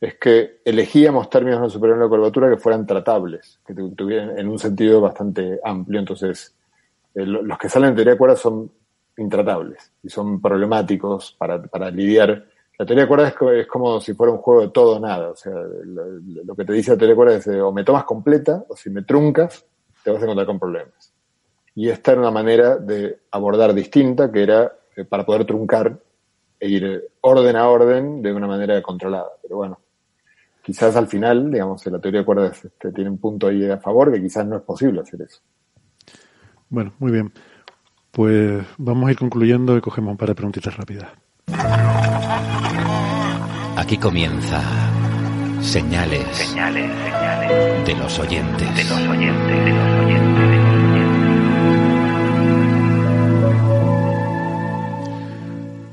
[0.00, 4.48] es que elegíamos términos no superiores a la curvatura que fueran tratables, que tuvieran en
[4.48, 6.00] un sentido bastante amplio.
[6.00, 6.54] Entonces,
[7.14, 8.70] eh, los que salen en teoría de cuerdas son
[9.18, 12.46] intratables y son problemáticos para, para lidiar.
[12.78, 15.30] La teoría de cuerdas es, como si fuera un juego de todo o nada.
[15.30, 18.64] O sea, lo, que te dice la teoría de cuerdas es o me tomas completa
[18.68, 19.66] o si me truncas,
[20.04, 21.12] te vas a encontrar con problemas.
[21.78, 25.96] Y esta era una manera de abordar distinta, que era eh, para poder truncar
[26.58, 29.28] e ir orden a orden de una manera controlada.
[29.40, 29.78] Pero bueno,
[30.60, 34.12] quizás al final, digamos, la teoría de cuerdas este, tiene un punto ahí a favor,
[34.12, 35.40] que quizás no es posible hacer eso.
[36.68, 37.32] Bueno, muy bien.
[38.10, 41.12] Pues vamos a ir concluyendo y cogemos un par de preguntitas rápidas.
[43.76, 44.60] Aquí comienza
[45.60, 50.57] señales, señales, señales de los oyentes, de los oyentes, de los oyentes.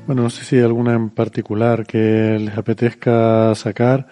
[0.06, 4.06] Bueno, no sé si hay alguna en particular que les apetezca sacar.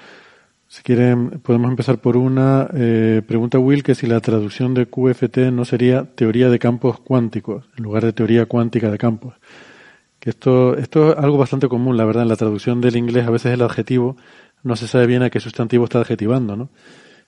[0.66, 2.68] Si quieren, podemos empezar por una.
[2.74, 7.66] Eh, pregunta Will que si la traducción de QFT no sería teoría de campos cuánticos,
[7.76, 9.34] en lugar de teoría cuántica de campos.
[10.18, 13.30] Que esto, esto es algo bastante común, la verdad, en la traducción del inglés a
[13.30, 14.16] veces el adjetivo
[14.64, 16.70] no se sabe bien a qué sustantivo está adjetivando, ¿no?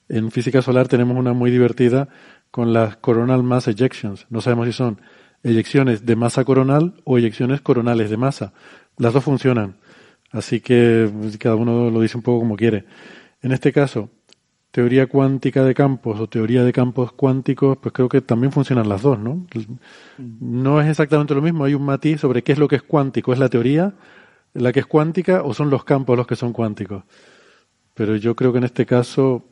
[0.09, 2.09] En física solar tenemos una muy divertida
[2.51, 4.27] con las coronal mass ejections.
[4.29, 5.01] No sabemos si son
[5.47, 8.53] eyecciones de masa coronal o eyecciones coronales de masa.
[8.99, 9.77] Las dos funcionan.
[10.33, 12.85] Así que pues, cada uno lo dice un poco como quiere.
[13.43, 14.11] En este caso,
[14.73, 19.03] teoría cuántica de campos o teoría de campos cuánticos, pues creo que también funcionan las
[19.03, 19.47] dos, ¿no?
[20.19, 23.33] No es exactamente lo mismo, hay un matiz sobre qué es lo que es cuántico.
[23.33, 23.95] ¿Es la teoría
[24.53, 27.05] la que es cuántica o son los campos los que son cuánticos?
[27.95, 29.45] Pero yo creo que en este caso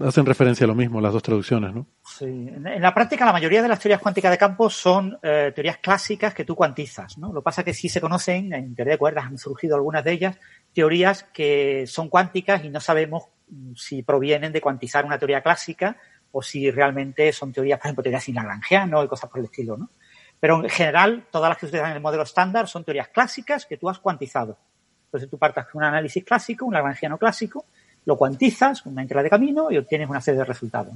[0.00, 1.86] hacen referencia a lo mismo, las dos traducciones, ¿no?
[2.04, 2.24] Sí.
[2.26, 6.34] En la práctica, la mayoría de las teorías cuánticas de campos son eh, teorías clásicas
[6.34, 7.32] que tú cuantizas, ¿no?
[7.32, 10.04] Lo que pasa es que sí se conocen, en teoría de cuerdas han surgido algunas
[10.04, 10.38] de ellas,
[10.72, 15.96] teorías que son cuánticas y no sabemos mm, si provienen de cuantizar una teoría clásica
[16.32, 19.90] o si realmente son teorías, por ejemplo, teorías Lagrangiano y cosas por el estilo, ¿no?
[20.38, 23.76] Pero en general, todas las que utilizan en el modelo estándar son teorías clásicas que
[23.76, 24.58] tú has cuantizado.
[25.04, 27.66] Entonces tú partas con un análisis clásico, un lagrangiano clásico,
[28.06, 30.94] lo cuantizas una integral de camino y obtienes una serie de resultados.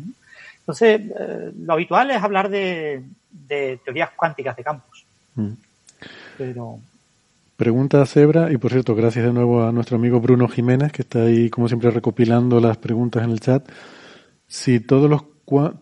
[0.61, 3.03] Entonces, eh, lo habitual es hablar de,
[3.49, 5.05] teorías cuánticas de campos.
[5.35, 5.53] Mm.
[6.39, 6.79] Pero...
[7.57, 11.23] Pregunta Zebra, y por cierto, gracias de nuevo a nuestro amigo Bruno Jiménez, que está
[11.23, 13.69] ahí, como siempre, recopilando las preguntas en el chat.
[14.49, 15.25] Si todos los,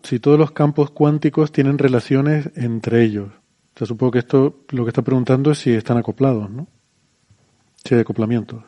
[0.03, 3.29] si todos los campos cuánticos tienen relaciones entre ellos.
[3.75, 6.67] O sea, supongo que esto lo que está preguntando es si están acoplados, ¿no?
[7.83, 8.63] Si hay acoplamientos.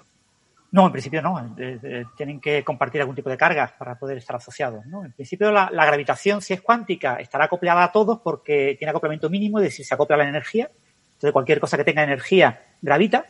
[0.71, 1.39] No, en principio no.
[1.57, 4.85] Eh, eh, tienen que compartir algún tipo de cargas para poder estar asociados.
[4.85, 5.05] ¿no?
[5.05, 9.59] En principio la, gravitación, si es cuántica, estará acoplada a todos porque tiene acoplamiento mínimo,
[9.59, 10.69] es decir, se acopla a la energía.
[11.13, 13.25] Entonces cualquier cosa que tenga energía gravita.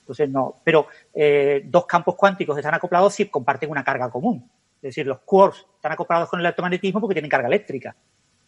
[0.00, 0.56] Entonces no.
[0.64, 4.50] Pero eh, dos campos cuánticos están acoplados si comparten una carga común.
[4.76, 7.94] Es decir, los quarks están acoplados con el electromagnetismo porque tienen carga eléctrica.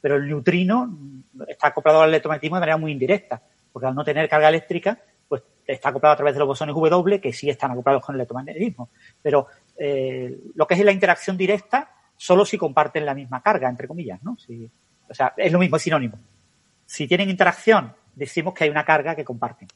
[0.01, 0.99] Pero el neutrino
[1.47, 3.41] está acoplado al electromagnetismo de manera muy indirecta,
[3.73, 4.99] porque al no tener carga eléctrica,
[5.67, 8.91] está acoplado a través de los bosones W, que sí están acoplados con el electromagnetismo.
[9.21, 13.89] Pero eh, lo que es la interacción directa, solo si comparten la misma carga, entre
[13.89, 14.37] comillas, ¿no?
[15.09, 16.19] o sea, es lo mismo, es sinónimo.
[16.87, 19.69] Si tienen interacción, decimos que hay una carga que comparten.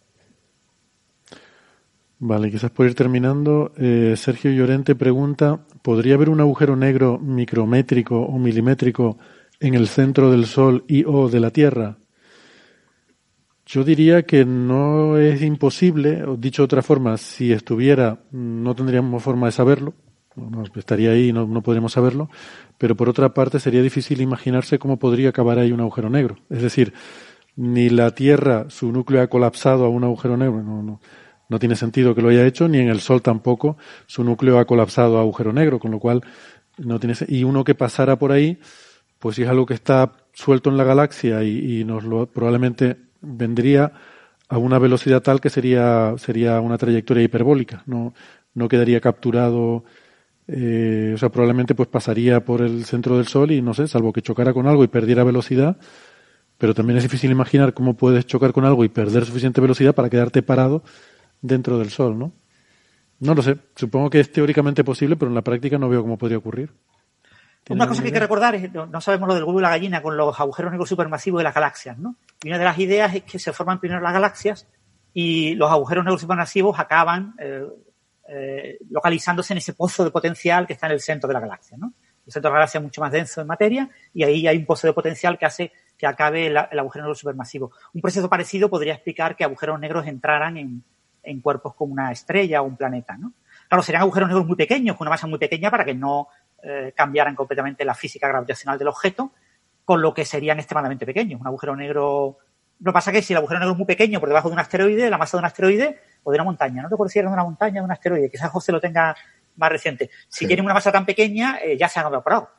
[2.19, 8.21] Vale, quizás por ir terminando, eh, Sergio Llorente pregunta, ¿podría haber un agujero negro micrométrico
[8.21, 9.19] o milimétrico
[9.61, 11.99] en el centro del Sol y o de la Tierra?
[13.67, 19.21] Yo diría que no es imposible, o dicho de otra forma, si estuviera, no tendríamos
[19.21, 19.93] forma de saberlo,
[20.37, 22.31] no, estaría ahí y no, no podríamos saberlo,
[22.79, 26.37] pero por otra parte sería difícil imaginarse cómo podría acabar ahí un agujero negro.
[26.49, 26.93] Es decir,
[27.57, 31.01] ni la Tierra, su núcleo ha colapsado a un agujero negro, no, no,
[31.49, 34.65] no tiene sentido que lo haya hecho, ni en el Sol tampoco, su núcleo ha
[34.67, 36.23] colapsado a agujero negro, con lo cual
[36.79, 38.61] no tiene y uno que pasara por ahí,
[39.19, 43.06] pues si es algo que está suelto en la galaxia y, y nos lo probablemente
[43.27, 43.93] vendría
[44.49, 48.15] a una velocidad tal que sería, sería una trayectoria hiperbólica, no,
[48.55, 49.85] no quedaría capturado,
[50.47, 54.13] eh, o sea, probablemente pues pasaría por el centro del Sol y no sé, salvo
[54.13, 55.77] que chocara con algo y perdiera velocidad,
[56.59, 60.09] pero también es difícil imaginar cómo puedes chocar con algo y perder suficiente velocidad para
[60.09, 60.85] quedarte parado
[61.43, 62.33] dentro del Sol, ¿no?
[63.19, 66.19] No lo sé, supongo que es teóricamente posible, pero en la práctica no veo cómo
[66.19, 66.71] podría ocurrir.
[67.69, 70.01] Una cosa que hay que recordar es, no, sabemos lo del huevo y la gallina
[70.01, 72.17] con los agujeros negros supermasivos de las galaxias, ¿no?
[72.43, 74.69] Y una de las ideas es que se forman primero las galaxias
[75.13, 77.67] y los agujeros negros supermasivos acaban eh,
[78.29, 81.77] eh, localizándose en ese pozo de potencial que está en el centro de la galaxia,
[81.77, 81.93] ¿no?
[82.25, 84.67] El centro de la galaxia es mucho más denso en materia y ahí hay un
[84.67, 87.73] pozo de potencial que hace que acabe el, el agujero negro supermasivo.
[87.95, 90.85] Un proceso parecido podría explicar que agujeros negros entraran en,
[91.27, 93.33] en cuerpos como una estrella o un planeta, ¿no?
[93.69, 96.29] Claro, serían agujeros negros muy pequeños, con una masa muy pequeña para que no
[96.69, 99.33] eh, cambiaran completamente la física gravitacional del objeto,
[99.85, 101.41] con lo que serían extremadamente pequeños.
[101.41, 102.39] Un agujero negro.
[102.81, 104.55] Lo que pasa es que si el agujero negro es muy pequeño por debajo de
[104.55, 107.19] un asteroide, la masa de un asteroide o de una montaña, no te acuerdo si
[107.21, 109.15] era de una montaña o de un asteroide, quizás José lo tenga
[109.57, 110.11] más reciente.
[110.29, 110.47] Si Sí.
[110.47, 112.51] tienen una masa tan pequeña, eh, ya se han evaporado.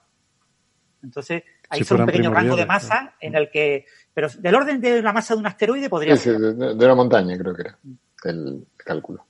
[1.04, 3.86] Entonces, ahí Si son un pequeño rango de masa en el que.
[4.14, 6.40] Pero del orden de la masa de un asteroide podría Sí, sí, ser.
[6.40, 7.78] de, de una montaña creo que era
[8.24, 9.28] el cálculo.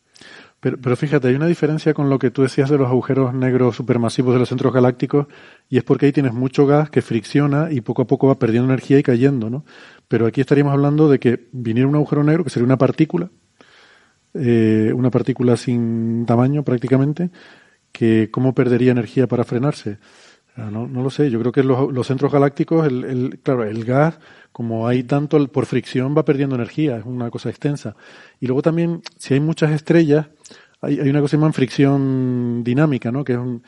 [0.59, 3.75] Pero, pero fíjate, hay una diferencia con lo que tú decías de los agujeros negros
[3.75, 5.27] supermasivos de los centros galácticos,
[5.69, 8.71] y es porque ahí tienes mucho gas que fricciona y poco a poco va perdiendo
[8.71, 9.65] energía y cayendo, ¿no?
[10.07, 13.29] Pero aquí estaríamos hablando de que viniera un agujero negro, que sería una partícula,
[14.33, 17.29] eh, una partícula sin tamaño prácticamente,
[17.91, 19.99] que cómo perdería energía para frenarse.
[20.57, 23.85] Sea, No, no lo sé, yo creo que los, los centros galácticos, el, claro, el
[23.85, 24.19] gas,
[24.51, 27.95] como hay tanto por fricción, va perdiendo energía, es una cosa extensa.
[28.39, 30.27] Y luego también, si hay muchas estrellas,
[30.81, 33.23] hay, hay una cosa que se llama fricción dinámica, ¿no?
[33.23, 33.61] Que es un,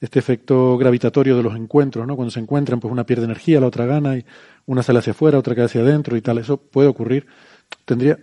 [0.00, 2.14] este efecto gravitatorio de los encuentros, ¿no?
[2.14, 4.24] Cuando se encuentran, pues una pierde energía, la otra gana, y
[4.66, 6.38] una sale hacia afuera, otra queda hacia adentro y tal.
[6.38, 7.26] Eso puede ocurrir.
[7.84, 8.20] Tendría,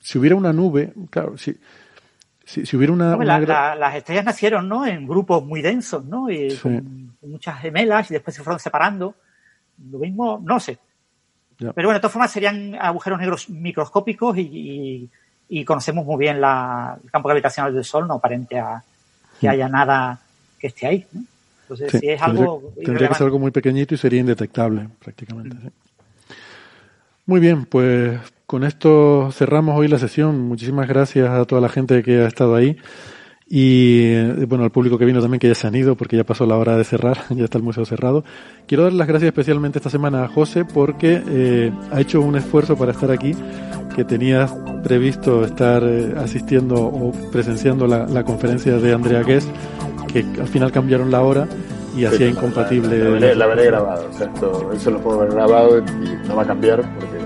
[0.00, 1.56] si hubiera una nube, claro, si,
[2.44, 4.84] si, si hubiera una, la- las estrellas nacieron, ¿no?
[4.86, 6.30] En grupos muy densos, ¿no?
[6.30, 6.60] Y Sí.
[6.62, 9.14] con, muchas gemelas y después se fueron separando.
[9.90, 10.78] Lo mismo, no sé.
[11.56, 15.10] Pero bueno, de todas formas serían agujeros negros microscópicos y, y-
[15.48, 18.82] y conocemos muy bien la- el campo gravitacional del Sol, no aparente a
[19.40, 20.20] que haya nada
[20.58, 21.22] que esté ahí, ¿no?
[21.62, 24.88] Entonces, Sí, si es tendría, algo tendría que ser algo muy pequeñito y sería indetectable
[24.98, 25.56] prácticamente.
[25.62, 25.68] sí.
[27.26, 28.18] Muy bien, pues
[28.52, 30.38] con esto cerramos hoy la sesión.
[30.42, 32.76] Muchísimas gracias a toda la gente que ha estado ahí
[33.48, 36.24] y eh, bueno al público que vino también que ya se han ido porque ya
[36.24, 38.24] pasó la hora de cerrar, ya está el museo cerrado.
[38.66, 42.76] Quiero dar las gracias especialmente esta semana a José porque eh, ha hecho un esfuerzo
[42.76, 43.34] para estar aquí
[43.96, 44.46] que tenía
[44.84, 49.48] previsto estar eh, asistiendo o presenciando la, la conferencia de Andrea Guest
[50.12, 51.48] que al final cambiaron la hora
[51.96, 52.98] y hacía Sí, incompatible.
[52.98, 54.10] La, la veré, la veré grabado.
[54.10, 57.21] O sea, esto, eso lo puedo ver grabado y no va a cambiar porque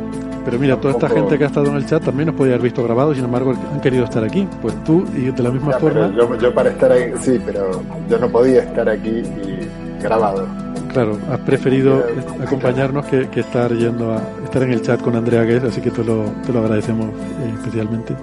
[0.46, 2.62] Pero mira, toda esta gente que ha estado en el chat también nos podía haber
[2.62, 4.48] visto grabado, sin embargo han querido estar aquí.
[4.62, 7.82] Pues tú y de la misma Ya, forma, yo, yo para estar ahí, sí, pero
[8.08, 9.68] yo no podía estar aquí y
[10.02, 10.46] grabado.
[10.92, 12.02] claro, has preferido
[12.40, 15.90] acompañarnos que, que estar yendo a estar en el chat con Andrea Guess, así que
[15.90, 18.14] te lo, te lo agradecemos eh, especialmente.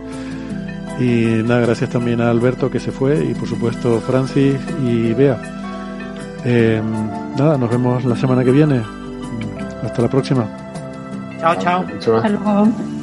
[0.99, 4.55] Y nada, gracias también a Alberto que se fue y por supuesto Francis
[4.87, 5.41] y Bea.
[6.45, 6.81] Eh,
[7.37, 8.81] nada, nos vemos la semana que viene.
[9.83, 10.47] Hasta la próxima.
[11.43, 11.85] Chao, chao.
[12.21, 13.02] Hasta.